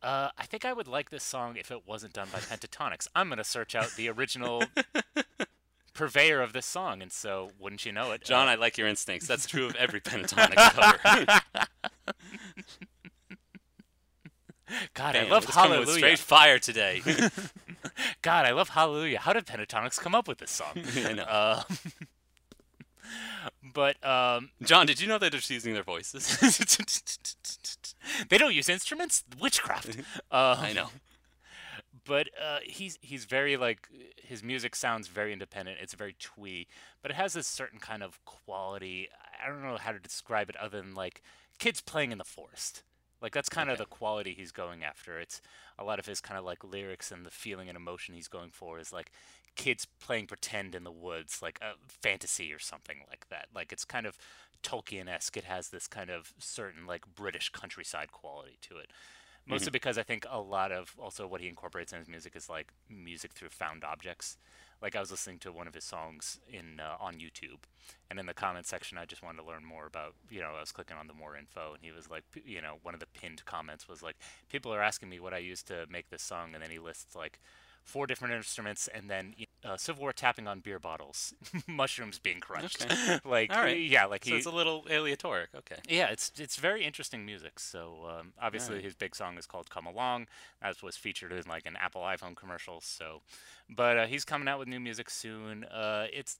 uh, 0.03 0.29
I 0.37 0.45
think 0.47 0.65
I 0.65 0.73
would 0.73 0.89
like 0.89 1.11
this 1.11 1.23
song 1.25 1.57
if 1.57 1.71
it 1.71 1.87
wasn't 1.87 2.13
done 2.13 2.29
by 2.33 2.39
Pentatonix. 2.41 3.07
I'm 3.15 3.29
gonna 3.29 3.45
search 3.45 3.75
out 3.75 3.91
the 3.97 4.09
original 4.09 4.65
purveyor 5.95 6.41
of 6.41 6.53
this 6.53 6.67
song, 6.67 7.03
and 7.03 7.13
so 7.13 7.51
wouldn't 7.59 7.85
you 7.87 7.93
know 7.93 8.13
it, 8.13 8.25
John, 8.25 8.49
uh, 8.49 8.53
I 8.53 8.55
like 8.57 8.77
your 8.79 8.89
instincts. 8.89 9.27
That's 9.27 9.47
true 9.47 9.67
of 9.67 9.77
every 9.77 10.01
Pentatonix 10.03 10.55
cover. 10.73 11.41
God, 14.95 15.13
Damn, 15.13 15.27
I 15.27 15.31
love 15.31 15.45
Hallelujah. 15.45 15.87
straight 15.93 16.19
fire 16.19 16.59
today. 16.59 17.03
God, 18.23 18.47
I 18.47 18.53
love 18.53 18.71
Hallelujah. 18.71 19.19
How 19.19 19.35
did 19.35 19.45
Pentatonix 19.47 20.01
come 20.01 20.15
up 20.15 20.27
with 20.27 20.39
this 20.39 20.51
song? 20.51 20.73
I 21.05 21.13
know. 21.13 21.25
Uh, 21.25 21.63
but 23.75 24.03
um, 24.07 24.49
John, 24.63 24.87
did 24.87 24.99
you 25.01 25.07
know 25.09 25.19
they're 25.19 25.29
just 25.29 25.51
using 25.51 25.75
their 25.75 25.83
voices? 25.83 26.39
they 28.29 28.39
don't 28.39 28.55
use 28.55 28.69
instruments. 28.69 29.25
Witchcraft. 29.41 29.97
Uh, 30.31 30.57
I 30.61 30.73
know. 30.73 30.89
But 32.05 32.29
uh, 32.43 32.59
he's 32.65 32.99
he's 33.01 33.27
very 33.27 33.57
like 33.57 33.89
his 34.17 34.43
music 34.43 34.75
sounds 34.75 35.09
very 35.09 35.33
independent. 35.33 35.79
It's 35.81 35.95
very 35.95 36.17
twee, 36.19 36.67
but 37.01 37.11
it 37.11 37.15
has 37.15 37.35
this 37.35 37.47
certain 37.47 37.79
kind 37.79 38.03
of 38.03 38.19
quality. 38.25 39.09
I 39.43 39.49
don't 39.49 39.63
know 39.63 39.77
how 39.77 39.93
to 39.93 40.01
describe 40.01 40.51
it 40.51 40.57
other 40.57 40.81
than 40.81 40.95
like 40.95 41.23
kids 41.59 41.81
playing 41.81 42.11
in 42.11 42.19
the 42.19 42.25
forest. 42.25 42.83
Like 43.23 43.33
that's 43.33 43.49
kind 43.49 43.71
of 43.71 43.79
the 43.79 43.87
quality 43.87 44.35
he's 44.35 44.53
going 44.53 44.83
after. 44.83 45.19
It's 45.19 45.41
a 45.79 45.85
lot 45.85 45.99
of 45.99 46.07
his 46.07 46.21
kind 46.21 46.39
of 46.39 46.45
like 46.45 46.65
lyrics 46.65 47.13
and 47.13 47.25
the 47.25 47.31
feeling 47.31 47.69
and 47.69 47.77
emotion 47.77 48.15
he's 48.15 48.29
going 48.29 48.51
for 48.51 48.79
is 48.79 48.93
like 48.93 49.13
kids 49.55 49.87
playing 50.01 50.27
pretend 50.27 50.75
in 50.75 50.85
the 50.85 50.91
woods, 50.91 51.41
like 51.41 51.59
a 51.63 51.75
fantasy 51.89 52.53
or 52.53 52.59
something 52.59 52.99
like 53.09 53.29
that. 53.31 53.47
Like 53.55 53.73
it's 53.73 53.85
kind 53.85 54.07
of 54.07 54.19
Tolkien-esque. 54.63 55.37
It 55.37 55.45
has 55.45 55.69
this 55.69 55.87
kind 55.87 56.11
of 56.11 56.35
certain 56.39 56.87
like 56.87 57.15
British 57.15 57.51
countryside 57.51 58.13
quality 58.13 58.59
to 58.63 58.79
it. 58.79 58.91
Mostly 59.47 59.67
mm-hmm. 59.67 59.73
because 59.73 59.99
I 59.99 60.03
think 60.03 60.25
a 60.31 60.41
lot 60.41 60.71
of 60.71 60.95
also 60.99 61.27
what 61.27 61.41
he 61.41 61.49
incorporates 61.49 61.93
in 61.93 61.99
his 61.99 62.09
music 62.09 62.37
is 62.37 62.49
like 62.49 62.73
music 62.89 63.33
through 63.33 63.49
found 63.49 63.85
objects. 63.85 64.37
Like 64.83 64.97
I 64.97 65.01
was 65.01 65.11
listening 65.13 65.39
to 65.41 65.53
one 65.53 65.69
of 65.69 65.75
his 65.75 65.85
songs 65.85 66.41
in 66.49 66.81
uh, 66.81 66.97
on 67.01 67.15
YouTube, 67.15 67.65
and 68.11 68.19
in 68.19 68.27
the 68.27 68.35
comment 68.35 68.67
section, 68.67 68.99
I 68.99 69.05
just 69.05 69.23
wanted 69.23 69.41
to 69.41 69.47
learn 69.47 69.65
more 69.65 69.87
about. 69.87 70.15
You 70.29 70.41
know, 70.41 70.51
I 70.57 70.61
was 70.61 70.73
clicking 70.73 70.97
on 70.97 71.07
the 71.07 71.15
more 71.15 71.37
info, 71.37 71.75
and 71.75 71.79
he 71.83 71.93
was 71.93 72.11
like, 72.11 72.25
you 72.45 72.61
know, 72.61 72.79
one 72.83 72.95
of 72.95 73.01
the 73.01 73.07
pinned 73.07 73.45
comments 73.45 73.89
was 73.89 74.03
like, 74.03 74.17
people 74.51 74.75
are 74.75 74.83
asking 74.83 75.09
me 75.09 75.21
what 75.21 75.35
I 75.35 75.39
used 75.39 75.67
to 75.69 75.87
make 75.89 76.11
this 76.11 76.23
song, 76.23 76.55
and 76.55 76.63
then 76.63 76.71
he 76.71 76.79
lists 76.81 77.15
like 77.15 77.39
four 77.85 78.07
different 78.07 78.35
instruments, 78.35 78.89
and 78.93 79.09
then 79.09 79.35
y- 79.39 79.47
uh, 79.65 79.77
Civil 79.77 80.03
War 80.03 80.13
tapping 80.13 80.49
on 80.49 80.61
beer 80.61 80.79
bottles, 80.79 81.35
mushrooms 81.69 82.19
being 82.19 82.41
crunched. 82.41 82.85
Okay. 82.85 83.19
like, 83.25 83.51
right. 83.51 83.79
yeah, 83.81 84.07
like 84.07 84.25
So 84.25 84.31
he. 84.33 84.37
it's 84.37 84.47
a 84.47 84.51
little 84.51 84.85
aleatoric. 84.91 85.49
Okay. 85.57 85.77
yeah, 85.89 86.09
it's 86.11 86.33
it's 86.39 86.57
very 86.57 86.85
interesting 86.85 87.25
music. 87.25 87.59
So 87.61 88.07
um, 88.19 88.33
obviously 88.41 88.75
Alright. 88.75 88.85
his 88.85 88.95
big 88.95 89.15
song 89.15 89.39
is 89.39 89.47
called 89.47 89.71
"Come 89.71 89.87
Along," 89.87 90.27
as 90.61 90.83
was 90.83 90.97
featured 90.97 91.33
in 91.33 91.45
like 91.49 91.67
an 91.67 91.77
Apple 91.77 92.03
iPhone 92.03 92.35
commercial. 92.37 92.81
So, 92.81 93.23
but 93.69 93.99
uh, 93.99 94.07
he's 94.07 94.25
coming 94.25 94.49
out 94.49 94.59
with 94.59 94.69
new 94.69 94.81
music 94.81 95.11
soon. 95.11 95.65
Uh, 95.65 96.07
it's 96.13 96.39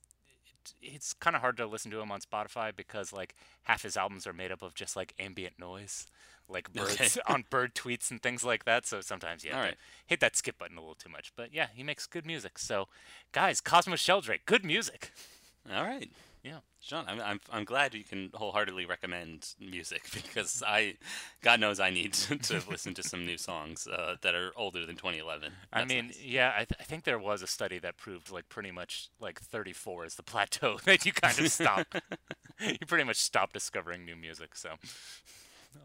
it's- 0.81 1.13
kind 1.13 1.35
of 1.35 1.41
hard 1.41 1.57
to 1.57 1.65
listen 1.65 1.91
to 1.91 1.99
him 1.99 2.11
on 2.11 2.19
Spotify 2.21 2.75
because 2.75 3.11
like 3.13 3.35
half 3.63 3.83
his 3.83 3.97
albums 3.97 4.25
are 4.27 4.33
made 4.33 4.51
up 4.51 4.61
of 4.61 4.73
just 4.75 4.95
like 4.95 5.13
ambient 5.19 5.57
noise, 5.59 6.07
like 6.49 6.71
birds 6.73 6.93
Okay. 6.99 7.21
on 7.33 7.45
bird 7.49 7.73
tweets 7.75 8.11
and 8.11 8.21
things 8.21 8.43
like 8.43 8.65
that. 8.65 8.85
So 8.85 9.01
sometimes 9.01 9.43
you 9.43 9.51
have 9.51 9.59
to 9.59 9.63
Alright. 9.63 9.77
hit 10.05 10.19
that 10.21 10.35
skip 10.35 10.57
button 10.57 10.77
a 10.77 10.81
little 10.81 10.95
too 10.95 11.09
much. 11.09 11.31
But 11.35 11.53
yeah, 11.53 11.67
he 11.73 11.83
makes 11.83 12.05
good 12.07 12.25
music. 12.25 12.57
So 12.59 12.87
guys, 13.31 13.61
Cosmos 13.61 13.99
Sheldrake, 13.99 14.45
good 14.45 14.63
music. 14.65 15.11
All 15.73 15.83
right. 15.83 16.09
Yeah. 16.43 16.57
Sean, 16.81 17.05
I'm, 17.07 17.21
I'm, 17.21 17.39
I'm 17.51 17.63
glad 17.63 17.93
you 17.93 18.03
can 18.03 18.29
wholeheartedly 18.33 18.85
recommend 18.85 19.55
music 19.59 20.09
because 20.13 20.61
I, 20.65 20.95
God 21.41 21.61
knows, 21.61 21.79
I 21.79 21.89
need 21.89 22.13
to, 22.13 22.35
to 22.35 22.61
listen 22.69 22.93
to 22.95 23.03
some 23.03 23.25
new 23.25 23.37
songs 23.37 23.87
uh, 23.87 24.15
that 24.21 24.35
are 24.35 24.51
older 24.57 24.85
than 24.85 24.97
2011. 24.97 25.51
I 25.71 25.85
mean, 25.85 26.07
nice. 26.07 26.21
yeah, 26.21 26.51
I, 26.53 26.65
th- 26.65 26.79
I 26.79 26.83
think 26.83 27.05
there 27.05 27.17
was 27.17 27.41
a 27.41 27.47
study 27.47 27.79
that 27.79 27.95
proved 27.97 28.29
like 28.29 28.49
pretty 28.49 28.71
much 28.71 29.09
like 29.21 29.39
34 29.39 30.05
is 30.05 30.15
the 30.15 30.23
plateau 30.23 30.77
that 30.85 31.05
you 31.05 31.13
kind 31.13 31.39
of 31.39 31.49
stop. 31.49 31.87
you 32.59 32.77
pretty 32.85 33.05
much 33.05 33.17
stop 33.17 33.53
discovering 33.53 34.03
new 34.03 34.17
music. 34.17 34.57
So, 34.57 34.71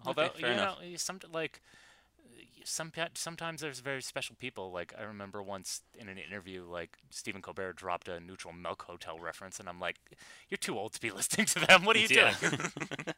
although 0.04 0.30
fair 0.30 0.50
you 0.50 0.56
know, 0.56 0.62
enough. 0.62 0.78
you 0.82 0.98
some 0.98 1.20
like 1.32 1.62
some 2.68 2.92
sometimes 3.14 3.60
there's 3.60 3.80
very 3.80 4.02
special 4.02 4.36
people. 4.38 4.70
Like 4.72 4.92
I 4.98 5.02
remember 5.02 5.42
once 5.42 5.82
in 5.98 6.08
an 6.08 6.18
interview, 6.18 6.64
like 6.68 6.98
Stephen 7.10 7.42
Colbert 7.42 7.74
dropped 7.74 8.08
a 8.08 8.20
Neutral 8.20 8.54
Milk 8.54 8.82
Hotel 8.82 9.18
reference, 9.18 9.58
and 9.60 9.68
I'm 9.68 9.80
like, 9.80 9.96
"You're 10.48 10.58
too 10.58 10.78
old 10.78 10.92
to 10.94 11.00
be 11.00 11.10
listening 11.18 11.46
to 11.46 11.60
them. 11.66 11.84
What 11.84 11.96
are 11.96 12.00
you 12.00 12.08
Yeah. 12.10 12.34
doing?" 12.40 12.52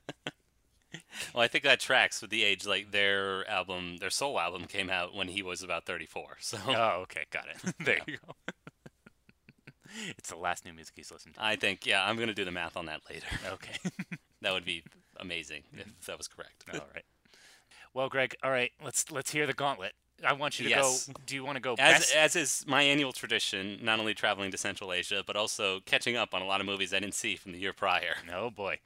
well, 1.35 1.43
I 1.45 1.49
think 1.49 1.65
that 1.65 1.81
tracks 1.81 2.21
with 2.21 2.31
the 2.31 2.43
age. 2.45 2.67
Like 2.67 2.91
their 2.91 3.49
album, 3.49 3.99
their 3.99 4.11
solo 4.11 4.39
album 4.41 4.65
came 4.67 4.91
out 4.91 5.15
when 5.15 5.29
he 5.29 5.43
was 5.43 5.63
about 5.63 5.85
34. 5.87 6.39
So 6.41 6.59
oh, 6.67 7.01
okay, 7.03 7.25
got 7.31 7.47
it. 7.49 7.75
there 7.85 7.99
you 8.07 8.17
go. 8.27 8.35
it's 10.17 10.31
the 10.31 10.37
last 10.37 10.65
new 10.65 10.73
music 10.73 10.95
he's 10.97 11.11
listened 11.13 11.35
to. 11.35 11.45
I 11.45 11.57
think, 11.57 11.87
yeah, 11.87 12.05
I'm 12.05 12.17
gonna 12.17 12.35
do 12.35 12.45
the 12.45 12.51
math 12.51 12.77
on 12.77 12.87
that 12.87 13.01
later. 13.11 13.27
Okay. 13.53 13.77
That 14.43 14.53
would 14.53 14.65
be 14.65 14.83
amazing 15.19 15.65
if 15.75 16.07
that 16.07 16.17
was 16.17 16.27
correct. 16.27 16.65
All 16.73 16.81
right. 16.95 17.05
Well, 17.95 18.09
Greg, 18.09 18.35
all 18.43 18.51
right, 18.51 18.71
let's 18.85 19.11
let's 19.11 19.31
hear 19.31 19.47
the 19.47 19.53
gauntlet. 19.53 19.93
I 20.25 20.35
want 20.35 20.59
you 20.59 20.65
to 20.65 20.71
Yes. 20.71 21.07
go. 21.09 21.15
Do 21.25 21.35
you 21.35 21.45
want 21.45 21.57
to 21.57 21.61
go 21.61 21.73
As, 21.79 22.01
best? 22.01 22.15
as 22.15 22.37
is 22.37 22.65
my 22.67 22.83
annual 22.83 23.11
tradition, 23.13 23.79
not 23.83 23.99
only 23.99 24.13
traveling 24.13 24.51
to 24.51 24.59
Central 24.59 24.93
Asia, 24.93 25.25
but 25.27 25.35
also 25.35 25.81
catching 25.87 26.15
up 26.15 26.35
on 26.35 26.43
a 26.43 26.45
lot 26.45 26.61
of 26.61 26.67
movies 26.67 26.93
I 26.93 27.01
didn't 27.01 27.15
see 27.15 27.37
from 27.37 27.53
the 27.53 27.59
year 27.59 27.73
prior. 27.73 28.17
oh 28.33 28.51
boy. 28.51 28.79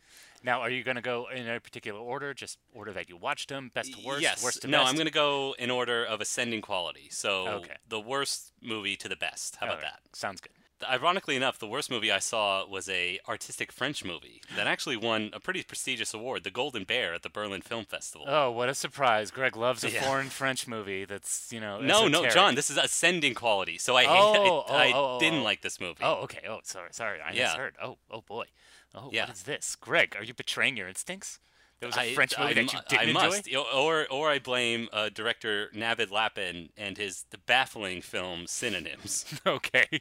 Now, 0.44 0.60
are 0.60 0.68
you 0.70 0.84
going 0.84 0.96
to 0.96 1.02
go 1.02 1.26
in 1.34 1.48
a 1.48 1.58
particular 1.58 1.98
order? 1.98 2.34
Just 2.34 2.58
order 2.74 2.92
that 2.92 3.08
you 3.08 3.16
watched 3.16 3.48
them, 3.48 3.70
best 3.74 3.94
to 3.94 4.06
worst, 4.06 4.22
yes. 4.22 4.44
worst 4.44 4.60
to 4.62 4.68
no, 4.68 4.78
best. 4.78 4.84
No, 4.84 4.88
I'm 4.90 4.94
going 4.94 5.06
to 5.06 5.12
go 5.12 5.54
in 5.58 5.70
order 5.70 6.04
of 6.04 6.20
ascending 6.20 6.60
quality. 6.60 7.08
So 7.10 7.48
Okay. 7.48 7.76
the 7.88 7.98
worst 8.00 8.52
movie 8.62 8.94
to 8.96 9.08
the 9.08 9.16
best. 9.16 9.56
How 9.56 9.66
about 9.66 9.76
All 9.78 9.82
right, 9.82 9.92
that? 10.04 10.16
Sounds 10.16 10.40
good. 10.40 10.52
Ironically 10.88 11.36
enough, 11.36 11.58
the 11.58 11.66
worst 11.66 11.90
movie 11.90 12.10
I 12.12 12.18
saw 12.18 12.66
was 12.66 12.88
a 12.88 13.18
artistic 13.28 13.72
French 13.72 14.04
movie 14.04 14.40
that 14.56 14.66
actually 14.66 14.96
won 14.96 15.30
a 15.32 15.40
pretty 15.40 15.62
prestigious 15.62 16.12
award, 16.14 16.44
the 16.44 16.50
Golden 16.50 16.84
Bear 16.84 17.14
at 17.14 17.22
the 17.22 17.28
Berlin 17.30 17.60
Film 17.62 17.84
Festival. 17.84 18.26
Oh, 18.28 18.50
what 18.50 18.68
a 18.68 18.74
surprise! 18.74 19.30
Greg 19.30 19.56
loves 19.56 19.84
a 19.84 19.90
Yeah. 19.90 20.02
foreign 20.04 20.28
French 20.30 20.66
movie. 20.68 21.04
That's 21.04 21.52
you 21.52 21.60
know. 21.60 21.80
no, 21.80 22.08
no. 22.08 22.28
John, 22.28 22.54
this 22.54 22.70
is 22.70 22.76
ascending 22.76 23.34
quality. 23.34 23.78
So 23.78 23.96
I 23.96 24.02
hate, 24.04 24.10
Oh, 24.10 24.60
I, 24.68 24.88
I 24.88 24.92
oh, 24.94 25.16
oh, 25.16 25.20
didn't 25.20 25.40
oh. 25.40 25.44
like 25.44 25.62
this 25.62 25.80
movie. 25.80 26.02
Oh, 26.02 26.22
okay. 26.24 26.42
Oh, 26.48 26.60
sorry, 26.64 26.88
sorry. 26.92 27.18
I 27.20 27.32
Yeah. 27.32 27.48
misheard. 27.48 27.76
Oh, 27.82 27.98
oh 28.10 28.20
boy. 28.20 28.46
Oh, 28.94 29.08
Yeah. 29.12 29.26
what 29.26 29.34
is 29.34 29.42
this, 29.42 29.74
Greg? 29.76 30.14
Are 30.16 30.22
you 30.24 30.34
betraying 30.34 30.76
your 30.76 30.88
instincts? 30.88 31.38
There 31.80 31.88
was 31.88 31.96
a 31.96 32.02
I- 32.02 32.14
French 32.14 32.38
movie 32.38 32.50
I 32.52 32.54
that 32.54 32.72
you 32.72 32.78
didn't 32.88 33.08
I 33.08 33.12
must, 33.12 33.48
y- 33.52 33.58
or 33.58 34.06
or 34.10 34.30
I 34.30 34.38
blame 34.38 34.88
uh, 34.92 35.08
director 35.12 35.70
Navid 35.74 36.10
Lapin 36.10 36.70
and 36.78 36.96
his 36.96 37.24
the 37.30 37.36
baffling 37.38 38.00
film 38.00 38.46
Synonyms. 38.46 39.24
okay. 39.46 40.00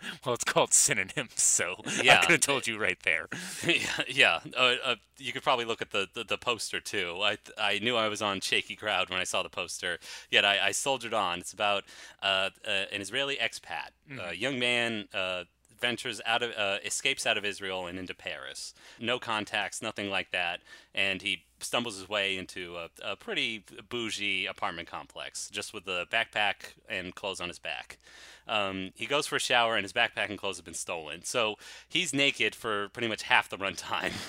well, 0.24 0.34
it's 0.34 0.44
called 0.44 0.72
synonyms, 0.72 1.40
so 1.42 1.76
Yeah. 2.02 2.18
I 2.18 2.20
could 2.22 2.30
have 2.32 2.40
told 2.40 2.66
you 2.66 2.78
right 2.78 2.98
there. 3.02 3.28
yeah, 3.66 3.80
yeah. 4.08 4.40
Uh, 4.56 4.74
uh, 4.84 4.94
you 5.18 5.32
could 5.32 5.42
probably 5.42 5.64
look 5.64 5.82
at 5.82 5.90
the, 5.90 6.08
the, 6.12 6.24
the 6.24 6.38
poster 6.38 6.80
too. 6.80 7.18
I 7.22 7.38
I 7.58 7.78
knew 7.80 7.96
I 7.96 8.08
was 8.08 8.22
on 8.22 8.40
shaky 8.40 8.76
ground 8.76 9.10
when 9.10 9.18
I 9.18 9.24
saw 9.24 9.42
the 9.42 9.48
poster. 9.48 9.98
Yet 10.30 10.44
I, 10.44 10.68
I 10.68 10.72
soldiered 10.72 11.14
on. 11.14 11.40
It's 11.40 11.52
about 11.52 11.84
uh, 12.22 12.50
uh, 12.66 12.70
an 12.92 13.00
Israeli 13.00 13.36
expat, 13.36 13.90
a 14.20 14.34
young 14.34 14.58
man. 14.58 15.08
Uh, 15.12 15.44
ventures 15.80 16.20
out 16.26 16.42
of 16.42 16.50
uh, 16.56 16.78
escapes 16.84 17.24
out 17.24 17.38
of 17.38 17.44
Israel 17.44 17.86
and 17.86 17.98
into 18.00 18.12
Paris. 18.14 18.74
No 18.98 19.20
contacts, 19.20 19.80
nothing 19.80 20.10
like 20.10 20.32
that, 20.32 20.60
and 20.92 21.22
he 21.22 21.44
stumbles 21.60 21.98
his 21.98 22.08
way 22.08 22.36
into 22.36 22.76
a, 22.76 22.88
a 23.02 23.16
pretty 23.16 23.64
bougie 23.88 24.46
apartment 24.46 24.88
complex, 24.88 25.48
just 25.50 25.72
with 25.74 25.86
a 25.88 26.06
backpack 26.10 26.74
and 26.88 27.14
clothes 27.14 27.40
on 27.40 27.48
his 27.48 27.58
back. 27.58 27.98
Um, 28.46 28.90
he 28.94 29.06
goes 29.06 29.26
for 29.26 29.36
a 29.36 29.40
shower, 29.40 29.76
and 29.76 29.84
his 29.84 29.92
backpack 29.92 30.30
and 30.30 30.38
clothes 30.38 30.56
have 30.56 30.64
been 30.64 30.74
stolen. 30.74 31.22
So 31.24 31.56
he's 31.88 32.14
naked 32.14 32.54
for 32.54 32.88
pretty 32.90 33.08
much 33.08 33.22
half 33.22 33.48
the 33.48 33.58
runtime. 33.58 34.12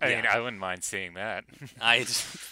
I 0.00 0.08
Yeah. 0.10 0.16
mean, 0.16 0.26
I 0.26 0.40
wouldn't 0.40 0.60
mind 0.60 0.84
seeing 0.84 1.14
that. 1.14 1.44
I, 1.80 2.04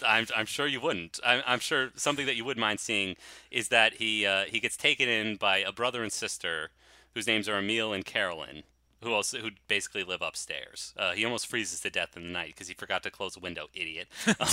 I'm, 0.05 0.25
I'm 0.35 0.45
sure 0.45 0.65
you 0.65 0.79
wouldn't. 0.81 1.19
I'm, 1.25 1.43
I'm 1.45 1.59
sure 1.59 1.89
something 1.95 2.25
that 2.25 2.35
you 2.35 2.45
would 2.45 2.57
mind 2.57 2.79
seeing 2.79 3.15
is 3.51 3.67
that 3.69 3.95
he 3.95 4.25
uh, 4.25 4.45
he 4.45 4.59
gets 4.59 4.77
taken 4.77 5.07
in 5.09 5.35
by 5.35 5.57
a 5.57 5.71
brother 5.71 6.01
and 6.03 6.11
sister 6.11 6.69
whose 7.13 7.27
names 7.27 7.47
are 7.47 7.59
Emil 7.59 7.93
and 7.93 8.05
Carolyn, 8.05 8.63
who 9.03 9.13
also 9.13 9.39
who 9.39 9.49
basically 9.67 10.03
live 10.03 10.21
upstairs. 10.21 10.93
Uh, 10.97 11.13
he 11.13 11.25
almost 11.25 11.47
freezes 11.47 11.79
to 11.81 11.89
death 11.89 12.15
in 12.15 12.23
the 12.23 12.29
night 12.29 12.47
because 12.47 12.67
he 12.67 12.73
forgot 12.73 13.03
to 13.03 13.11
close 13.11 13.33
the 13.33 13.39
window. 13.39 13.67
Idiot. 13.73 14.07
Um, 14.27 14.35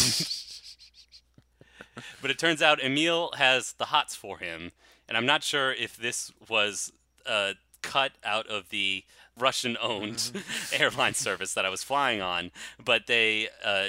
but 2.23 2.31
it 2.31 2.39
turns 2.39 2.63
out 2.63 2.83
Emil 2.83 3.33
has 3.37 3.73
the 3.73 3.87
hots 3.87 4.15
for 4.15 4.39
him, 4.39 4.73
and 5.09 5.17
I'm 5.17 5.27
not 5.27 5.43
sure 5.43 5.73
if 5.73 5.97
this 5.97 6.33
was 6.49 6.93
uh, 7.27 7.55
cut 7.83 8.13
out 8.25 8.47
of 8.47 8.71
the 8.71 9.05
Russian-owned 9.39 10.45
airline 10.73 11.15
service 11.15 11.55
that 11.55 11.65
I 11.65 11.71
was 11.71 11.83
flying 11.83 12.21
on, 12.21 12.51
but 12.83 13.07
they 13.07 13.49
uh, 13.65 13.89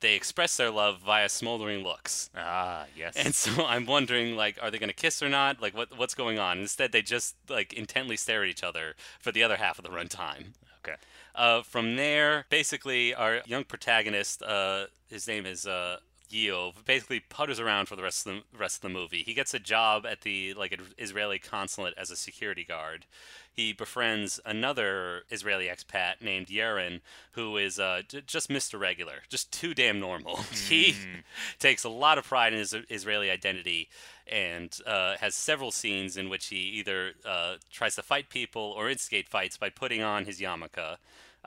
they 0.00 0.14
express 0.14 0.56
their 0.56 0.70
love 0.70 1.00
via 1.00 1.28
smoldering 1.28 1.82
looks. 1.82 2.30
ah, 2.36 2.84
yes. 2.96 3.16
And 3.16 3.34
so 3.34 3.64
I'm 3.66 3.86
wondering, 3.86 4.36
like, 4.36 4.58
are 4.62 4.70
they 4.70 4.78
going 4.78 4.88
to 4.90 4.94
kiss 4.94 5.22
or 5.22 5.28
not? 5.28 5.60
Like, 5.60 5.76
what 5.76 5.96
what's 5.96 6.14
going 6.14 6.38
on? 6.38 6.58
Instead, 6.58 6.92
they 6.92 7.02
just 7.02 7.36
like 7.48 7.72
intently 7.72 8.16
stare 8.16 8.42
at 8.42 8.48
each 8.48 8.62
other 8.62 8.94
for 9.20 9.32
the 9.32 9.42
other 9.42 9.56
half 9.56 9.78
of 9.78 9.84
the 9.84 9.90
runtime. 9.90 10.52
okay. 10.84 10.96
Uh, 11.34 11.62
from 11.62 11.96
there, 11.96 12.46
basically, 12.50 13.14
our 13.14 13.40
young 13.46 13.64
protagonist, 13.64 14.42
uh, 14.42 14.86
his 15.08 15.28
name 15.28 15.46
is 15.46 15.66
uh, 15.66 15.98
Yoav, 16.30 16.84
basically 16.84 17.20
putters 17.20 17.60
around 17.60 17.86
for 17.86 17.96
the 17.96 18.02
rest 18.02 18.26
of 18.26 18.34
the 18.34 18.58
rest 18.58 18.76
of 18.76 18.82
the 18.82 18.88
movie. 18.88 19.22
He 19.22 19.34
gets 19.34 19.54
a 19.54 19.58
job 19.58 20.06
at 20.06 20.22
the 20.22 20.54
like 20.54 20.78
Israeli 20.98 21.38
consulate 21.38 21.94
as 21.96 22.10
a 22.10 22.16
security 22.16 22.64
guard. 22.64 23.06
He 23.52 23.72
befriends 23.72 24.38
another 24.46 25.22
Israeli 25.30 25.66
expat 25.66 26.22
named 26.22 26.46
Yaron, 26.46 27.00
who 27.32 27.56
is 27.56 27.80
uh, 27.80 28.02
j- 28.08 28.22
just 28.24 28.48
Mr. 28.48 28.78
Regular, 28.78 29.22
just 29.28 29.52
too 29.52 29.74
damn 29.74 29.98
normal. 29.98 30.36
he 30.68 30.94
takes 31.58 31.82
a 31.82 31.88
lot 31.88 32.18
of 32.18 32.24
pride 32.24 32.52
in 32.52 32.60
his 32.60 32.72
Israeli 32.88 33.32
identity 33.32 33.88
and 34.30 34.78
uh, 34.86 35.16
has 35.16 35.34
several 35.34 35.72
scenes 35.72 36.16
in 36.16 36.28
which 36.28 36.46
he 36.46 36.56
either 36.56 37.12
uh, 37.24 37.54
tries 37.72 37.96
to 37.96 38.02
fight 38.02 38.30
people 38.30 38.74
or 38.76 38.88
instigate 38.88 39.28
fights 39.28 39.56
by 39.56 39.70
putting 39.70 40.02
on 40.02 40.24
his 40.24 40.40
yarmulke. 40.40 40.98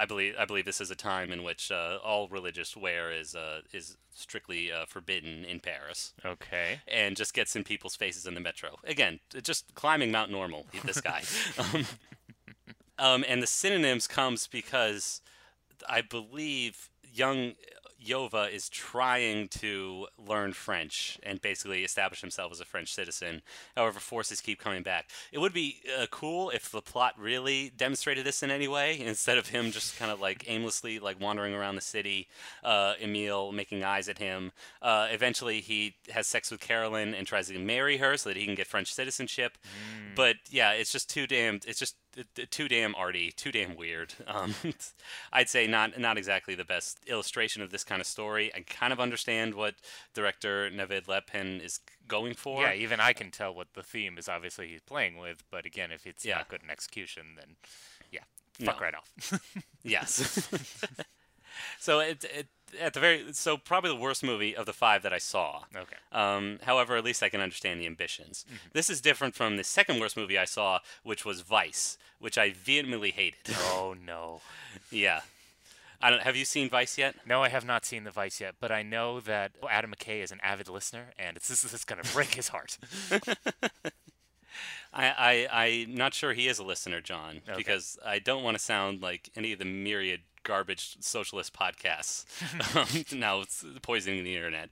I 0.01 0.05
believe 0.05 0.33
I 0.39 0.45
believe 0.45 0.65
this 0.65 0.81
is 0.81 0.89
a 0.89 0.95
time 0.95 1.31
in 1.31 1.43
which 1.43 1.71
uh, 1.71 1.99
all 2.03 2.27
religious 2.27 2.75
wear 2.75 3.11
is 3.11 3.35
uh, 3.35 3.61
is 3.71 3.97
strictly 4.15 4.71
uh, 4.71 4.85
forbidden 4.87 5.45
in 5.45 5.59
Paris, 5.59 6.13
Okay. 6.25 6.79
and 6.87 7.15
just 7.15 7.35
gets 7.35 7.55
in 7.55 7.63
people's 7.63 7.95
faces 7.95 8.25
in 8.25 8.33
the 8.33 8.39
metro. 8.39 8.77
Again, 8.83 9.19
just 9.43 9.75
climbing 9.75 10.11
Mount 10.11 10.31
Normal. 10.31 10.65
This 10.83 11.01
guy, 11.01 11.21
um, 11.59 11.85
um, 12.97 13.25
and 13.27 13.43
the 13.43 13.47
synonyms 13.47 14.07
comes 14.07 14.47
because 14.47 15.21
I 15.87 16.01
believe 16.01 16.89
young 17.13 17.53
Yova 18.01 18.49
is 18.51 18.67
trying 18.67 19.47
to 19.47 20.07
learn 20.17 20.53
French 20.53 21.19
and 21.23 21.39
basically 21.41 21.83
establish 21.83 22.21
himself 22.21 22.51
as 22.51 22.59
a 22.59 22.65
French 22.65 22.93
citizen. 22.93 23.41
However, 23.75 23.99
forces 23.99 24.41
keep 24.41 24.59
coming 24.59 24.81
back. 24.81 25.09
It 25.31 25.37
would 25.37 25.53
be 25.53 25.81
uh, 25.99 26.07
cool 26.09 26.49
if 26.49 26.71
the 26.71 26.81
plot 26.81 27.13
really 27.17 27.71
demonstrated 27.75 28.25
this 28.25 28.41
in 28.41 28.49
any 28.49 28.67
way, 28.67 28.99
instead 29.05 29.37
of 29.37 29.47
him 29.47 29.71
just 29.71 29.97
kind 29.97 30.11
of 30.11 30.19
like 30.19 30.45
aimlessly 30.47 30.99
like 30.99 31.21
wandering 31.21 31.53
around 31.53 31.75
the 31.75 31.81
city. 31.81 32.27
Uh, 32.63 32.93
Emil 32.99 33.51
making 33.51 33.83
eyes 33.83 34.09
at 34.09 34.17
him. 34.17 34.51
Uh, 34.81 35.07
eventually, 35.11 35.61
he 35.61 35.95
has 36.09 36.27
sex 36.27 36.49
with 36.49 36.59
Carolyn 36.59 37.13
and 37.13 37.27
tries 37.27 37.47
to 37.47 37.59
marry 37.59 37.97
her 37.97 38.17
so 38.17 38.29
that 38.29 38.37
he 38.37 38.45
can 38.45 38.55
get 38.55 38.67
French 38.67 38.93
citizenship. 38.93 39.57
But 40.15 40.37
yeah, 40.49 40.71
it's 40.71 40.91
just 40.91 41.09
too 41.09 41.27
damn. 41.27 41.59
It's 41.67 41.79
just 41.79 41.95
too 42.51 42.67
damn 42.67 42.93
arty, 42.95 43.31
too 43.31 43.51
damn 43.51 43.75
weird. 43.75 44.13
Um, 44.27 44.55
I'd 45.33 45.49
say 45.49 45.67
not 45.67 45.99
not 45.99 46.17
exactly 46.17 46.55
the 46.55 46.63
best 46.65 46.99
illustration 47.07 47.61
of 47.61 47.71
this 47.71 47.83
kind 47.83 47.99
of 48.01 48.07
story. 48.07 48.51
I 48.55 48.61
kind 48.61 48.93
of 48.93 48.99
understand 48.99 49.55
what 49.55 49.75
director 50.13 50.69
Navid 50.69 51.07
Lepin 51.07 51.59
is 51.61 51.79
going 52.07 52.33
for. 52.33 52.63
Yeah, 52.63 52.73
even 52.73 52.99
I 52.99 53.13
can 53.13 53.29
tell 53.31 53.53
what 53.53 53.73
the 53.73 53.83
theme 53.83 54.17
is. 54.17 54.29
Obviously, 54.29 54.67
he's 54.69 54.81
playing 54.81 55.17
with, 55.17 55.43
but 55.51 55.65
again, 55.65 55.91
if 55.91 56.05
it's 56.07 56.25
Yeah. 56.25 56.37
not 56.37 56.49
good 56.49 56.63
in 56.63 56.69
execution, 56.69 57.35
then 57.35 57.55
yeah, 58.11 58.23
fuck 58.63 58.79
No. 58.79 58.85
right 58.85 58.95
off. 58.95 59.39
Yes. 59.83 60.47
so 61.79 61.99
it, 61.99 62.23
it 62.23 62.47
at 62.79 62.93
the 62.93 62.99
very 63.01 63.33
so 63.33 63.57
probably 63.57 63.89
the 63.89 63.95
worst 64.01 64.23
movie 64.23 64.55
of 64.55 64.65
the 64.65 64.73
five 64.73 65.03
that 65.03 65.11
I 65.13 65.17
saw. 65.17 65.63
okay. 65.75 65.97
Um, 66.11 66.59
however, 66.63 66.95
at 66.95 67.03
least 67.03 67.21
I 67.21 67.29
can 67.29 67.41
understand 67.41 67.81
the 67.81 67.85
ambitions. 67.87 68.45
This 68.73 68.89
is 68.89 69.01
different 69.01 69.35
from 69.35 69.57
the 69.57 69.63
second 69.63 69.99
worst 69.99 70.15
movie 70.15 70.37
I 70.37 70.45
saw, 70.45 70.79
which 71.03 71.25
was 71.25 71.41
Vice, 71.41 71.97
which 72.19 72.37
I 72.37 72.51
vehemently 72.51 73.11
hated. 73.11 73.39
Oh 73.73 73.93
no. 74.05 74.41
yeah. 74.91 75.21
I 76.03 76.09
don't. 76.09 76.21
Have 76.23 76.35
you 76.35 76.45
seen 76.45 76.67
Vice 76.69 76.97
yet? 76.97 77.15
No, 77.27 77.43
I 77.43 77.49
have 77.49 77.63
not 77.65 77.85
seen 77.85 78.05
The 78.05 78.11
Vice 78.11 78.41
yet, 78.41 78.55
but 78.59 78.71
I 78.71 78.81
know 78.81 79.19
that 79.19 79.51
Adam 79.69 79.93
McKay 79.95 80.23
is 80.23 80.31
an 80.31 80.39
avid 80.41 80.67
listener, 80.67 81.07
and 81.19 81.37
it's 81.37 81.47
this 81.47 81.63
is 81.63 81.83
going 81.85 82.01
to 82.01 82.11
break 82.13 82.33
his 82.33 82.47
heart. 82.47 82.79
I, 84.93 85.47
I 85.51 85.65
I'm 85.65 85.95
not 85.95 86.13
sure 86.13 86.33
he 86.33 86.47
is 86.47 86.59
a 86.59 86.63
listener, 86.63 87.01
John, 87.01 87.41
Okay. 87.47 87.55
because 87.57 87.97
I 88.05 88.19
don't 88.19 88.43
want 88.43 88.57
to 88.57 88.63
sound 88.63 89.01
like 89.01 89.29
any 89.35 89.53
of 89.53 89.59
the 89.59 89.65
myriad 89.65 90.21
garbage 90.43 90.97
socialist 90.99 91.53
podcasts 91.53 92.25
um, 93.13 93.19
now 93.19 93.41
it's 93.41 93.63
poisoning 93.81 94.23
the 94.23 94.35
internet. 94.35 94.69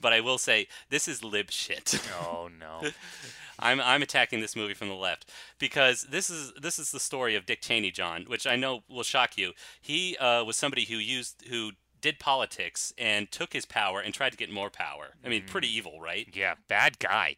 But 0.00 0.12
I 0.12 0.20
will 0.20 0.36
say 0.38 0.68
this 0.90 1.08
is 1.08 1.24
lib 1.24 1.50
shit. 1.50 2.00
Oh 2.20 2.50
no. 2.60 2.90
I'm 3.58 3.80
I'm 3.80 4.02
attacking 4.02 4.40
this 4.40 4.56
movie 4.56 4.74
from 4.74 4.88
the 4.88 4.94
left 4.94 5.30
because 5.58 6.02
this 6.10 6.28
is 6.28 6.52
this 6.60 6.78
is 6.78 6.90
the 6.90 7.00
story 7.00 7.34
of 7.34 7.46
Dick 7.46 7.62
Cheney, 7.62 7.90
John, 7.90 8.24
which 8.24 8.46
I 8.46 8.56
know 8.56 8.82
will 8.88 9.02
shock 9.04 9.38
you. 9.38 9.52
He 9.80 10.16
uh, 10.18 10.44
was 10.44 10.56
somebody 10.56 10.84
who 10.84 10.96
used 10.96 11.44
who 11.48 11.72
did 12.00 12.18
politics 12.18 12.92
and 12.98 13.30
took 13.30 13.54
his 13.54 13.64
power 13.64 14.00
and 14.00 14.12
tried 14.12 14.30
to 14.30 14.36
get 14.36 14.50
more 14.50 14.68
power. 14.68 15.14
I 15.24 15.28
mean, 15.30 15.44
pretty 15.46 15.74
evil, 15.74 16.00
right? 16.02 16.28
Yeah, 16.34 16.54
bad 16.68 16.98
guy. 16.98 17.36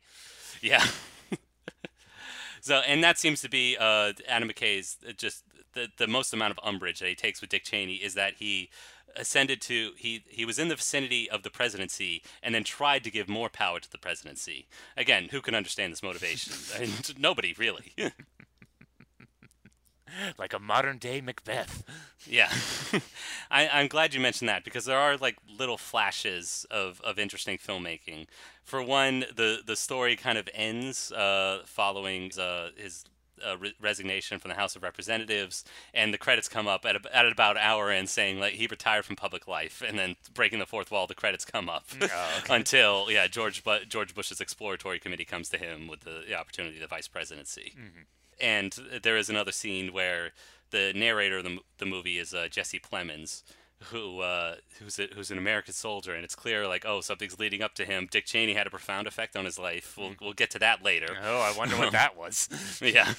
Yeah. 0.60 0.84
so, 2.66 2.78
and 2.78 3.04
that 3.04 3.16
seems 3.16 3.40
to 3.42 3.48
be 3.48 3.76
uh, 3.78 4.12
Adam 4.26 4.48
McKay's 4.48 4.96
uh, 5.08 5.12
just 5.16 5.44
the 5.74 5.86
the 5.98 6.08
most 6.08 6.34
amount 6.34 6.50
of 6.50 6.58
umbrage 6.64 6.98
that 6.98 7.08
he 7.08 7.14
takes 7.14 7.40
with 7.40 7.50
Dick 7.50 7.62
Cheney 7.62 7.94
is 7.94 8.14
that 8.14 8.34
he 8.38 8.70
ascended 9.14 9.60
to 9.62 9.92
he 9.96 10.24
he 10.26 10.44
was 10.44 10.58
in 10.58 10.66
the 10.66 10.74
vicinity 10.74 11.30
of 11.30 11.44
the 11.44 11.50
presidency 11.50 12.24
and 12.42 12.52
then 12.52 12.64
tried 12.64 13.04
to 13.04 13.10
give 13.12 13.28
more 13.28 13.48
power 13.48 13.78
to 13.78 13.88
the 13.88 13.98
presidency. 13.98 14.66
Again, 14.96 15.28
who 15.30 15.40
can 15.40 15.54
understand 15.54 15.92
this 15.92 16.02
motivation? 16.02 16.54
I 16.76 16.80
mean, 16.80 16.90
nobody 17.18 17.54
really. 17.56 17.92
Like 20.38 20.54
a 20.54 20.58
modern 20.58 20.96
day 20.98 21.20
Macbeth. 21.20 21.82
yeah, 22.26 22.48
I, 23.50 23.68
I'm 23.68 23.88
glad 23.88 24.14
you 24.14 24.20
mentioned 24.20 24.48
that 24.48 24.64
because 24.64 24.84
there 24.86 24.98
are 24.98 25.16
like 25.16 25.36
little 25.58 25.76
flashes 25.76 26.64
of, 26.70 27.00
of 27.02 27.18
interesting 27.18 27.58
filmmaking. 27.58 28.26
For 28.66 28.82
one, 28.82 29.20
the 29.34 29.60
the 29.64 29.76
story 29.76 30.16
kind 30.16 30.36
of 30.38 30.48
ends 30.52 31.10
uh, 31.12 31.62
following 31.64 32.30
uh, 32.38 32.70
his 32.76 33.04
uh, 33.46 33.56
re- 33.58 33.74
resignation 33.80 34.38
from 34.40 34.48
the 34.48 34.56
House 34.56 34.74
of 34.76 34.82
Representatives, 34.82 35.64
and 35.94 36.12
the 36.12 36.18
credits 36.18 36.48
come 36.48 36.66
up 36.66 36.84
at, 36.84 36.96
a, 36.96 37.16
at 37.16 37.26
about 37.30 37.56
an 37.56 37.62
hour 37.62 37.92
in 37.92 38.06
saying 38.06 38.40
like 38.40 38.54
he 38.54 38.66
retired 38.66 39.04
from 39.04 39.14
public 39.14 39.46
life, 39.46 39.82
and 39.86 39.96
then 39.98 40.16
breaking 40.34 40.58
the 40.58 40.66
fourth 40.66 40.90
wall, 40.90 41.06
the 41.06 41.14
credits 41.14 41.44
come 41.44 41.68
up 41.68 41.84
Oh, 42.02 42.38
okay. 42.42 42.54
until 42.56 43.06
yeah 43.10 43.26
George 43.28 43.62
Bu- 43.62 43.84
George 43.88 44.14
Bush's 44.14 44.40
exploratory 44.40 44.98
committee 44.98 45.24
comes 45.24 45.48
to 45.50 45.58
him 45.58 45.86
with 45.86 46.00
the, 46.00 46.24
the 46.26 46.34
opportunity 46.34 46.76
of 46.76 46.80
the 46.82 46.88
vice 46.88 47.08
presidency. 47.08 47.72
And 48.40 48.72
there 49.02 49.16
is 49.16 49.30
another 49.30 49.52
scene 49.52 49.92
where 49.92 50.32
the 50.70 50.92
narrator 50.94 51.38
of 51.38 51.44
the, 51.44 51.58
the 51.78 51.86
movie 51.86 52.18
is 52.18 52.34
uh, 52.34 52.48
Jesse 52.50 52.78
Plemons, 52.80 53.42
who 53.84 54.20
uh, 54.20 54.56
who's 54.78 54.98
a, 54.98 55.08
who's 55.14 55.30
an 55.30 55.38
American 55.38 55.74
soldier, 55.74 56.14
and 56.14 56.24
it's 56.24 56.34
clear 56.34 56.66
like 56.66 56.84
oh 56.86 57.00
something's 57.00 57.38
leading 57.38 57.62
up 57.62 57.74
to 57.74 57.84
him. 57.84 58.08
Dick 58.10 58.26
Cheney 58.26 58.54
had 58.54 58.66
a 58.66 58.70
profound 58.70 59.06
effect 59.06 59.36
on 59.36 59.44
his 59.44 59.58
life. 59.58 59.96
We'll 59.98 60.14
we'll 60.20 60.32
get 60.32 60.50
to 60.50 60.58
that 60.60 60.82
later. 60.82 61.16
Oh, 61.22 61.40
I 61.40 61.56
wonder 61.56 61.76
what 61.76 61.92
that 61.92 62.16
was. 62.16 62.48
yeah. 62.82 63.14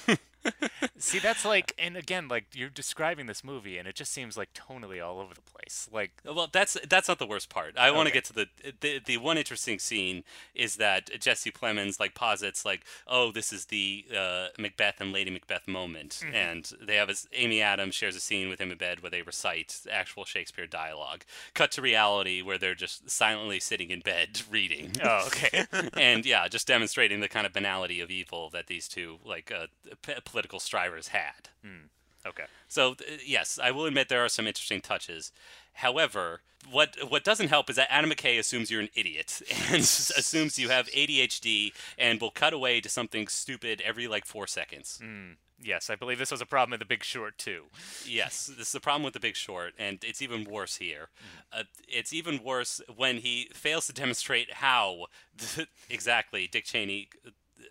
See, 0.98 1.18
that's 1.18 1.44
like, 1.44 1.74
and 1.78 1.96
again, 1.96 2.28
like 2.28 2.46
you're 2.54 2.68
describing 2.68 3.26
this 3.26 3.44
movie, 3.44 3.78
and 3.78 3.86
it 3.86 3.94
just 3.94 4.12
seems 4.12 4.36
like 4.36 4.52
tonally 4.52 5.04
all 5.04 5.20
over 5.20 5.34
the 5.34 5.40
place. 5.40 5.88
Like, 5.92 6.12
Well, 6.24 6.48
that's 6.50 6.76
that's 6.88 7.08
not 7.08 7.18
the 7.18 7.26
worst 7.26 7.48
part. 7.48 7.76
I 7.76 7.90
want 7.90 8.08
to 8.08 8.12
get 8.12 8.24
to 8.26 8.32
the, 8.32 8.46
the 8.80 9.00
the 9.04 9.16
one 9.18 9.38
interesting 9.38 9.78
scene 9.78 10.24
is 10.54 10.76
that 10.76 11.10
Jesse 11.20 11.50
Plemons 11.50 12.00
like 12.00 12.14
posits 12.14 12.64
like, 12.64 12.84
oh, 13.06 13.30
this 13.30 13.52
is 13.52 13.66
the 13.66 14.04
uh, 14.16 14.46
Macbeth 14.58 15.00
and 15.00 15.12
Lady 15.12 15.30
Macbeth 15.30 15.68
moment, 15.68 16.22
and 16.32 16.70
they 16.80 16.96
have 16.96 17.10
a, 17.10 17.14
Amy 17.32 17.60
Adams 17.60 17.94
shares 17.94 18.16
a 18.16 18.20
scene 18.20 18.48
with 18.48 18.60
him 18.60 18.70
in 18.72 18.78
bed 18.78 19.00
where 19.02 19.10
they 19.10 19.22
recite 19.22 19.80
actual 19.90 20.24
Shakespeare 20.24 20.66
dialogue. 20.66 21.24
Cut 21.54 21.70
to 21.72 21.82
reality 21.82 22.42
where 22.42 22.58
they're 22.58 22.74
just 22.74 23.08
silently 23.10 23.60
sitting 23.60 23.90
in 23.90 24.00
bed 24.00 24.42
reading. 24.50 24.92
oh, 25.02 25.26
okay. 25.26 25.66
and 25.96 26.24
yeah, 26.26 26.48
just 26.48 26.66
demonstrating 26.66 27.20
the 27.20 27.28
kind 27.28 27.46
of 27.46 27.52
banality 27.52 28.00
of 28.00 28.10
evil 28.10 28.50
that 28.50 28.66
these 28.66 28.88
two 28.88 29.18
like 29.24 29.52
uh, 29.52 29.66
p- 30.02 30.14
political 30.28 30.60
strivers 30.60 31.08
had. 31.08 31.48
Hmm. 31.62 31.86
okay. 32.26 32.44
So 32.68 32.94
th- 32.94 33.22
yes, 33.26 33.58
I 33.62 33.70
will 33.70 33.86
admit 33.86 34.08
there 34.08 34.24
are 34.24 34.28
some 34.28 34.46
interesting 34.46 34.80
touches. 34.80 35.32
However, 35.74 36.40
what 36.70 36.96
what 37.08 37.24
doesn't 37.24 37.48
help 37.48 37.70
is 37.70 37.76
that 37.76 37.88
Adam 37.90 38.10
McKay 38.10 38.38
assumes 38.38 38.70
you're 38.70 38.80
an 38.80 38.90
idiot 38.94 39.42
and 39.70 39.80
assumes 39.80 40.58
you 40.58 40.68
have 40.68 40.88
ADHD 40.88 41.72
and 41.96 42.20
will 42.20 42.30
cut 42.30 42.52
away 42.52 42.80
to 42.80 42.88
something 42.88 43.28
stupid 43.28 43.80
every 43.84 44.08
like 44.08 44.24
four 44.24 44.46
seconds. 44.46 44.98
Hmm. 45.02 45.32
Yes, 45.60 45.90
I 45.90 45.96
believe 45.96 46.18
this 46.18 46.30
was 46.30 46.40
a 46.40 46.46
problem 46.46 46.74
in 46.74 46.78
The 46.78 46.84
Big 46.84 47.02
Short 47.02 47.36
too. 47.36 47.64
Yes, 48.06 48.46
this 48.46 48.68
is 48.68 48.74
a 48.76 48.80
problem 48.80 49.02
with 49.02 49.14
The 49.14 49.20
Big 49.20 49.34
Short, 49.34 49.74
and 49.76 49.98
it's 50.04 50.22
even 50.22 50.44
worse 50.44 50.76
here. 50.76 51.08
Hmm. 51.52 51.60
Uh, 51.60 51.62
it's 51.88 52.12
even 52.12 52.42
worse 52.44 52.80
when 52.94 53.16
he 53.18 53.48
fails 53.52 53.86
to 53.88 53.92
demonstrate 53.92 54.54
how 54.54 55.06
exactly 55.90 56.46
Dick 56.46 56.64
Cheney 56.64 57.08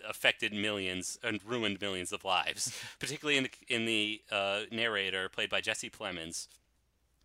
affected 0.07 0.53
millions 0.53 1.19
and 1.23 1.39
ruined 1.45 1.81
millions 1.81 2.11
of 2.11 2.23
lives, 2.23 2.71
particularly 2.99 3.37
in 3.37 3.43
the, 3.43 3.51
in 3.67 3.85
the 3.85 4.21
uh, 4.31 4.61
narrator 4.71 5.29
played 5.29 5.49
by 5.49 5.61
Jesse 5.61 5.89
Plemons. 5.89 6.47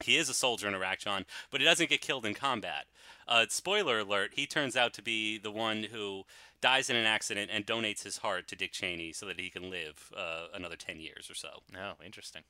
He 0.02 0.16
is 0.16 0.28
a 0.28 0.34
soldier 0.34 0.66
in 0.66 0.74
Iraq, 0.74 0.98
John, 0.98 1.24
but 1.50 1.60
he 1.60 1.64
doesn't 1.64 1.88
get 1.88 2.00
killed 2.00 2.26
in 2.26 2.34
combat. 2.34 2.86
Uh, 3.28 3.46
spoiler 3.48 4.00
alert: 4.00 4.32
he 4.34 4.46
turns 4.46 4.76
out 4.76 4.92
to 4.94 5.02
be 5.02 5.38
the 5.38 5.52
one 5.52 5.84
who 5.84 6.24
dies 6.60 6.90
in 6.90 6.96
an 6.96 7.06
accident 7.06 7.50
and 7.52 7.66
donates 7.66 8.02
his 8.02 8.18
heart 8.18 8.48
to 8.48 8.56
Dick 8.56 8.72
Cheney 8.72 9.12
so 9.12 9.26
that 9.26 9.38
he 9.38 9.48
can 9.48 9.70
live 9.70 10.10
uh, 10.16 10.46
another 10.52 10.76
ten 10.76 10.98
years 10.98 11.30
or 11.30 11.34
so. 11.34 11.62
Oh, 11.76 11.92
interesting. 12.04 12.42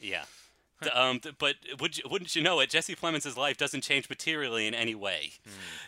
Yeah. 0.00 0.24
Um, 0.92 1.20
but 1.38 1.56
would 1.80 1.98
you, 1.98 2.04
wouldn't 2.10 2.36
you 2.36 2.42
know 2.42 2.60
it? 2.60 2.70
Jesse 2.70 2.94
Plemons' 2.94 3.36
life 3.36 3.56
doesn't 3.56 3.82
change 3.82 4.08
materially 4.08 4.66
in 4.66 4.74
any 4.74 4.94
way. 4.94 5.32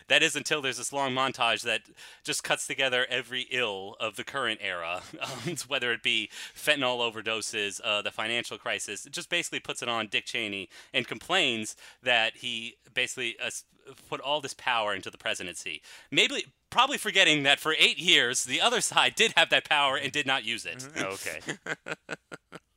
That 0.07 0.23
is 0.23 0.35
until 0.35 0.61
there's 0.61 0.77
this 0.77 0.91
long 0.91 1.13
montage 1.13 1.61
that 1.63 1.81
just 2.23 2.43
cuts 2.43 2.65
together 2.65 3.05
every 3.09 3.47
ill 3.51 3.95
of 3.99 4.15
the 4.15 4.23
current 4.23 4.59
era, 4.63 5.01
um, 5.21 5.55
whether 5.67 5.91
it 5.91 6.01
be 6.01 6.29
fentanyl 6.55 6.99
overdoses, 6.99 7.79
uh, 7.83 8.01
the 8.01 8.11
financial 8.11 8.57
crisis. 8.57 9.05
It 9.05 9.13
just 9.13 9.29
basically 9.29 9.59
puts 9.59 9.81
it 9.81 9.89
on 9.89 10.07
Dick 10.07 10.25
Cheney 10.25 10.69
and 10.93 11.07
complains 11.07 11.75
that 12.03 12.37
he 12.37 12.75
basically 12.93 13.35
uh, 13.43 13.49
put 14.09 14.21
all 14.21 14.41
this 14.41 14.53
power 14.53 14.93
into 14.93 15.09
the 15.09 15.17
presidency. 15.17 15.81
Maybe, 16.11 16.45
probably 16.69 16.97
forgetting 16.97 17.43
that 17.43 17.59
for 17.59 17.73
eight 17.77 17.97
years 17.97 18.43
the 18.43 18.61
other 18.61 18.81
side 18.81 19.15
did 19.15 19.33
have 19.35 19.49
that 19.49 19.67
power 19.67 19.97
and 19.97 20.11
did 20.11 20.25
not 20.25 20.43
use 20.43 20.65
it. 20.65 20.87
Okay. 20.97 21.39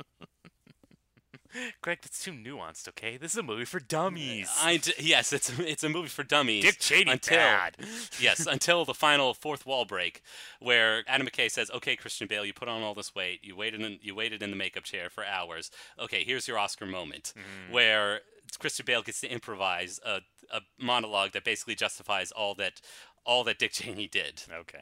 Greg, 1.82 1.98
that's 2.02 2.22
too 2.22 2.32
nuanced. 2.32 2.88
Okay, 2.88 3.16
this 3.16 3.32
is 3.32 3.38
a 3.38 3.42
movie 3.42 3.64
for 3.64 3.78
dummies. 3.80 4.50
I 4.62 4.78
d- 4.78 4.92
yes, 4.98 5.32
it's 5.32 5.50
it's 5.58 5.84
a 5.84 5.88
movie 5.88 6.08
for 6.08 6.22
dummies. 6.22 6.64
Dick 6.64 6.78
Cheney 6.78 7.10
until 7.10 7.36
bad. 7.36 7.76
yes, 8.20 8.46
until 8.46 8.84
the 8.84 8.94
final 8.94 9.34
fourth 9.34 9.66
wall 9.66 9.84
break, 9.84 10.22
where 10.60 11.04
Adam 11.06 11.26
McKay 11.26 11.50
says, 11.50 11.70
"Okay, 11.70 11.96
Christian 11.96 12.26
Bale, 12.26 12.44
you 12.44 12.52
put 12.52 12.68
on 12.68 12.82
all 12.82 12.94
this 12.94 13.14
weight, 13.14 13.40
you 13.42 13.54
waited 13.56 13.80
in 13.82 13.98
you 14.02 14.14
waited 14.14 14.42
in 14.42 14.50
the 14.50 14.56
makeup 14.56 14.84
chair 14.84 15.10
for 15.10 15.24
hours. 15.24 15.70
Okay, 15.98 16.24
here's 16.24 16.48
your 16.48 16.58
Oscar 16.58 16.86
moment, 16.86 17.32
Mm-hmm. 17.36 17.72
where 17.72 18.20
Christian 18.58 18.84
Bale 18.86 19.02
gets 19.02 19.20
to 19.20 19.28
improvise 19.28 19.98
a, 20.04 20.20
a 20.52 20.60
monologue 20.78 21.32
that 21.32 21.44
basically 21.44 21.74
justifies 21.74 22.30
all 22.32 22.54
that 22.56 22.80
all 23.24 23.44
that 23.44 23.58
Dick 23.58 23.72
Cheney 23.72 24.08
did." 24.08 24.42
Okay. 24.52 24.80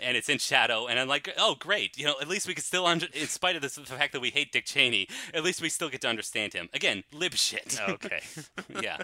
And 0.00 0.16
it's 0.16 0.28
in 0.28 0.38
shadow 0.38 0.86
and 0.86 0.98
i'm 0.98 1.08
like 1.08 1.32
oh 1.38 1.54
great 1.58 1.96
you 1.98 2.04
know 2.04 2.14
at 2.20 2.28
least 2.28 2.46
we 2.46 2.54
can 2.54 2.62
still 2.64 2.86
under 2.86 3.06
in 3.12 3.26
spite 3.26 3.56
of 3.56 3.62
this, 3.62 3.74
the 3.76 3.82
fact 3.84 4.12
that 4.12 4.20
we 4.20 4.30
hate 4.30 4.52
dick 4.52 4.64
cheney 4.64 5.08
at 5.34 5.42
least 5.44 5.60
we 5.62 5.68
still 5.68 5.88
get 5.88 6.00
to 6.00 6.08
understand 6.08 6.52
him 6.52 6.68
again 6.72 7.04
lib 7.12 7.34
shit 7.34 7.78
Okay. 7.88 8.20
yeah 8.82 8.98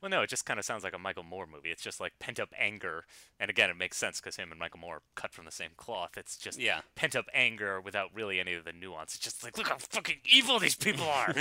well, 0.00 0.10
no, 0.10 0.22
it 0.22 0.30
just 0.30 0.46
kind 0.46 0.60
of 0.60 0.64
sounds 0.64 0.84
like 0.84 0.94
a 0.94 0.98
Michael 0.98 1.24
Moore 1.24 1.44
movie. 1.44 1.70
It's 1.70 1.82
just 1.82 1.98
like 1.98 2.12
pent 2.20 2.38
up 2.38 2.50
anger, 2.56 3.04
and 3.40 3.50
again, 3.50 3.68
it 3.68 3.76
makes 3.76 3.96
sense 3.96 4.20
because 4.20 4.36
him 4.36 4.52
and 4.52 4.58
Michael 4.60 4.78
Moore 4.78 5.02
cut 5.16 5.32
from 5.32 5.44
the 5.44 5.50
same 5.50 5.70
cloth. 5.76 6.12
It's 6.16 6.36
just 6.36 6.60
Yeah. 6.60 6.82
pent 6.94 7.16
up 7.16 7.26
anger 7.34 7.80
without 7.80 8.10
really 8.14 8.38
any 8.38 8.54
of 8.54 8.62
the 8.64 8.72
nuance. 8.72 9.16
It's 9.16 9.24
just 9.24 9.42
like, 9.42 9.58
look 9.58 9.66
how 9.68 9.78
fucking 9.78 10.18
evil 10.24 10.60
these 10.60 10.76
people 10.76 11.06
are. 11.06 11.34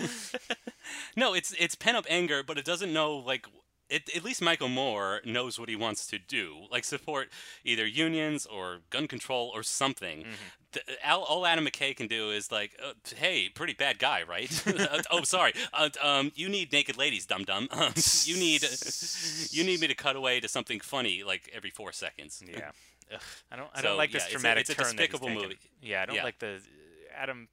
no 1.15 1.33
it's 1.35 1.53
it's 1.59 1.75
pent 1.75 1.95
up 1.95 2.05
anger 2.09 2.41
but 2.43 2.57
it 2.57 2.65
doesn't 2.65 2.91
know 2.91 3.15
like 3.15 3.45
at, 3.91 4.15
at 4.15 4.23
least 4.23 4.41
Michael 4.41 4.69
Moore 4.69 5.21
knows 5.25 5.59
what 5.59 5.69
he 5.69 5.75
wants 5.75 6.07
to 6.07 6.17
do, 6.19 6.65
like 6.71 6.83
support 6.83 7.29
either 7.65 7.85
unions 7.85 8.45
or 8.45 8.79
gun 8.89 9.07
control 9.07 9.51
or 9.53 9.63
something. 9.63 10.25
The, 10.71 10.81
all, 11.05 11.23
all 11.23 11.45
Adam 11.45 11.65
McKay 11.65 11.95
can 11.95 12.07
do 12.07 12.31
is 12.31 12.51
like, 12.51 12.71
uh, 12.81 12.93
hey, 13.17 13.49
pretty 13.49 13.73
bad 13.73 13.99
guy, 13.99 14.23
right? 14.23 14.49
Uh, 14.91 15.01
oh, 15.11 15.23
sorry. 15.23 15.53
Uh, 15.73 15.89
um, 16.01 16.31
you 16.35 16.47
need 16.49 16.71
naked 16.71 16.97
ladies, 16.97 17.25
dum 17.25 17.43
dum. 17.43 17.67
Um, 17.71 17.93
you 18.23 18.37
need 18.37 18.63
you 19.51 19.63
need 19.63 19.79
me 19.81 19.87
to 19.87 19.95
cut 19.95 20.15
away 20.15 20.39
to 20.39 20.47
something 20.47 20.79
funny 20.79 21.23
like 21.23 21.49
every 21.53 21.69
four 21.69 21.91
seconds. 21.91 22.41
Yeah. 22.47 22.71
I 23.51 23.57
don't. 23.57 23.67
I 23.73 23.81
So, 23.81 23.87
don't 23.89 23.97
like 23.97 24.11
yeah, 24.11 24.19
this 24.19 24.23
it's 24.27 24.35
a- 24.35 24.37
dramatic 24.37 24.61
it's 24.61 24.69
a 24.69 24.75
turn 24.75 24.85
despicable 24.95 25.29
movie. 25.29 25.57
Yeah, 25.81 26.01
I 26.03 26.05
don't 26.05 26.15
Yeah. 26.15 26.23
like 26.23 26.39
the 26.39 26.61
Adam, 27.15 27.47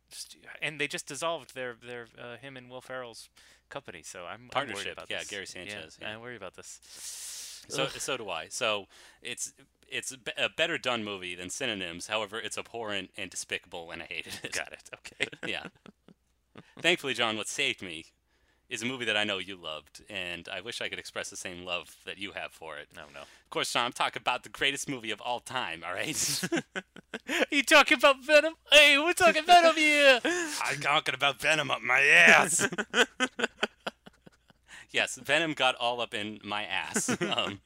and 0.62 0.80
they 0.80 0.88
just 0.88 1.06
dissolved 1.06 1.54
their 1.54 1.76
their 1.84 2.06
uh, 2.20 2.36
him 2.36 2.56
and 2.56 2.70
Will 2.70 2.80
Ferrell's 2.80 3.28
company. 3.68 4.02
So 4.02 4.20
I'm 4.20 4.26
I'm 4.26 4.40
worried 4.40 4.52
Partnership, 4.52 4.92
about 4.94 5.11
yeah, 5.11 5.18
this. 5.18 5.28
Gary 5.28 5.46
Sanchez, 5.46 5.98
yeah. 6.00 6.14
I 6.14 6.16
worry 6.16 6.36
about 6.36 6.56
this. 6.56 6.80
So 7.68 7.84
Ugh. 7.84 7.90
so 7.90 8.16
do 8.16 8.30
I. 8.30 8.48
So 8.48 8.86
it's 9.22 9.52
it's 9.88 10.12
a 10.12 10.44
a 10.44 10.48
better 10.48 10.78
done 10.78 11.04
movie 11.04 11.34
than 11.34 11.50
Synonyms. 11.50 12.06
However, 12.06 12.38
it's 12.38 12.59
abhorrent 12.59 13.11
and 13.16 13.30
despicable, 13.30 13.90
and 13.90 14.02
I 14.02 14.06
hated 14.06 14.40
it. 14.42 14.52
Got 14.52 14.72
it. 14.72 14.90
Okay. 14.94 15.28
yeah. 15.46 15.64
Thankfully, 16.80 17.14
John, 17.14 17.36
what 17.36 17.48
saved 17.48 17.82
me 17.82 18.06
is 18.69 18.83
a 18.83 18.87
movie 18.87 19.07
that 19.07 19.16
I 19.16 19.25
know 19.25 19.39
you 19.39 19.57
loved, 19.57 20.03
and 20.11 20.49
I 20.49 20.61
wish 20.61 20.81
I 20.81 20.89
could 20.89 20.99
express 20.99 21.31
the 21.31 21.37
same 21.37 21.64
love 21.64 21.97
that 22.05 22.19
you 22.19 22.33
have 22.33 22.53
for 22.53 22.77
it. 22.77 22.89
No, 22.95 23.03
no. 23.14 23.21
Of 23.21 23.51
course, 23.51 23.73
John, 23.73 23.87
I'm 23.87 23.93
talking 23.93 24.21
about 24.21 24.43
the 24.43 24.51
greatest 24.51 24.89
movie 24.89 25.11
of 25.11 25.21
all 25.23 25.41
time. 25.41 25.83
All 25.87 25.95
right. 25.95 26.43
you 27.51 27.62
talking 27.62 27.97
about 27.97 28.23
Venom? 28.23 28.55
Hey, 28.71 28.99
we're 28.99 29.14
talking 29.14 29.45
Venom 29.45 29.75
here. 29.75 30.21
I'm 30.25 30.81
talking 30.81 31.14
about 31.14 31.41
Venom 31.41 31.71
up 31.71 31.81
my 31.81 32.01
ass. 32.01 32.69
yes, 34.91 35.16
Venom 35.16 35.55
got 35.55 35.75
all 35.77 36.01
up 36.03 36.12
in 36.12 36.39
my 36.45 36.64
ass. 36.64 37.09
Um, 37.23 37.61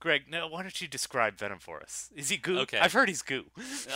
Greg, 0.00 0.22
now 0.30 0.48
why 0.48 0.62
don't 0.62 0.80
you 0.80 0.88
describe 0.88 1.36
Venom 1.38 1.58
for 1.58 1.80
us? 1.80 2.10
Is 2.14 2.28
he 2.28 2.36
goo? 2.36 2.60
Okay. 2.60 2.78
I've 2.78 2.92
heard 2.92 3.08
he's 3.08 3.22
goo. 3.22 3.44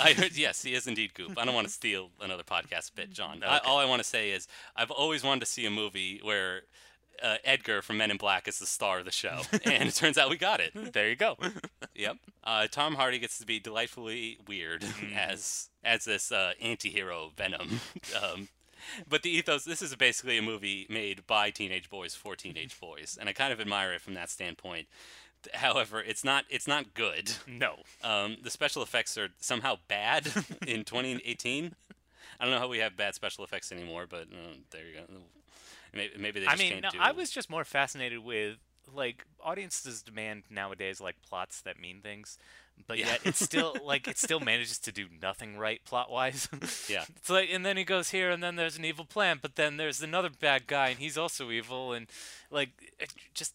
I 0.00 0.12
heard, 0.12 0.36
yes, 0.36 0.62
he 0.62 0.74
is 0.74 0.86
indeed 0.86 1.14
Goop. 1.14 1.38
I 1.38 1.44
don't 1.44 1.54
want 1.54 1.66
to 1.66 1.72
steal 1.72 2.10
another 2.20 2.42
podcast 2.42 2.94
bit, 2.94 3.12
John. 3.12 3.42
I, 3.46 3.58
all 3.58 3.78
I 3.78 3.84
want 3.84 4.00
to 4.02 4.08
say 4.08 4.30
is 4.30 4.48
I've 4.74 4.90
always 4.90 5.24
wanted 5.24 5.40
to 5.40 5.46
see 5.46 5.66
a 5.66 5.70
movie 5.70 6.20
where 6.22 6.62
uh, 7.22 7.36
Edgar 7.44 7.82
from 7.82 7.96
Men 7.96 8.10
in 8.10 8.16
Black 8.16 8.48
is 8.48 8.58
the 8.58 8.66
star 8.66 8.98
of 8.98 9.04
the 9.04 9.10
show, 9.10 9.42
and 9.64 9.88
it 9.88 9.94
turns 9.94 10.18
out 10.18 10.30
we 10.30 10.36
got 10.36 10.60
it. 10.60 10.92
There 10.92 11.08
you 11.08 11.16
go. 11.16 11.36
Yep. 11.94 12.16
Uh, 12.44 12.66
Tom 12.70 12.94
Hardy 12.94 13.18
gets 13.18 13.38
to 13.38 13.46
be 13.46 13.58
delightfully 13.58 14.38
weird 14.46 14.84
as 15.16 15.70
as 15.84 16.04
this 16.04 16.32
uh, 16.32 16.52
anti-hero 16.60 17.32
Venom. 17.36 17.80
um, 18.22 18.48
but 19.08 19.22
the 19.22 19.30
ethos 19.30 19.64
this 19.64 19.82
is 19.82 19.94
basically 19.96 20.38
a 20.38 20.42
movie 20.42 20.86
made 20.88 21.26
by 21.26 21.50
teenage 21.50 21.90
boys 21.90 22.14
for 22.14 22.36
teenage 22.36 22.78
boys, 22.78 23.16
and 23.18 23.28
I 23.28 23.32
kind 23.32 23.52
of 23.52 23.60
admire 23.60 23.92
it 23.92 24.00
from 24.00 24.14
that 24.14 24.30
standpoint. 24.30 24.86
However, 25.54 26.00
it's 26.00 26.24
not 26.24 26.44
it's 26.50 26.66
not 26.66 26.94
good. 26.94 27.32
No. 27.46 27.76
Um, 28.02 28.36
the 28.42 28.50
special 28.50 28.82
effects 28.82 29.16
are 29.18 29.28
somehow 29.40 29.76
bad 29.88 30.26
in 30.66 30.84
2018. 30.84 31.74
I 32.38 32.44
don't 32.44 32.52
know 32.52 32.60
how 32.60 32.68
we 32.68 32.78
have 32.78 32.96
bad 32.96 33.14
special 33.14 33.44
effects 33.44 33.72
anymore, 33.72 34.06
but 34.08 34.22
uh, 34.32 34.56
there 34.70 34.86
you 34.86 34.94
go. 34.94 35.02
Maybe, 35.94 36.12
maybe 36.18 36.40
they 36.40 36.46
I 36.46 36.50
just 36.50 36.62
mean, 36.62 36.72
can't 36.72 36.82
no, 36.82 36.90
do. 36.90 36.98
I 37.00 37.12
was 37.12 37.30
just 37.30 37.48
more 37.48 37.64
fascinated 37.64 38.18
with 38.24 38.56
like 38.94 39.24
audiences 39.42 40.02
demand 40.02 40.44
nowadays 40.50 41.00
like 41.00 41.16
plots 41.28 41.60
that 41.62 41.80
mean 41.80 42.00
things, 42.02 42.38
but 42.86 42.98
Yeah. 42.98 43.06
yet 43.06 43.20
it's 43.24 43.42
still 43.42 43.74
like 43.84 44.06
it 44.06 44.16
still 44.18 44.38
manages 44.38 44.78
to 44.80 44.92
do 44.92 45.06
nothing 45.22 45.56
right 45.56 45.82
plot 45.84 46.10
wise. 46.10 46.48
Yeah. 46.88 47.04
It's 47.16 47.30
like 47.30 47.48
and 47.50 47.64
then 47.66 47.76
he 47.76 47.84
goes 47.84 48.10
here 48.10 48.30
and 48.30 48.42
then 48.42 48.56
there's 48.56 48.76
an 48.78 48.84
evil 48.84 49.04
plan, 49.06 49.38
but 49.42 49.56
then 49.56 49.76
there's 49.76 50.02
another 50.02 50.28
bad 50.30 50.66
guy 50.66 50.88
and 50.90 50.98
he's 50.98 51.16
also 51.18 51.50
evil 51.50 51.92
and 51.92 52.06
like 52.50 52.70
it 52.98 53.12
just 53.34 53.54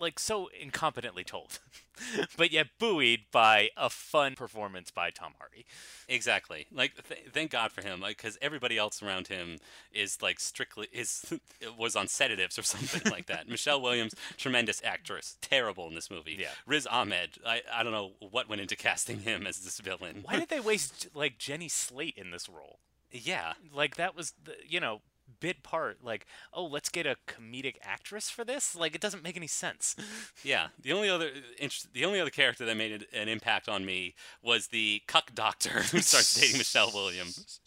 like 0.00 0.18
so 0.18 0.48
incompetently 0.62 1.24
told. 1.24 1.58
but 2.36 2.52
yet 2.52 2.68
buoyed 2.78 3.20
by 3.32 3.70
a 3.76 3.90
fun 3.90 4.34
performance 4.34 4.90
by 4.90 5.10
Tom 5.10 5.32
Hardy. 5.38 5.66
Exactly. 6.08 6.66
Like, 6.72 6.92
th- 7.08 7.26
thank 7.32 7.50
God 7.50 7.72
for 7.72 7.82
him, 7.82 8.04
because 8.06 8.38
everybody 8.40 8.78
else 8.78 9.02
around 9.02 9.28
him 9.28 9.58
is 9.92 10.22
like 10.22 10.40
strictly 10.40 10.88
is 10.92 11.24
was 11.78 11.96
on 11.96 12.08
sedatives 12.08 12.58
or 12.58 12.62
something 12.64 13.10
like 13.10 13.26
that. 13.26 13.48
Michelle 13.48 13.80
Williams, 13.80 14.14
tremendous 14.36 14.80
actress, 14.84 15.36
terrible 15.40 15.88
in 15.88 15.94
this 15.94 16.10
movie. 16.10 16.36
Yeah. 16.38 16.48
Riz 16.66 16.86
Ahmed, 16.86 17.38
I 17.46 17.62
I 17.72 17.82
don't 17.82 17.92
know 17.92 18.12
what 18.30 18.48
went 18.48 18.60
into 18.60 18.76
casting 18.76 19.20
him 19.20 19.46
as 19.46 19.58
this 19.60 19.80
villain. 19.80 20.20
Why 20.22 20.36
did 20.36 20.48
they 20.48 20.60
waste 20.60 21.08
like 21.14 21.38
Jenny 21.38 21.68
Slate 21.68 22.16
in 22.16 22.30
this 22.30 22.48
role? 22.48 22.78
Yeah. 23.10 23.54
like 23.72 23.96
that 23.96 24.14
was 24.14 24.34
the 24.44 24.54
you 24.66 24.80
know 24.80 25.00
bit 25.40 25.62
part 25.62 25.98
like 26.04 26.26
oh 26.52 26.64
let's 26.64 26.88
get 26.88 27.06
a 27.06 27.16
comedic 27.26 27.76
actress 27.82 28.28
for 28.28 28.44
this 28.44 28.74
like 28.74 28.94
it 28.94 29.00
doesn't 29.00 29.22
make 29.22 29.36
any 29.36 29.46
sense 29.46 29.94
Yeah, 30.44 30.68
the 30.80 30.92
only 30.92 31.08
other 31.08 31.30
interest, 31.58 31.92
the 31.92 32.04
only 32.04 32.20
other 32.20 32.30
character 32.30 32.64
that 32.64 32.76
made 32.76 33.06
an- 33.12 33.28
impact 33.28 33.68
on 33.68 33.84
me 33.84 34.14
was 34.42 34.68
the 34.68 35.02
cuck 35.06 35.34
doctor 35.34 35.70
who 35.90 36.00
starts 36.00 36.38
dating 36.38 36.58
Michelle 36.58 36.90
Williams, 36.92 37.60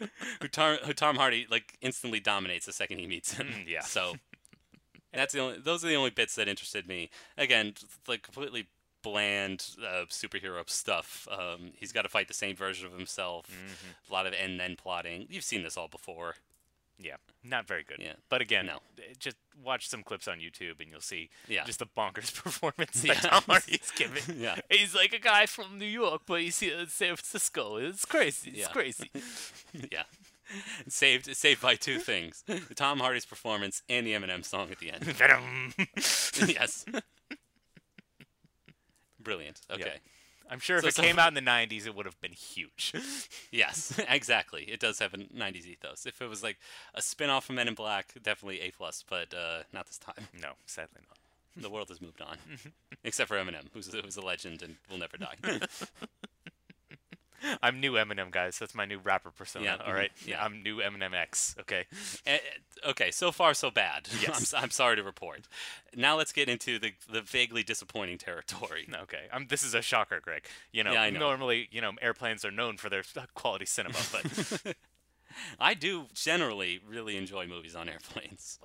who 0.40 0.48
Tom, 0.48 0.78
who 0.84 0.92
Tom 0.92 1.16
Hardy 1.16 1.46
like 1.50 1.76
instantly 1.80 2.20
dominates 2.20 2.66
the 2.66 2.72
second 2.72 2.98
he 2.98 3.06
meets 3.06 3.34
him. 3.34 3.48
Mm, 3.48 3.68
yeah. 3.68 3.82
So 3.82 4.14
that's 5.12 5.32
the 5.32 5.40
only 5.40 5.58
those 5.58 5.84
are 5.84 5.88
the 5.88 5.96
only 5.96 6.10
bits 6.10 6.34
that 6.36 6.48
interested 6.48 6.88
me. 6.88 7.10
Again, 7.36 7.74
like 8.08 8.22
completely 8.22 8.66
bland 9.02 9.66
uh, 9.82 10.06
superhero 10.08 10.68
stuff. 10.68 11.28
Um, 11.30 11.72
he's 11.76 11.92
got 11.92 12.02
to 12.02 12.08
fight 12.08 12.28
the 12.28 12.34
same 12.34 12.56
version 12.56 12.86
of 12.86 12.92
himself. 12.92 13.46
Mm-hmm. 13.46 14.10
A 14.10 14.12
lot 14.12 14.26
of 14.26 14.32
and 14.32 14.58
then 14.58 14.76
plotting. 14.76 15.26
You've 15.28 15.44
seen 15.44 15.62
this 15.62 15.76
all 15.76 15.88
before. 15.88 16.36
Yeah 16.98 17.16
not 17.42 17.66
very 17.66 17.82
good 17.82 17.98
Yeah. 18.00 18.12
but 18.30 18.40
again 18.40 18.66
No. 18.66 18.78
eh, 18.98 19.14
just 19.18 19.36
watch 19.62 19.88
some 19.88 20.02
clips 20.02 20.28
on 20.28 20.38
youtube 20.38 20.80
and 20.80 20.90
you'll 20.90 21.00
see 21.00 21.28
Yeah. 21.48 21.64
just 21.64 21.80
the 21.80 21.86
bonkers 21.86 22.32
performance 22.42 23.02
that 23.02 23.06
Yeah. 23.08 23.14
tom 23.30 23.42
hardy's 23.48 23.90
giving 23.96 24.40
Yeah. 24.40 24.60
he's 24.70 24.94
like 24.94 25.12
a 25.12 25.18
guy 25.18 25.46
from 25.46 25.78
new 25.78 25.84
york 25.86 26.22
but 26.26 26.40
he's 26.40 26.60
here 26.60 26.78
in 26.78 26.86
san 26.88 27.16
francisco 27.16 27.76
it's 27.76 28.04
crazy 28.04 28.50
it's 28.50 28.58
Yeah. 28.60 28.68
crazy 28.68 29.10
yeah. 29.92 30.04
Saved 30.88 31.34
saved 31.34 31.62
by 31.62 31.74
two 31.74 31.98
things: 31.98 32.44
Tom 32.76 32.98
Hardy's 32.98 33.24
performance 33.24 33.82
and 33.88 34.06
the 34.06 34.12
Eminem 34.12 34.44
song 34.44 34.70
at 34.70 34.78
the 34.78 34.92
end. 34.92 35.06
yes. 36.46 36.84
Brilliant. 39.18 39.60
Okay. 39.70 40.00
I'm 40.50 40.58
sure 40.58 40.76
if 40.78 40.84
it 40.84 40.94
came 40.94 41.18
out 41.22 41.28
in 41.28 41.34
the 41.34 41.40
90s 41.50 41.86
it 41.86 41.94
would 41.94 42.06
have 42.06 42.20
been 42.20 42.32
huge 42.32 42.92
Yes, 43.50 43.98
exactly. 44.08 44.64
It 44.64 44.80
does 44.80 44.98
have 44.98 45.14
a 45.14 45.18
'90s 45.18 45.64
ethos. 45.66 46.06
If 46.06 46.20
it 46.20 46.28
was 46.28 46.42
like 46.42 46.58
a 46.94 47.00
spin-off 47.00 47.44
from 47.44 47.54
Men 47.54 47.68
in 47.68 47.74
Black, 47.74 48.12
definitely 48.20 48.60
A 48.62 48.72
plus, 48.72 49.04
but 49.08 49.32
uh, 49.32 49.62
not 49.72 49.86
this 49.86 49.98
time. 49.98 50.26
no 50.40 50.52
sadly 50.66 51.00
not 51.08 51.62
The 51.62 51.70
world 51.70 51.88
has 51.88 52.00
moved 52.00 52.20
on, 52.20 52.36
except 53.04 53.28
for 53.28 53.36
Eminem, 53.36 53.66
who's 53.72 53.92
who's 53.92 54.16
a 54.16 54.20
legend 54.22 54.62
and 54.62 54.74
will 54.90 54.98
never 54.98 55.16
die. 55.16 55.36
I'm 57.62 57.80
new 57.80 57.92
Eminem, 57.92 58.30
guys. 58.30 58.58
That's 58.58 58.74
my 58.74 58.84
new 58.84 58.98
rapper 58.98 59.30
persona. 59.30 59.64
Yeah, 59.64 59.76
All 59.86 59.92
right. 59.92 60.10
yeah. 60.26 60.42
I'm 60.44 60.62
new 60.62 60.78
Eminem 60.78 61.14
X. 61.14 61.54
Okay. 61.60 61.84
Eh, 62.26 62.38
okay, 62.88 63.10
so 63.10 63.30
far 63.32 63.52
so 63.54 63.70
bad. 63.70 64.08
I'm, 64.12 64.18
Yes. 64.22 64.42
s- 64.42 64.54
I'm 64.54 64.70
sorry 64.70 64.96
to 64.96 65.02
report. 65.02 65.46
Now 65.94 66.16
let's 66.16 66.32
get 66.32 66.48
into 66.48 66.78
the 66.78 66.92
the 67.12 67.20
vaguely 67.22 67.62
disappointing 67.62 68.18
territory. 68.18 68.88
Okay. 69.02 69.24
I'm. 69.32 69.46
This 69.48 69.62
is 69.62 69.74
a 69.74 69.82
shocker, 69.82 70.20
Greg. 70.20 70.44
You 70.72 70.84
know, 70.84 70.92
Yeah, 70.92 71.02
I 71.02 71.10
know. 71.10 71.18
normally, 71.18 71.68
you 71.70 71.80
know, 71.80 71.92
airplanes 72.00 72.44
are 72.44 72.50
known 72.50 72.76
for 72.78 72.88
their 72.88 73.02
quality 73.34 73.66
cinema, 73.66 73.98
but 74.10 74.74
I 75.58 75.74
do 75.74 76.06
generally 76.14 76.80
really 76.86 77.16
enjoy 77.16 77.46
movies 77.46 77.74
on 77.74 77.88
airplanes. 77.88 78.58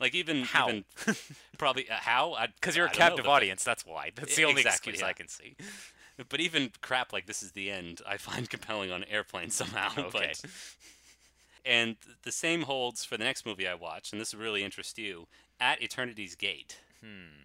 Like 0.00 0.14
even 0.14 0.44
How? 0.44 0.68
even 0.68 0.84
probably 1.58 1.88
uh, 1.90 1.94
how 1.96 2.36
because 2.60 2.76
you're 2.76 2.86
a 2.86 2.90
a 2.90 2.92
captive 2.92 3.26
audience, 3.26 3.64
that's 3.64 3.84
why. 3.84 4.10
That's 4.14 4.36
the 4.36 4.44
only 4.44 4.62
Exactly, 4.62 4.92
excuse 4.92 5.00
yeah. 5.00 5.08
I 5.08 5.12
can 5.12 5.28
see. 5.28 5.56
But 6.28 6.40
even 6.40 6.70
crap 6.80 7.12
like 7.12 7.26
this 7.26 7.42
is 7.42 7.52
the 7.52 7.70
end, 7.70 8.00
I 8.06 8.16
find 8.16 8.48
compelling 8.56 8.90
on 8.92 9.04
airplanes 9.04 9.54
somehow. 9.54 9.90
Okay. 9.98 10.32
But, 10.40 10.50
and 11.66 11.96
the 12.24 12.32
same 12.32 12.62
holds 12.62 13.04
for 13.04 13.16
the 13.16 13.24
next 13.24 13.46
movie 13.46 13.66
I 13.66 13.74
watch, 13.74 14.12
and 14.12 14.20
this 14.20 14.34
will 14.34 14.42
really 14.42 14.62
interest 14.62 14.98
you. 14.98 15.26
At 15.60 15.82
Eternity's 15.82 16.34
Gate, 16.34 16.80
Hmm. 17.00 17.44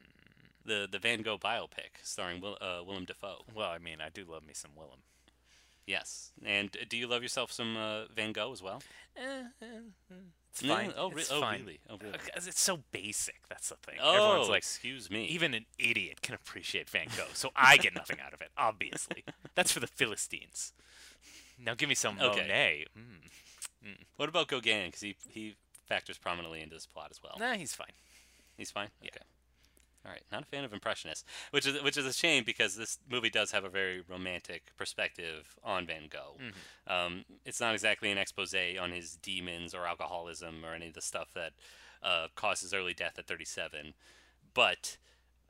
the 0.66 0.88
the 0.92 1.00
Van 1.00 1.22
Gogh 1.22 1.38
biopic 1.38 1.98
starring 2.04 2.42
Will, 2.42 2.58
uh, 2.62 2.82
Willem 2.86 3.06
Dafoe. 3.06 3.44
Well, 3.56 3.70
I 3.70 3.78
mean, 3.78 4.02
I 4.02 4.10
do 4.10 4.26
love 4.26 4.46
me 4.46 4.54
some 4.54 4.72
Willem. 4.76 5.00
Yes, 5.86 6.32
and 6.46 6.70
do 6.90 6.98
you 6.98 7.08
love 7.08 7.24
yourself 7.24 7.52
some 7.52 7.76
uh, 7.78 8.06
Van 8.16 8.32
Gogh 8.34 8.52
as 8.52 8.62
well? 8.62 8.82
It's 10.52 10.64
Yeah, 10.64 10.76
fine. 10.76 10.94
oh, 10.98 11.12
re- 11.12 11.22
it's 11.22 11.32
oh, 11.32 11.42
fine. 11.42 11.62
really? 11.62 11.80
Oh, 11.90 11.98
really? 12.02 12.18
Because 12.26 12.48
it's 12.48 12.60
so 12.62 12.80
basic. 12.92 13.42
That's 13.50 13.70
the 13.70 13.76
thing. 13.76 13.96
Oh, 14.02 14.14
Everyone's 14.14 14.50
like, 14.50 14.58
excuse 14.60 15.10
me. 15.10 15.26
even 15.26 15.54
an 15.54 15.66
idiot 15.78 16.22
can 16.22 16.36
appreciate 16.36 16.90
Van 16.90 17.08
Gogh, 17.16 17.26
so 17.34 17.52
I 17.56 17.78
get 17.78 17.94
nothing 17.96 18.18
out 18.26 18.34
of 18.34 18.42
it. 18.42 18.50
Obviously, 18.58 19.24
that's 19.56 19.72
for 19.72 19.80
the 19.80 19.88
Philistines. 19.88 20.74
Now 21.58 21.76
give 21.76 21.90
me 21.90 21.96
some 21.96 22.18
Okay. 22.20 22.42
Monet. 22.42 22.86
Mm. 22.98 23.96
what 24.18 24.30
about 24.30 24.48
Gauguin? 24.48 24.88
Because 24.88 25.02
he 25.02 25.16
he 25.30 25.56
factors 25.88 26.18
prominently 26.18 26.62
into 26.62 26.76
this 26.76 26.86
plot 26.86 27.08
as 27.12 27.22
well. 27.24 27.36
Nah, 27.40 27.54
he's 27.54 27.74
fine. 27.74 27.92
He's 28.58 28.72
fine. 28.72 28.90
Okay. 29.04 29.20
All 30.06 30.12
right. 30.12 30.22
not 30.32 30.44
a 30.44 30.46
fan 30.46 30.64
of 30.64 30.72
impressionists, 30.72 31.26
which 31.52 31.68
is 31.68 31.82
which 31.84 31.98
is 31.98 32.06
a 32.06 32.14
shame 32.14 32.44
because 32.46 32.76
this 32.76 33.00
movie 33.12 33.30
does 33.30 33.52
have 33.52 33.66
a 33.66 33.70
very 33.70 34.02
romantic 34.08 34.72
perspective 34.78 35.58
on 35.64 35.86
Van 35.86 36.08
Gogh. 36.10 36.38
Mm-hmm. 36.40 36.92
Um, 36.92 37.26
it's 37.46 37.60
not 37.60 37.74
exactly 37.74 38.10
an 38.10 38.18
expose 38.18 38.56
on 38.80 38.92
his 38.92 39.18
demons 39.18 39.74
or 39.74 39.86
alcoholism 39.86 40.66
or 40.66 40.74
any 40.74 40.88
of 40.88 40.94
the 40.94 41.02
stuff 41.02 41.34
that 41.34 41.52
uh, 42.02 42.28
caused 42.36 42.62
his 42.62 42.74
early 42.74 42.94
death 42.94 43.20
at 43.20 43.28
37, 43.28 43.94
but 44.54 44.98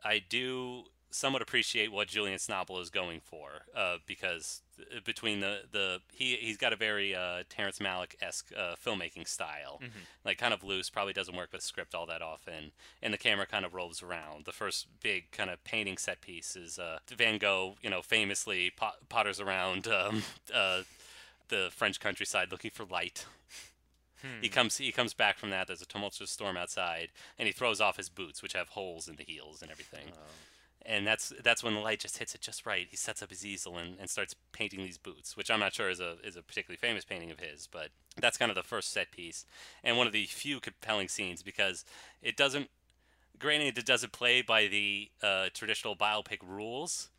I 0.03 0.19
do 0.27 0.85
somewhat 1.11 1.41
appreciate 1.41 1.91
what 1.91 2.07
Julian 2.07 2.37
Schnabel 2.37 2.81
is 2.81 2.89
going 2.89 3.19
for 3.19 3.49
uh, 3.75 3.97
because 4.05 4.61
between 5.05 5.39
the, 5.39 5.61
the 5.71 5.99
he 6.13 6.35
he's 6.35 6.57
got 6.57 6.73
a 6.73 6.75
very 6.75 7.15
uh, 7.15 7.43
Terrence 7.49 7.79
Malick 7.79 8.15
esque 8.21 8.51
uh, 8.57 8.75
filmmaking 8.83 9.27
style, 9.27 9.79
Mm-hmm. 9.81 9.99
like 10.25 10.37
kind 10.37 10.53
of 10.53 10.63
loose, 10.63 10.89
probably 10.89 11.13
doesn't 11.13 11.35
work 11.35 11.51
with 11.53 11.61
script 11.61 11.93
all 11.95 12.05
that 12.07 12.21
often, 12.21 12.71
and 13.01 13.13
the 13.13 13.17
camera 13.17 13.45
kind 13.45 13.65
of 13.65 13.73
rolls 13.73 14.01
around. 14.03 14.45
The 14.45 14.51
first 14.51 14.87
big 15.01 15.31
kind 15.31 15.49
of 15.49 15.63
painting 15.63 15.97
set 15.97 16.21
piece 16.21 16.55
is 16.55 16.79
uh, 16.79 16.99
Van 17.15 17.37
Gogh, 17.37 17.75
you 17.81 17.89
know, 17.89 18.01
famously 18.01 18.69
pot- 18.71 18.97
potters 19.09 19.39
around 19.39 19.87
um, 19.87 20.23
uh, 20.53 20.81
the 21.49 21.69
French 21.71 21.99
countryside 21.99 22.51
looking 22.51 22.71
for 22.71 22.85
light. 22.85 23.25
Hmm. 24.21 24.41
He 24.41 24.49
comes 24.49 24.77
he 24.77 24.91
comes 24.91 25.13
back 25.13 25.37
from 25.37 25.49
that. 25.51 25.67
There's 25.67 25.81
a 25.81 25.85
tumultuous 25.85 26.29
storm 26.29 26.57
outside, 26.57 27.07
and 27.37 27.47
he 27.47 27.53
throws 27.53 27.79
off 27.79 27.95
his 27.97 28.09
boots, 28.09 28.41
which 28.43 28.53
have 28.53 28.69
holes 28.69 29.07
in 29.07 29.15
the 29.15 29.23
heels 29.23 29.61
and 29.61 29.71
everything. 29.71 30.07
And 30.85 31.05
that's 31.05 31.33
that's 31.43 31.63
when 31.63 31.73
the 31.73 31.81
light 31.81 31.99
just 31.99 32.17
hits 32.17 32.33
it 32.33 32.41
just 32.41 32.65
right. 32.65 32.87
He 32.89 32.95
sets 32.95 33.21
up 33.21 33.29
his 33.29 33.45
easel 33.45 33.77
and, 33.77 33.97
and 33.99 34.09
starts 34.09 34.35
painting 34.53 34.79
these 34.79 34.97
boots, 34.97 35.35
which 35.35 35.51
I'm 35.51 35.59
not 35.59 35.73
sure 35.73 35.89
is 35.89 35.99
a 35.99 36.15
is 36.23 36.35
a 36.35 36.41
particularly 36.41 36.77
famous 36.77 37.05
painting 37.05 37.31
of 37.31 37.39
his, 37.39 37.67
but 37.67 37.89
that's 38.17 38.37
kind 38.37 38.49
of 38.49 38.55
the 38.55 38.63
first 38.63 38.91
set 38.91 39.11
piece 39.11 39.45
and 39.83 39.97
one 39.97 40.07
of 40.07 40.13
the 40.13 40.25
few 40.25 40.59
compelling 40.59 41.07
scenes 41.07 41.43
because 41.43 41.85
it 42.21 42.37
doesn't. 42.37 42.69
Granted, 43.37 43.77
it 43.77 43.85
doesn't 43.85 44.11
play 44.11 44.41
by 44.41 44.67
the 44.67 45.09
uh, 45.23 45.47
traditional 45.53 45.95
biopic 45.95 46.39
rules, 46.45 47.09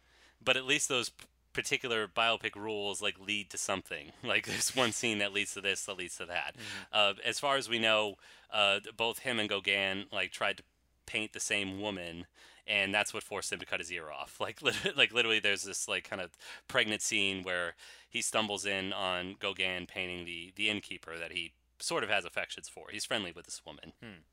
but 0.44 0.54
at 0.54 0.66
least 0.66 0.90
those 0.90 1.10
particular 1.52 2.06
biopic 2.06 2.54
rules 2.56 3.02
like 3.02 3.16
lead 3.18 3.50
to 3.50 3.58
something. 3.58 4.12
Like 4.22 4.46
there's 4.46 4.76
one 4.76 4.92
scene 4.92 5.18
that 5.18 5.32
leads 5.32 5.54
to 5.54 5.60
this, 5.60 5.84
that 5.86 5.98
leads 5.98 6.16
to 6.18 6.26
that. 6.26 6.54
Uh, 6.92 7.14
as 7.24 7.40
far 7.40 7.56
as 7.56 7.68
we 7.68 7.78
know, 7.78 8.16
uh, 8.52 8.80
both 8.96 9.20
him 9.20 9.40
and 9.40 9.48
Gauguin 9.48 10.04
like 10.12 10.30
tried 10.30 10.58
to 10.58 10.62
paint 11.06 11.32
the 11.32 11.40
same 11.40 11.80
woman, 11.80 12.26
and 12.70 12.94
that's 12.94 13.12
what 13.12 13.22
forced 13.22 13.52
him 13.52 13.58
to 13.58 13.66
cut 13.66 13.80
his 13.80 13.90
ear 13.92 14.10
off. 14.10 14.38
Like 14.40 14.62
lit- 14.62 14.96
like 14.96 15.12
literally, 15.12 15.40
there's 15.40 15.64
this 15.64 15.88
like 15.88 16.08
kind 16.08 16.22
of 16.22 16.30
pregnant 16.68 17.02
scene 17.02 17.42
where 17.42 17.74
he 18.08 18.22
stumbles 18.22 18.64
in 18.64 18.92
on 18.92 19.36
Gauguin 19.38 19.86
painting 19.86 20.24
the 20.24 20.52
the 20.56 20.70
innkeeper 20.70 21.18
that 21.18 21.32
he 21.32 21.52
sort 21.78 22.04
of 22.04 22.10
has 22.10 22.24
affections 22.24 22.68
for. 22.68 22.86
He's 22.90 23.04
friendly 23.04 23.32
with 23.32 23.46
this 23.46 23.62
woman. 23.66 23.92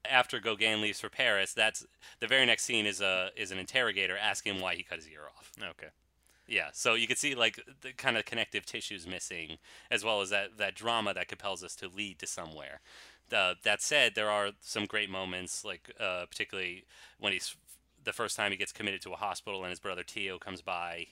After 0.09 0.39
Gauguin 0.39 0.81
leaves 0.81 0.99
for 0.99 1.09
Paris, 1.09 1.53
that's 1.53 1.85
the 2.19 2.27
very 2.27 2.45
next 2.45 2.63
scene 2.65 2.85
is 2.85 3.01
a 3.01 3.29
is 3.35 3.51
an 3.51 3.57
interrogator 3.57 4.17
asking 4.17 4.55
him 4.55 4.61
why 4.61 4.75
he 4.75 4.83
cut 4.83 4.99
his 4.99 5.09
ear 5.09 5.23
off. 5.37 5.51
Okay. 5.61 5.89
Yeah, 6.47 6.69
so 6.71 6.93
you 6.93 7.07
can 7.07 7.17
see 7.17 7.35
like 7.35 7.59
the 7.81 7.91
kind 7.91 8.15
of 8.15 8.23
connective 8.25 8.65
tissues 8.65 9.05
missing, 9.05 9.57
as 9.91 10.05
well 10.05 10.21
as 10.21 10.29
that 10.29 10.57
that 10.57 10.75
drama 10.75 11.13
that 11.13 11.27
compels 11.27 11.63
us 11.63 11.75
to 11.77 11.89
lead 11.89 12.19
to 12.19 12.27
somewhere. 12.27 12.79
Uh, 13.29 13.55
that 13.63 13.81
said, 13.81 14.15
there 14.15 14.29
are 14.29 14.51
some 14.61 14.85
great 14.85 15.09
moments, 15.09 15.65
like 15.65 15.91
uh, 15.99 16.25
particularly 16.29 16.85
when 17.19 17.33
he's 17.33 17.57
the 18.07 18.13
first 18.13 18.37
time 18.37 18.51
he 18.51 18.57
gets 18.57 18.71
committed 18.71 19.01
to 19.01 19.11
a 19.11 19.17
hospital 19.17 19.63
and 19.63 19.69
his 19.69 19.79
brother 19.79 20.01
Theo 20.01 20.39
comes 20.39 20.61
by. 20.61 21.07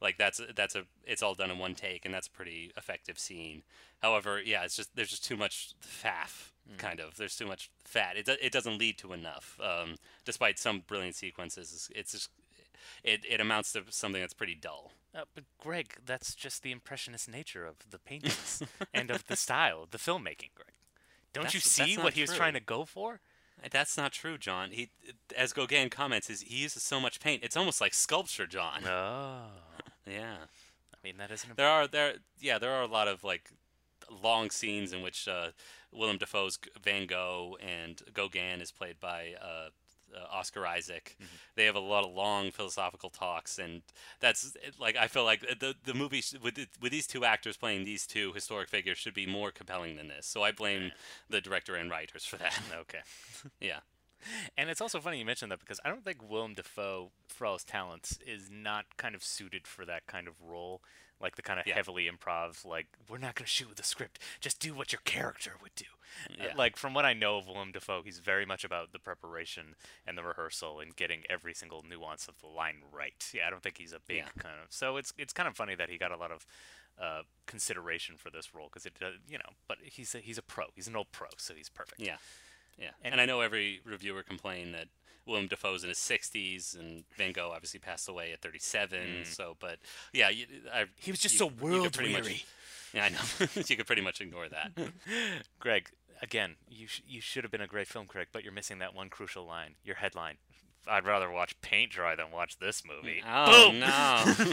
Like 0.00 0.16
that's 0.16 0.40
that's 0.56 0.74
a 0.74 0.84
it's 1.04 1.22
all 1.22 1.34
done 1.34 1.50
in 1.50 1.58
one 1.58 1.74
take, 1.74 2.06
and 2.06 2.14
that's 2.14 2.26
a 2.26 2.30
pretty 2.30 2.72
effective 2.76 3.18
scene. 3.18 3.62
However, 4.00 4.40
yeah, 4.42 4.64
it's 4.64 4.74
just 4.74 4.96
there's 4.96 5.10
just 5.10 5.24
too 5.24 5.36
much 5.36 5.74
faff, 5.82 6.52
kind 6.78 7.00
of. 7.00 7.18
There's 7.18 7.36
too 7.36 7.46
much 7.46 7.70
fat. 7.84 8.16
It 8.16 8.24
do, 8.24 8.34
it 8.40 8.50
doesn't 8.50 8.78
lead 8.78 8.96
to 8.98 9.12
enough. 9.12 9.60
Um, 9.62 9.96
despite 10.24 10.58
some 10.58 10.84
brilliant 10.86 11.16
sequences, 11.16 11.90
it's 11.94 12.12
just 12.12 12.30
it, 13.04 13.26
it 13.28 13.42
amounts 13.42 13.72
to 13.72 13.82
something 13.90 14.22
that's 14.22 14.32
pretty 14.32 14.54
dull. 14.54 14.92
Uh, 15.14 15.24
but 15.34 15.44
Greg, 15.58 15.96
that's 16.06 16.34
just 16.34 16.62
the 16.62 16.72
impressionist 16.72 17.28
nature 17.28 17.66
of 17.66 17.76
the 17.90 17.98
paintings 17.98 18.62
and 18.94 19.10
of 19.10 19.26
the 19.26 19.36
style, 19.36 19.82
of 19.82 19.90
the 19.90 19.98
filmmaking, 19.98 20.54
Greg. 20.54 20.72
Don't 21.34 21.52
you 21.52 21.60
see 21.60 21.96
what 21.96 22.04
not 22.04 22.12
he 22.14 22.22
was 22.22 22.34
trying 22.34 22.54
to 22.54 22.60
go 22.60 22.86
for? 22.86 23.20
That's 23.70 23.96
not 23.96 24.12
true, 24.12 24.38
John. 24.38 24.70
He, 24.70 24.90
as 25.36 25.52
Gauguin 25.52 25.90
comments, 25.90 26.30
is 26.30 26.42
he 26.42 26.56
uses 26.56 26.82
so 26.82 27.00
much 27.00 27.20
paint. 27.20 27.42
It's 27.44 27.56
almost 27.56 27.80
like 27.80 27.94
sculpture, 27.94 28.46
John. 28.46 28.82
Oh. 28.86 29.42
Yeah, 30.06 30.36
I 30.92 30.96
mean, 31.04 31.18
that 31.18 31.30
isn't. 31.30 31.56
there 31.56 31.68
are 31.68 31.86
there 31.86 32.14
yeah 32.40 32.58
there 32.58 32.72
are 32.72 32.82
a 32.82 32.86
lot 32.88 33.06
of 33.06 33.22
like 33.22 33.50
long 34.10 34.50
scenes 34.50 34.92
in 34.92 35.02
which 35.02 35.28
uh, 35.28 35.48
Willem 35.92 36.18
Dafoe's 36.18 36.58
Van 36.82 37.06
Gogh 37.06 37.56
and 37.60 38.02
Gauguin 38.12 38.60
is 38.60 38.72
played 38.72 38.98
by 38.98 39.34
uh, 39.40 39.68
uh, 40.16 40.24
Oscar 40.30 40.66
Isaac. 40.66 41.16
They 41.56 41.64
have 41.66 41.76
a 41.76 41.80
lot 41.80 42.04
of 42.04 42.12
long 42.12 42.50
philosophical 42.50 43.10
talks, 43.10 43.58
and 43.58 43.82
that's 44.20 44.56
like 44.78 44.96
I 44.96 45.08
feel 45.08 45.24
like 45.24 45.40
the 45.40 45.74
the 45.84 45.94
movie 45.94 46.22
with 46.42 46.58
with 46.80 46.92
these 46.92 47.06
two 47.06 47.24
actors 47.24 47.56
playing 47.56 47.84
these 47.84 48.06
two 48.06 48.32
historic 48.32 48.68
figures 48.68 48.98
should 48.98 49.14
be 49.14 49.26
more 49.26 49.50
compelling 49.50 49.96
than 49.96 50.08
this. 50.08 50.26
So 50.26 50.42
I 50.42 50.52
blame 50.52 50.92
the 51.28 51.40
director 51.40 51.74
and 51.74 51.90
writers 51.90 52.24
for 52.24 52.36
that. 52.36 52.58
okay. 52.80 53.00
yeah. 53.60 53.80
And 54.56 54.68
it's 54.68 54.82
also 54.82 55.00
funny 55.00 55.18
you 55.18 55.24
mentioned 55.24 55.50
that 55.50 55.60
because 55.60 55.80
I 55.84 55.88
don't 55.88 56.04
think 56.04 56.28
Willem 56.28 56.54
Dafoe, 56.54 57.10
for 57.28 57.46
all 57.46 57.54
his 57.54 57.64
talents, 57.64 58.18
is 58.26 58.50
not 58.50 58.84
kind 58.98 59.14
of 59.14 59.24
suited 59.24 59.66
for 59.66 59.86
that 59.86 60.06
kind 60.06 60.28
of 60.28 60.34
role. 60.46 60.82
Like 61.20 61.36
the 61.36 61.42
kind 61.42 61.60
of 61.60 61.66
Yeah. 61.66 61.74
heavily 61.74 62.08
improv, 62.10 62.64
like, 62.64 62.86
we're 63.08 63.18
not 63.18 63.34
going 63.34 63.44
to 63.44 63.50
shoot 63.50 63.68
with 63.68 63.78
a 63.78 63.82
script, 63.84 64.18
just 64.40 64.58
do 64.58 64.72
what 64.74 64.90
your 64.92 65.02
character 65.04 65.52
would 65.62 65.74
do. 65.74 65.84
Uh, 66.30 66.44
Yeah. 66.44 66.54
like, 66.56 66.76
from 66.76 66.94
what 66.94 67.04
I 67.04 67.12
know 67.12 67.36
of 67.36 67.46
Willem 67.46 67.72
Dafoe, 67.72 68.02
he's 68.02 68.18
very 68.20 68.46
much 68.46 68.64
about 68.64 68.92
the 68.92 68.98
preparation 68.98 69.76
and 70.06 70.16
the 70.16 70.22
rehearsal 70.24 70.80
and 70.80 70.96
getting 70.96 71.24
every 71.28 71.52
single 71.52 71.82
nuance 71.82 72.26
of 72.26 72.40
the 72.40 72.46
line 72.46 72.82
right. 72.90 73.28
Yeah, 73.34 73.46
I 73.46 73.50
don't 73.50 73.62
think 73.62 73.76
he's 73.76 73.92
a 73.92 74.00
big 74.00 74.16
Yeah. 74.18 74.28
kind 74.38 74.58
of. 74.64 74.72
So 74.72 74.96
it's 74.96 75.12
it's 75.18 75.32
kind 75.34 75.46
of 75.48 75.54
funny 75.56 75.74
that 75.74 75.90
he 75.90 75.98
got 75.98 76.10
a 76.10 76.16
lot 76.16 76.32
of 76.32 76.46
uh, 76.98 77.22
consideration 77.46 78.16
for 78.18 78.30
this 78.30 78.54
role 78.54 78.68
because 78.68 78.84
it, 78.86 78.94
uh, 79.02 79.10
you 79.28 79.38
know, 79.38 79.50
but 79.68 79.78
he's 79.82 80.14
a, 80.14 80.18
he's 80.18 80.36
a 80.38 80.42
pro. 80.42 80.66
He's 80.74 80.86
an 80.88 80.96
old 80.96 81.12
pro, 81.12 81.28
so 81.38 81.54
he's 81.54 81.68
perfect. 81.70 82.00
Yeah, 82.00 82.16
yeah. 82.76 82.90
And- 83.02 83.12
And, 83.14 83.20
I 83.22 83.26
know 83.26 83.40
every 83.40 83.80
reviewer 83.84 84.22
complained 84.22 84.74
that 84.74 84.88
Willem 85.26 85.46
Dafoe's 85.46 85.82
in 85.82 85.88
his 85.88 85.98
60s, 85.98 86.78
and 86.78 87.04
Van 87.16 87.32
Gogh 87.32 87.52
obviously 87.54 87.80
passed 87.80 88.08
away 88.08 88.32
at 88.32 88.40
37. 88.40 89.24
So, 89.24 89.56
but 89.60 89.78
yeah, 90.12 90.28
you, 90.28 90.46
I, 90.72 90.82
Mm. 90.84 90.88
He 90.96 91.10
was 91.10 91.20
just 91.20 91.34
you- 91.34 91.38
so 91.38 91.46
world 91.46 91.92
pretty 91.92 92.12
much- 92.12 92.22
weary. 92.24 92.42
yeah, 92.92 93.04
I 93.04 93.08
know. 93.10 93.46
you 93.66 93.76
could 93.76 93.86
pretty 93.86 94.02
much 94.02 94.20
ignore 94.20 94.48
that. 94.48 94.72
Greg, 95.60 95.90
again, 96.22 96.56
you 96.68 96.86
sh- 96.88 97.02
you 97.06 97.20
should 97.20 97.44
have 97.44 97.50
been 97.50 97.60
a 97.60 97.66
great 97.66 97.86
film 97.86 98.06
critic, 98.06 98.28
but 98.32 98.42
you're 98.44 98.52
missing 98.52 98.78
that 98.80 98.94
one 98.94 99.08
crucial 99.08 99.44
line. 99.46 99.74
Your 99.84 99.96
headline. 99.96 100.36
I'd 100.88 101.04
rather 101.04 101.30
watch 101.30 101.60
paint 101.60 101.92
dry 101.92 102.16
than 102.16 102.30
watch 102.32 102.58
this 102.58 102.82
movie. 102.86 103.22
Oh 103.28 103.70
Boom! 103.70 103.80
no, 103.80 104.34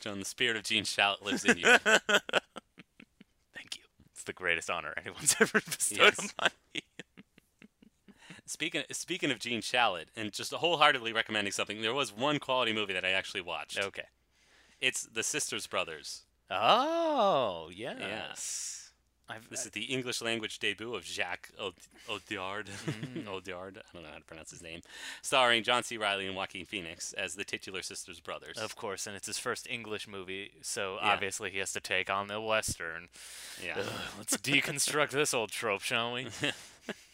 John, 0.00 0.20
the 0.20 0.24
spirit 0.24 0.56
of 0.56 0.62
Gene 0.62 0.84
Shalit 0.84 1.22
lives 1.22 1.44
in 1.44 1.58
you. 1.58 1.64
Thank 1.66 3.76
you. 3.76 3.82
It's 4.12 4.22
the 4.24 4.32
greatest 4.32 4.70
honor 4.70 4.94
anyone's 4.96 5.34
ever 5.40 5.60
bestowed 5.60 5.98
Yes. 5.98 6.32
upon 6.38 6.50
me. 6.74 6.80
Speaking 8.46 8.82
speaking 8.90 9.30
of 9.30 9.38
Gene 9.38 9.62
Shalit, 9.62 10.06
and 10.16 10.30
just 10.32 10.52
wholeheartedly 10.52 11.12
recommending 11.12 11.52
something, 11.52 11.80
there 11.80 11.94
was 11.94 12.14
one 12.14 12.38
quality 12.38 12.72
movie 12.72 12.92
that 12.92 13.04
I 13.04 13.10
actually 13.10 13.40
watched. 13.40 13.78
Okay. 13.78 14.04
It's 14.80 15.04
The 15.04 15.22
Sisters 15.22 15.66
Brothers. 15.66 16.22
Oh, 16.50 17.70
yes. 17.74 18.90
I've, 19.26 19.48
This 19.48 19.64
is 19.64 19.70
the 19.70 19.84
English 19.84 20.20
language 20.20 20.58
debut 20.58 20.94
of 20.94 21.06
Jacques 21.06 21.48
Od- 21.58 21.72
Audiard. 22.10 22.66
Mm. 22.66 23.24
Audiard, 23.26 23.78
I 23.78 23.82
don't 23.94 24.02
know 24.02 24.10
how 24.12 24.18
to 24.18 24.24
pronounce 24.24 24.50
his 24.50 24.60
name. 24.62 24.82
Starring 25.22 25.62
John 25.62 25.82
C. 25.82 25.96
Reilly 25.96 26.26
and 26.26 26.36
Joaquin 26.36 26.66
Phoenix 26.66 27.14
as 27.14 27.34
the 27.34 27.44
titular 27.44 27.80
sisters 27.80 28.20
brothers. 28.20 28.58
of 28.58 28.76
course, 28.76 29.06
and 29.06 29.16
it's 29.16 29.26
his 29.26 29.38
first 29.38 29.66
English 29.70 30.06
movie, 30.06 30.50
so 30.60 30.98
Yeah. 31.00 31.08
obviously 31.12 31.50
he 31.50 31.58
has 31.60 31.72
to 31.72 31.80
take 31.80 32.10
on 32.10 32.28
the 32.28 32.38
Western. 32.38 33.08
yeah. 33.64 33.76
Ugh, 33.78 33.86
let's 34.18 34.36
deconstruct 34.36 35.10
this 35.12 35.32
old 35.32 35.50
trope, 35.50 35.80
shall 35.80 36.12
we? 36.12 36.26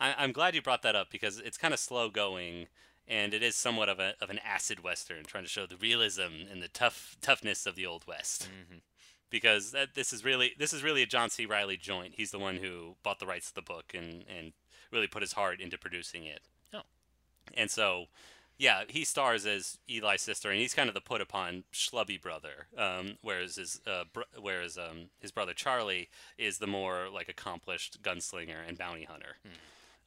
I- 0.00 0.14
I'm 0.18 0.32
glad 0.32 0.54
you 0.54 0.62
brought 0.62 0.82
that 0.82 0.96
up 0.96 1.10
because 1.10 1.38
it's 1.38 1.58
kind 1.58 1.74
of 1.74 1.80
slow 1.80 2.10
going, 2.10 2.66
and 3.06 3.34
it 3.34 3.42
is 3.42 3.56
somewhat 3.56 3.88
of 3.88 3.98
a 3.98 4.14
of 4.20 4.30
an 4.30 4.40
acid 4.44 4.82
western, 4.82 5.24
trying 5.24 5.44
to 5.44 5.50
show 5.50 5.66
the 5.66 5.76
realism 5.76 6.46
and 6.50 6.62
the 6.62 6.68
tough 6.68 7.16
toughness 7.20 7.66
of 7.66 7.74
the 7.74 7.86
old 7.86 8.06
west. 8.06 8.44
Mm-hmm. 8.44 8.78
Because 9.30 9.70
that, 9.72 9.94
this 9.94 10.12
is 10.12 10.24
really 10.24 10.52
this 10.58 10.72
is 10.72 10.82
really 10.82 11.02
a 11.02 11.06
John 11.06 11.30
C. 11.30 11.46
Reilly 11.46 11.76
joint. 11.76 12.14
He's 12.16 12.30
the 12.30 12.38
one 12.38 12.56
who 12.56 12.96
bought 13.02 13.20
the 13.20 13.26
rights 13.26 13.48
to 13.48 13.54
the 13.54 13.62
book 13.62 13.92
and 13.94 14.24
and 14.28 14.52
really 14.90 15.06
put 15.06 15.22
his 15.22 15.32
heart 15.32 15.60
into 15.60 15.78
producing 15.78 16.24
it. 16.24 16.40
Oh. 16.74 16.82
And 17.54 17.70
so, 17.70 18.06
yeah, 18.60 18.82
he 18.88 19.04
stars 19.04 19.46
as 19.46 19.78
Eli 19.88 20.16
Sisters, 20.16 20.50
and 20.50 20.60
he's 20.60 20.74
kind 20.74 20.88
of 20.90 20.94
the 20.94 21.00
put 21.00 21.22
upon 21.22 21.64
schlubby 21.72 22.20
brother. 22.20 22.66
Um, 22.76 23.16
whereas 23.22 23.56
his 23.56 23.80
uh, 23.86 24.04
br- 24.12 24.20
whereas 24.38 24.76
um, 24.76 25.08
his 25.18 25.30
brother 25.30 25.54
Charlie 25.54 26.10
is 26.36 26.58
the 26.58 26.66
more 26.66 27.08
like 27.12 27.30
accomplished 27.30 28.02
gunslinger 28.02 28.58
and 28.68 28.76
bounty 28.76 29.04
hunter. 29.04 29.38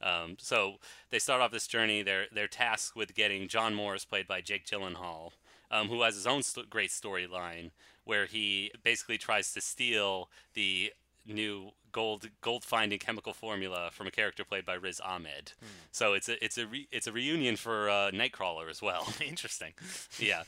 Um, 0.00 0.36
so 0.38 0.74
they 1.10 1.18
start 1.18 1.40
off 1.40 1.50
this 1.50 1.66
journey. 1.66 2.02
They're 2.02 2.26
they're 2.32 2.46
tasked 2.46 2.94
with 2.94 3.16
getting 3.16 3.48
John 3.48 3.74
Morris, 3.74 4.04
played 4.04 4.28
by 4.28 4.40
Jake 4.40 4.66
Gyllenhaal, 4.66 5.32
um, 5.68 5.88
who 5.88 6.02
has 6.02 6.14
his 6.14 6.26
own 6.26 6.44
st- 6.44 6.70
great 6.70 6.90
storyline 6.90 7.72
where 8.04 8.26
he 8.26 8.70
basically 8.84 9.18
tries 9.18 9.52
to 9.52 9.60
steal 9.60 10.28
the 10.54 10.92
new 11.26 11.70
gold 11.94 12.28
gold 12.42 12.64
finding 12.64 12.98
chemical 12.98 13.32
formula 13.32 13.88
from 13.92 14.06
a 14.06 14.10
character 14.10 14.44
played 14.44 14.66
by 14.66 14.74
Riz 14.74 15.00
Ahmed. 15.00 15.52
So 15.92 16.12
it's 16.12 16.28
a 16.28 16.44
it's 16.44 16.58
a 16.58 16.66
re, 16.66 16.88
it's 16.90 17.06
a 17.06 17.12
reunion 17.12 17.56
for 17.56 17.88
uh, 17.88 18.10
Nightcrawler 18.10 18.68
as 18.68 18.82
well. 18.82 19.06
Interesting. 19.26 19.72
yeah, 20.18 20.42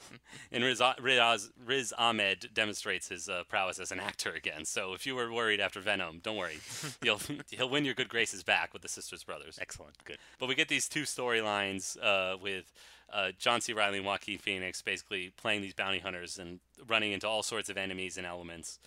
and 0.52 0.64
Riz, 0.64 0.80
Riz 1.00 1.50
Riz 1.66 1.92
Ahmed 1.98 2.50
demonstrates 2.54 3.08
his 3.08 3.28
uh, 3.28 3.42
prowess 3.48 3.80
as 3.80 3.90
an 3.90 4.00
actor 4.00 4.30
again. 4.30 4.64
So 4.64 4.94
if 4.94 5.04
you 5.04 5.16
were 5.16 5.30
worried 5.32 5.60
after 5.60 5.80
Venom, 5.80 6.20
don't 6.22 6.36
worry, 6.36 6.58
he'll 7.02 7.20
he'll 7.50 7.68
win 7.68 7.84
your 7.84 7.94
good 7.94 8.08
graces 8.08 8.44
back 8.44 8.72
with 8.72 8.82
the 8.82 8.88
Sisters 8.88 9.24
Brothers. 9.24 9.58
Excellent. 9.60 10.02
Good. 10.04 10.18
But 10.38 10.48
we 10.48 10.54
get 10.54 10.68
these 10.68 10.88
two 10.88 11.02
storylines 11.02 11.96
uh, 12.00 12.36
with 12.40 12.72
uh, 13.12 13.32
John 13.38 13.60
C. 13.60 13.72
Reilly 13.72 13.98
and 13.98 14.06
Joaquin 14.06 14.38
Phoenix 14.38 14.80
basically 14.82 15.32
playing 15.36 15.62
these 15.62 15.74
bounty 15.74 15.98
hunters 15.98 16.38
and 16.38 16.60
running 16.86 17.10
into 17.10 17.28
all 17.28 17.42
sorts 17.42 17.68
of 17.68 17.76
enemies 17.76 18.16
and 18.16 18.26
elements. 18.26 18.78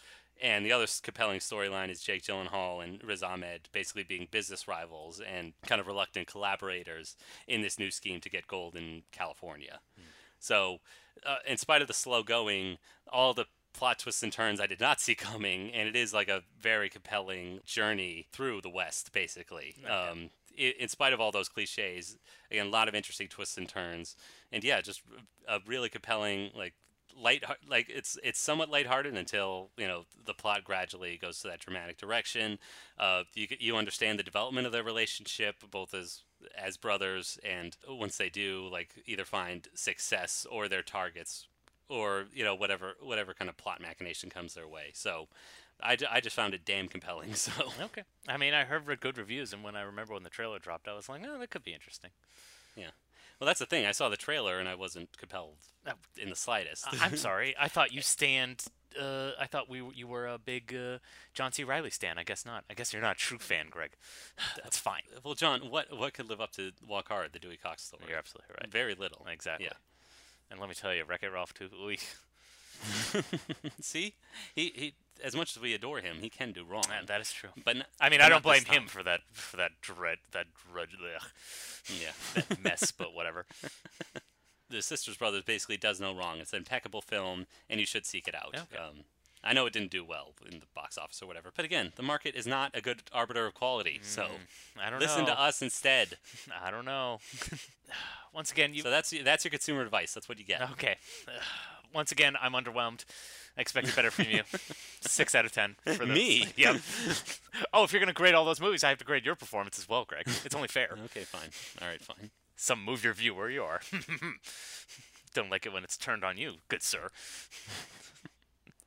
And 0.42 0.66
the 0.66 0.72
other 0.72 0.86
compelling 1.02 1.40
storyline 1.40 1.90
is 1.90 2.02
Jake 2.02 2.24
Gyllenhaal 2.24 2.84
and 2.84 3.02
Riz 3.04 3.24
Ahmed 3.24 3.70
basically 3.72 4.04
being 4.04 4.28
business 4.30 4.68
rivals 4.68 5.22
and 5.22 5.54
kind 5.66 5.80
of 5.80 5.88
reluctant 5.88 6.28
collaborators 6.28 7.16
in 7.48 7.62
this 7.62 7.80
new 7.80 7.90
scheme 7.90 8.20
to 8.22 8.30
get 8.30 8.48
gold 8.48 8.76
in 8.76 9.04
California. 9.12 9.80
So, 10.40 10.80
uh, 11.26 11.38
in 11.48 11.58
spite 11.58 11.82
of 11.82 11.88
the 11.88 11.94
slow 11.94 12.22
going, 12.22 12.78
all 13.12 13.34
the 13.34 13.46
plot 13.74 14.00
twists 14.00 14.24
and 14.24 14.32
turns 14.32 14.60
I 14.60 14.68
did 14.68 14.80
not 14.80 15.00
see 15.02 15.16
coming, 15.16 15.72
and 15.72 15.88
it 15.88 15.96
is 15.96 16.14
like 16.14 16.30
a 16.30 16.44
very 16.60 16.90
compelling 16.90 17.60
journey 17.66 18.28
through 18.32 18.62
the 18.62 18.70
West, 18.70 19.12
basically. 19.14 19.76
Um, 19.90 20.30
in 20.58 20.88
spite 20.88 21.12
of 21.12 21.20
all 21.20 21.34
those 21.34 21.50
cliches, 21.50 22.18
again, 22.50 22.68
a 22.68 22.70
lot 22.70 22.88
of 22.88 22.96
interesting 22.96 23.28
twists 23.28 23.58
and 23.58 23.68
turns, 23.68 24.16
and 24.54 24.64
yeah, 24.64 24.80
just 24.80 25.02
a 25.50 25.60
really 25.66 25.90
compelling 25.90 26.52
like 26.56 26.74
light 27.18 27.43
like 27.70 27.89
it's 27.89 28.18
it's 28.24 28.39
somewhat 28.39 28.70
lighthearted 28.70 29.16
until 29.16 29.70
you 29.78 29.88
know 29.88 30.05
the 30.26 30.34
plot 30.34 30.63
gradually 30.63 31.18
goes 31.18 31.39
to 31.39 31.47
that 31.47 31.59
dramatic 31.59 31.97
direction. 31.97 32.59
Uh, 32.99 33.24
you 33.34 33.47
you 33.59 33.78
understand 33.78 34.20
the 34.20 34.24
development 34.24 34.66
of 34.66 34.74
their 34.74 34.84
relationship 34.84 35.55
both 35.72 35.93
as 35.93 36.22
as 36.57 36.78
brothers, 36.78 37.39
and 37.43 37.78
once 37.89 38.18
they 38.18 38.30
do, 38.30 38.68
like 38.72 38.89
either 39.05 39.26
find 39.26 39.68
success 39.74 40.45
or 40.49 40.68
their 40.68 40.84
targets, 40.84 41.47
or 41.89 42.26
you 42.34 42.43
know 42.43 42.55
whatever 42.55 42.93
whatever 43.01 43.34
kind 43.34 43.49
of 43.49 43.57
plot 43.57 43.82
machination 43.82 44.30
comes 44.30 44.53
their 44.53 44.68
way. 44.68 44.91
So. 44.93 45.28
I, 45.84 45.97
I 46.09 46.22
just 46.22 46.38
found 46.38 46.53
it 46.53 46.63
damn 46.63 46.88
compelling. 46.88 47.34
So 47.36 47.51
Okay. 47.82 48.03
I 48.30 48.38
mean, 48.38 48.53
I 48.53 48.63
heard 48.63 48.86
good 49.01 49.18
reviews, 49.18 49.51
and 49.51 49.61
when 49.61 49.76
I 49.76 49.82
remember 49.82 50.13
when 50.13 50.24
the 50.24 50.30
trailer 50.30 50.57
dropped, 50.57 50.88
I 50.88 50.93
was 50.93 51.09
like, 51.09 51.22
oh, 51.28 51.38
that 51.38 51.49
could 51.49 51.66
be 51.66 51.74
interesting. 51.74 52.11
Well, 53.40 53.48
that's 53.48 53.60
the 53.60 53.66
thing. 53.66 53.86
I 53.86 53.92
saw 53.92 54.10
the 54.10 54.18
trailer 54.18 54.60
and 54.60 54.68
I 54.70 54.76
wasn't 54.76 55.18
compelled 55.18 55.56
Oh. 55.88 55.92
in 56.18 56.30
the 56.30 56.36
slightest. 56.36 56.86
I'm 57.02 57.16
sorry. 57.30 57.54
I 57.60 57.68
thought 57.68 57.92
you 57.94 58.02
stand. 58.02 58.66
Uh, 59.00 59.32
I 59.40 59.46
thought 59.46 59.70
we 59.70 59.84
you 59.94 60.08
were 60.08 60.26
a 60.26 60.38
big 60.38 60.74
uh, 60.74 61.00
John 61.34 61.52
C. 61.52 61.64
Reilly 61.66 61.90
stan. 61.90 62.18
I 62.18 62.24
guess 62.24 62.46
not. 62.46 62.64
I 62.70 62.74
guess 62.74 62.94
you're 62.94 63.02
not 63.02 63.16
a 63.18 63.20
true 63.20 63.38
fan, 63.38 63.68
Greg. 63.70 63.92
That's 64.64 64.78
fine. 64.78 65.02
well, 65.24 65.34
John, 65.36 65.70
what 65.70 65.96
what 65.98 66.14
could 66.14 66.30
live 66.30 66.40
up 66.42 66.52
to 66.54 66.72
Walk 66.88 67.10
Hard, 67.10 67.34
the 67.34 67.40
Dewey 67.40 67.58
Cox 67.58 67.84
story? 67.84 68.04
You're 68.08 68.18
absolutely 68.18 68.56
right. 68.60 68.72
Very 68.72 68.96
little. 68.96 69.26
Exactly. 69.30 69.66
Yeah. 69.70 69.78
And 70.50 70.60
let 70.60 70.70
me 70.70 70.76
tell 70.76 70.94
you, 70.94 71.04
Wreck 71.04 71.24
It 71.24 71.32
Ralph 71.32 71.54
too. 71.54 71.70
See, 73.82 74.14
he, 74.56 74.72
he 74.76 74.94
as 75.24 75.36
much 75.36 75.56
as 75.56 75.62
we 75.62 75.74
adore 75.74 76.00
him, 76.00 76.18
he 76.20 76.30
can 76.30 76.52
do 76.52 76.64
wrong. 76.66 76.84
man, 76.90 77.06
that 77.08 77.22
is 77.22 77.32
true. 77.32 77.50
but 77.64 77.78
n- 77.78 77.86
I 78.02 78.10
mean, 78.10 78.22
I 78.22 78.30
don't 78.30 78.44
blame 78.44 78.66
him 78.66 78.88
for 78.88 79.02
that 79.04 79.22
for 79.32 79.58
that 79.58 79.72
dread 79.82 80.18
that 80.32 80.48
drudge 80.72 80.90
Yeah, 81.90 82.12
that 82.36 82.62
mess, 82.64 82.92
but 82.92 83.14
whatever. 83.14 83.46
the 84.70 84.82
Sisters 84.82 85.16
Brothers 85.18 85.44
basically 85.44 85.78
does 85.78 86.00
no 86.02 86.16
wrong. 86.16 86.40
It's 86.40 86.52
an 86.54 86.58
impeccable 86.60 87.02
film, 87.02 87.46
and 87.70 87.80
you 87.80 87.86
should 87.86 88.06
seek 88.06 88.28
it 88.28 88.36
out. 88.36 88.56
Okay. 88.56 88.78
Um, 88.82 89.04
I 89.48 89.54
know 89.54 89.68
it 89.68 89.74
didn't 89.74 89.92
do 89.92 90.04
well 90.04 90.34
in 90.52 90.60
the 90.60 90.66
box 90.74 90.98
office 90.98 91.22
or 91.22 91.28
whatever, 91.28 91.52
but 91.56 91.64
again, 91.66 91.94
the 91.98 92.02
market 92.04 92.34
is 92.36 92.48
not 92.48 92.72
a 92.74 92.82
good 92.82 93.04
arbiter 93.14 93.46
of 93.46 93.54
quality. 93.54 94.00
So 94.02 94.24
Mm, 94.24 94.84
I 94.84 94.90
don't 94.90 95.00
listen 95.00 95.22
know. 95.26 95.28
to 95.36 95.40
us 95.40 95.62
instead. 95.62 96.18
I 96.64 96.72
don't 96.72 96.84
know. 96.86 97.20
Once 98.34 98.52
again, 98.52 98.74
you 98.74 98.82
So 98.82 98.90
that's 98.90 99.14
that's 99.24 99.46
your 99.46 99.52
consumer 99.52 99.82
advice. 99.82 100.14
That's 100.16 100.28
what 100.28 100.40
you 100.40 100.46
get. 100.46 100.62
okay. 100.72 100.96
Once 101.94 102.12
again, 102.12 102.36
I'm 102.42 102.54
underwhelmed. 102.54 103.06
I 103.58 103.62
expected 103.62 103.96
better 103.96 104.12
from 104.12 104.26
you. 104.30 104.42
Six 105.02 105.34
out 105.34 105.46
of 105.46 105.52
ten 105.52 105.76
for 105.86 106.06
the 106.06 106.14
Me? 106.14 106.48
Yep. 106.58 106.78
oh, 107.74 107.84
if 107.84 107.94
you're 107.94 108.00
gonna 108.02 108.14
grade 108.14 108.34
all 108.34 108.46
those 108.46 108.60
movies, 108.60 108.84
I 108.84 108.90
have 108.90 108.98
to 109.00 109.06
grade 109.06 109.26
your 109.26 109.36
performance 109.36 109.80
as 109.80 109.88
well, 109.88 110.06
Greg. 110.06 110.24
It's 110.44 110.56
only 110.56 110.68
fair. 110.68 110.90
Okay, 111.06 111.22
fine. 111.22 111.50
All 111.82 111.88
right, 111.88 112.02
fine. 112.02 112.32
Some 112.58 112.84
move 112.84 113.04
your 113.04 113.14
view 113.14 113.34
where 113.36 113.50
you 113.50 113.64
are. 113.64 113.82
Don't 115.34 115.50
like 115.50 115.66
it 115.66 115.74
when 115.74 115.84
it's 115.84 115.98
turned 115.98 116.24
on 116.24 116.38
you, 116.38 116.56
good 116.70 116.82
sir. 116.84 117.10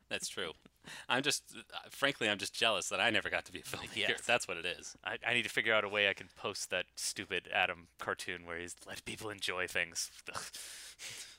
That's 0.08 0.28
true. 0.28 0.52
I'm 1.08 1.22
just, 1.22 1.42
uh, 1.56 1.78
frankly, 1.90 2.28
I'm 2.28 2.38
just 2.38 2.54
jealous 2.54 2.88
that 2.88 3.00
I 3.00 3.10
never 3.10 3.30
got 3.30 3.44
to 3.46 3.52
be 3.52 3.60
a 3.60 3.62
filmmaker. 3.62 3.96
Yes. 3.96 4.22
That's 4.26 4.46
what 4.48 4.56
it 4.56 4.66
is. 4.66 4.96
I, 5.04 5.16
I 5.26 5.34
need 5.34 5.44
to 5.44 5.48
figure 5.50 5.74
out 5.74 5.84
a 5.84 5.88
way 5.88 6.08
I 6.08 6.14
can 6.14 6.28
post 6.36 6.70
that 6.70 6.86
stupid 6.96 7.48
Adam 7.52 7.88
cartoon 7.98 8.46
where 8.46 8.58
he's 8.58 8.76
let 8.86 9.04
people 9.04 9.30
enjoy 9.30 9.66
things. 9.66 10.10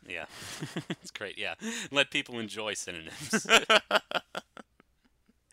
Yeah, 0.08 0.26
it's 1.02 1.12
great. 1.12 1.38
Yeah, 1.38 1.56
let 1.92 2.12
people 2.12 2.40
enjoy 2.40 2.74
synonyms. 2.76 3.46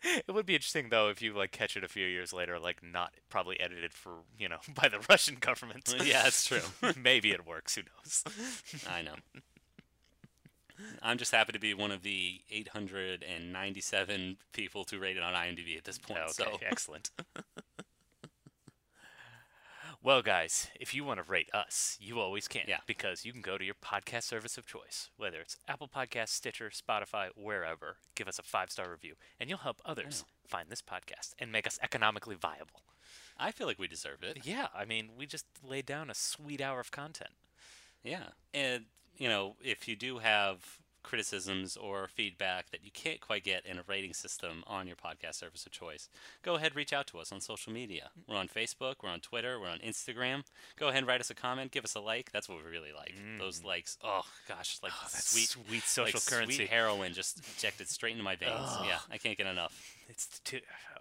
It 0.03 0.33
would 0.33 0.45
be 0.45 0.55
interesting 0.55 0.87
though 0.89 1.09
if 1.09 1.21
you 1.21 1.33
like 1.33 1.51
catch 1.51 1.75
it 1.75 1.83
a 1.83 1.87
few 1.89 2.05
years 2.05 2.31
later, 2.31 2.59
like 2.59 2.81
not 2.81 3.15
probably 3.29 3.59
edited 3.59 3.93
for 3.93 4.11
you 4.39 4.47
know 4.47 4.59
by 4.73 4.87
the 4.87 4.99
Russian 5.09 5.35
government. 5.39 5.93
yeah, 6.01 6.23
that's 6.23 6.45
true. 6.45 6.61
Maybe 6.95 7.31
it 7.31 7.45
works. 7.45 7.75
Who 7.75 7.81
knows? 7.81 8.23
I 8.89 9.01
know. 9.01 9.15
I'm 11.01 11.17
just 11.17 11.31
happy 11.31 11.53
to 11.53 11.59
be 11.59 11.73
one 11.73 11.91
of 11.91 12.03
the 12.03 12.41
897 12.49 14.37
people 14.53 14.83
to 14.85 14.99
rate 14.99 15.17
it 15.17 15.23
on 15.23 15.33
IMDb 15.33 15.77
at 15.77 15.83
this 15.83 15.97
point. 15.97 16.19
Okay, 16.19 16.31
So 16.33 16.57
excellent. 16.65 17.09
well, 20.03 20.21
guys, 20.21 20.67
if 20.79 20.93
you 20.93 21.03
want 21.03 21.23
to 21.23 21.29
rate 21.29 21.49
us, 21.53 21.97
you 21.99 22.19
always 22.19 22.47
can. 22.47 22.63
Yeah. 22.67 22.77
Because 22.85 23.25
you 23.25 23.31
can 23.33 23.41
go 23.41 23.57
to 23.57 23.65
your 23.65 23.75
podcast 23.75 24.23
service 24.23 24.57
of 24.57 24.65
choice, 24.65 25.09
whether 25.17 25.39
it's 25.39 25.57
Apple 25.67 25.87
Podcasts, 25.87 26.29
Stitcher, 26.29 26.69
Spotify, 26.69 27.29
wherever. 27.35 27.97
Give 28.15 28.27
us 28.27 28.39
a 28.39 28.43
five 28.43 28.71
star 28.71 28.89
review, 28.89 29.15
and 29.39 29.49
you'll 29.49 29.59
help 29.59 29.81
others 29.85 30.25
find 30.47 30.69
this 30.69 30.81
podcast 30.81 31.33
and 31.39 31.51
make 31.51 31.67
us 31.67 31.79
economically 31.81 32.35
viable. 32.35 32.81
I 33.37 33.51
feel 33.51 33.67
like 33.67 33.79
we 33.79 33.87
deserve 33.87 34.23
it. 34.23 34.39
Yeah, 34.43 34.67
I 34.75 34.85
mean, 34.85 35.09
we 35.17 35.25
just 35.25 35.45
laid 35.63 35.85
down 35.85 36.09
a 36.09 36.15
sweet 36.15 36.61
hour 36.61 36.79
of 36.79 36.91
content. 36.91 37.31
Yeah, 38.03 38.29
and 38.53 38.85
you 39.17 39.27
know, 39.27 39.55
if 39.61 39.87
you 39.87 39.95
do 39.95 40.19
have 40.19 40.79
criticisms 41.03 41.77
or 41.77 42.09
feedback 42.09 42.69
that 42.69 42.83
you 42.83 42.91
can't 42.91 43.21
quite 43.21 43.41
get 43.41 43.65
in 43.65 43.77
a 43.77 43.83
rating 43.87 44.13
system 44.13 44.61
on 44.67 44.87
your 44.87 44.95
podcast 44.97 45.35
service 45.35 45.65
of 45.65 45.71
choice, 45.71 46.09
go 46.43 46.55
ahead 46.55 46.75
reach 46.75 46.91
out 46.91 47.07
to 47.07 47.17
us 47.17 47.31
on 47.31 47.39
social 47.39 47.71
media. 47.71 48.09
We're 48.27 48.35
on 48.35 48.49
Facebook, 48.49 48.95
we're 49.01 49.09
on 49.09 49.21
Twitter, 49.21 49.57
we're 49.57 49.69
on 49.69 49.79
Instagram. 49.79 50.43
Go 50.77 50.87
ahead 50.89 50.99
and 50.99 51.07
write 51.07 51.21
us 51.21 51.29
a 51.29 51.33
comment, 51.35 51.71
give 51.71 51.85
us 51.85 51.95
a 51.95 52.01
like. 52.01 52.31
That's 52.33 52.49
what 52.49 52.57
we 52.63 52.69
really 52.69 52.91
like. 52.93 53.13
Mm. 53.15 53.39
Those 53.39 53.63
likes. 53.63 53.97
Oh 54.03 54.23
gosh, 54.49 54.79
like 54.83 54.91
oh, 54.93 55.07
That's 55.13 55.31
sweet 55.31 55.47
sweet 55.47 55.83
social 55.83 56.19
like 56.19 56.25
currency. 56.29 56.55
Sweet 56.55 56.69
heroin 56.69 57.13
just 57.13 57.37
injected 57.37 57.87
straight 57.87 58.11
into 58.11 58.23
my 58.23 58.35
veins. 58.35 58.69
Yeah, 58.85 58.99
I 59.09 59.17
can't 59.17 59.37
get 59.37 59.47
enough. 59.47 59.81
It's 60.09 60.39
too, 60.41 60.59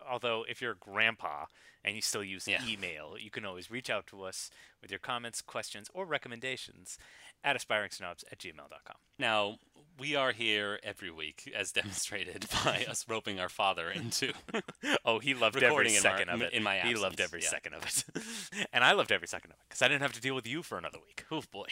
although 0.09 0.45
if 0.49 0.63
you're 0.63 0.73
a 0.73 0.77
grandpa 0.77 1.47
and 1.85 1.95
you 1.95 2.03
still 2.03 2.25
use 2.25 2.49
Yeah. 2.49 2.61
email, 2.67 3.17
you 3.19 3.31
can 3.31 3.45
always 3.45 3.71
reach 3.71 3.91
out 3.91 4.07
to 4.09 4.23
us 4.25 4.51
with 4.83 4.91
your 4.91 4.99
comments, 4.99 5.41
questions, 5.41 5.89
or 5.95 6.05
recommendations 6.05 6.99
at 7.47 7.57
aspiringsnobs 7.57 8.25
at 8.31 8.39
gmail.com. 8.39 8.97
Now, 9.19 9.57
we 9.99 10.15
are 10.15 10.33
here 10.33 10.79
every 10.83 11.11
week, 11.11 11.51
as 11.57 11.73
demonstrated 11.81 12.45
by 12.65 12.85
us 12.87 13.07
roping 13.09 13.41
our 13.41 13.49
father 13.49 13.89
into. 13.91 14.33
Oh, 15.05 15.21
he 15.21 15.35
loved 15.35 15.55
Recording 15.61 15.95
every 15.95 15.99
in 16.01 16.07
our- 16.07 16.19
second 16.19 16.29
of 16.31 16.43
it. 16.43 16.53
in 16.53 16.63
my 16.65 16.79
he 16.81 16.95
loved 16.97 17.21
every 17.21 17.41
yeah. 17.43 17.49
second 17.49 17.75
of 17.75 17.85
it, 17.85 18.67
and 18.73 18.83
I 18.83 18.93
loved 18.93 19.13
every 19.13 19.29
second 19.29 19.53
of 19.53 19.57
it 19.59 19.63
because 19.69 19.83
I 19.83 19.89
didn't 19.89 20.03
have 20.03 20.13
to 20.15 20.21
deal 20.21 20.35
with 20.35 20.47
you 20.47 20.63
for 20.65 20.77
another 20.79 20.99
week. 21.07 21.25
Oh 21.31 21.43
boy, 21.53 21.67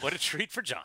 what 0.00 0.12
a 0.12 0.18
treat 0.18 0.50
for 0.50 0.60
John. 0.62 0.84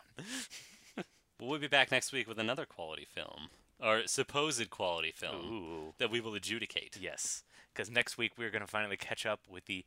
We'll 1.40 1.58
be 1.58 1.68
back 1.68 1.90
next 1.90 2.12
week 2.12 2.26
with 2.26 2.38
another 2.38 2.64
quality 2.64 3.04
film, 3.04 3.48
or 3.78 4.06
supposed 4.06 4.70
quality 4.70 5.12
film, 5.12 5.52
Ooh, 5.52 5.94
that 5.98 6.10
we 6.10 6.20
will 6.20 6.34
adjudicate. 6.34 6.96
yes, 7.00 7.42
because 7.76 7.90
next 7.90 8.16
week 8.16 8.32
we're 8.38 8.50
gonna 8.50 8.66
finally 8.66 8.96
catch 8.96 9.26
up 9.26 9.40
with 9.48 9.66
the. 9.66 9.84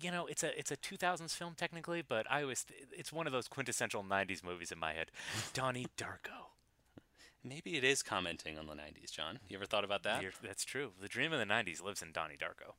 You 0.00 0.12
know, 0.12 0.26
it's 0.26 0.44
a 0.44 0.56
it's 0.56 0.70
a 0.70 0.76
2000s 0.76 1.34
film 1.34 1.54
technically, 1.56 2.02
but 2.02 2.30
I 2.30 2.42
always 2.42 2.64
it's 2.92 3.12
one 3.12 3.26
of 3.26 3.32
those 3.32 3.48
quintessential 3.48 4.04
90s 4.04 4.44
movies 4.44 4.70
in 4.70 4.78
my 4.78 4.92
head. 4.92 5.10
Donnie 5.54 5.86
Darko. 5.96 6.50
Maybe 7.44 7.76
it 7.76 7.82
is 7.82 8.04
commenting 8.04 8.56
on 8.56 8.66
the 8.68 8.74
90s, 8.74 9.10
John. 9.10 9.40
You 9.48 9.56
ever 9.56 9.66
thought 9.66 9.82
about 9.82 10.04
that? 10.04 10.22
You're- 10.22 10.32
that's 10.44 10.64
true. 10.64 10.92
The 11.00 11.08
dream 11.08 11.32
of 11.32 11.40
the 11.40 11.44
90s 11.44 11.82
lives 11.82 12.00
in 12.00 12.12
Donnie 12.12 12.36
Darko. 12.36 12.74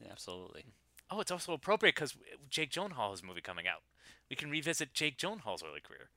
Yeah, 0.00 0.12
absolutely. 0.12 0.64
Oh, 1.10 1.18
it's 1.20 1.32
also 1.32 1.52
appropriate 1.52 1.96
because 1.96 2.16
Jake 2.48 2.70
Gyllenhaal 2.70 3.10
has 3.10 3.22
a 3.22 3.26
movie 3.26 3.40
coming 3.40 3.66
out. 3.66 3.82
We 4.30 4.36
can 4.36 4.48
revisit 4.48 4.94
Jake 4.94 5.18
Gyllenhaal's 5.18 5.64
early 5.64 5.80
career. 5.80 6.10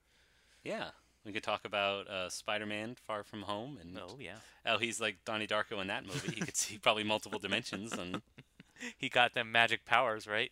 Yeah. 0.62 0.90
We 1.24 1.32
could 1.32 1.42
talk 1.42 1.64
about 1.64 2.08
uh, 2.08 2.30
Spider-Man: 2.30 2.96
Far 3.06 3.22
From 3.22 3.42
Home, 3.42 3.78
and 3.80 3.98
Oh 3.98 4.16
yeah, 4.18 4.36
how 4.64 4.78
he's 4.78 5.00
like 5.00 5.18
Donnie 5.24 5.46
Darko 5.46 5.80
in 5.80 5.88
that 5.88 6.06
movie. 6.06 6.34
He 6.34 6.40
could 6.40 6.56
see 6.56 6.78
probably 6.78 7.04
multiple 7.04 7.38
dimensions, 7.38 7.92
and 7.92 8.22
he 8.96 9.08
got 9.08 9.34
them 9.34 9.52
magic 9.52 9.84
powers, 9.84 10.26
right? 10.26 10.50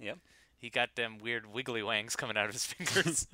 yep. 0.00 0.18
He 0.56 0.70
got 0.70 0.96
them 0.96 1.18
weird 1.18 1.46
wiggly 1.46 1.82
wangs 1.84 2.16
coming 2.16 2.36
out 2.36 2.46
of 2.46 2.52
his 2.52 2.66
fingers. 2.72 3.28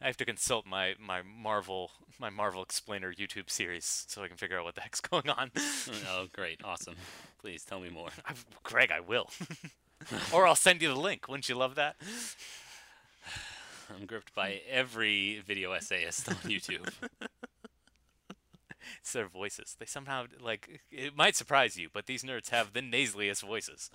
I 0.00 0.06
have 0.06 0.16
to 0.16 0.24
consult 0.24 0.66
my, 0.66 0.94
my 0.98 1.22
Marvel 1.22 1.92
my 2.18 2.28
Marvel 2.30 2.62
Explainer 2.62 3.12
YouTube 3.12 3.48
series 3.50 4.04
so 4.08 4.22
I 4.22 4.28
can 4.28 4.36
figure 4.36 4.58
out 4.58 4.64
what 4.64 4.74
the 4.74 4.80
heck's 4.80 5.00
going 5.00 5.28
on. 5.28 5.50
oh, 6.08 6.26
great, 6.32 6.60
awesome! 6.64 6.94
Please 7.40 7.64
tell 7.64 7.80
me 7.80 7.88
more. 7.88 8.08
I, 8.26 8.34
Greg, 8.62 8.90
I 8.90 9.00
will. 9.00 9.30
or 10.32 10.46
I'll 10.46 10.54
send 10.56 10.82
you 10.82 10.88
the 10.88 10.98
link. 10.98 11.28
Wouldn't 11.28 11.48
you 11.48 11.54
love 11.54 11.76
that? 11.76 11.96
I'm 13.94 14.06
gripped 14.06 14.34
by 14.34 14.60
every 14.68 15.42
video 15.46 15.72
essayist 15.72 16.28
on 16.28 16.36
YouTube. 16.36 16.88
it's 19.00 19.12
their 19.12 19.26
voices. 19.26 19.76
They 19.78 19.86
somehow 19.86 20.26
like 20.40 20.80
it 20.90 21.16
might 21.16 21.36
surprise 21.36 21.76
you, 21.76 21.88
but 21.92 22.06
these 22.06 22.22
nerds 22.22 22.50
have 22.50 22.72
the 22.72 22.80
nasaliest 22.80 23.42
voices. 23.46 23.90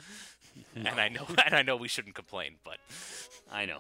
No. 0.75 0.89
And 0.91 0.99
I 0.99 1.09
know 1.09 1.25
and 1.45 1.55
I 1.55 1.61
know 1.61 1.75
we 1.75 1.87
shouldn't 1.87 2.15
complain, 2.15 2.55
but 2.63 2.77
I 3.51 3.65
know. 3.65 3.79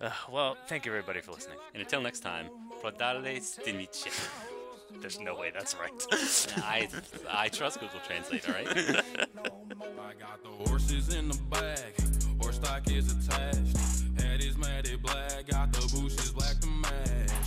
Uh, 0.00 0.10
well, 0.30 0.56
thank 0.68 0.86
you 0.86 0.92
everybody 0.92 1.20
for 1.20 1.32
listening. 1.32 1.58
And 1.74 1.82
until 1.82 2.00
next 2.00 2.20
time, 2.20 2.46
prodale 2.82 3.38
stinice. 3.38 4.06
There's 5.00 5.20
no 5.20 5.36
way 5.36 5.50
that's 5.52 5.76
right. 5.76 6.06
I 6.64 6.88
I 7.30 7.48
trust 7.48 7.80
Google 7.80 8.00
Translate, 8.06 8.48
all 8.48 8.54
right? 8.54 8.68
I 8.68 10.14
got 10.14 10.42
the 10.42 10.48
horses 10.68 11.14
in 11.14 11.28
the 11.28 11.38
bag, 11.50 11.94
horse 12.40 12.56
stock 12.56 12.90
is 12.90 13.12
attached 13.12 13.97
is 14.40 14.56
matted 14.58 15.02
black. 15.02 15.46
Got 15.50 15.72
the 15.72 15.80
bushes 15.94 16.32
black 16.32 16.58
to 16.60 16.68
match. 16.68 17.37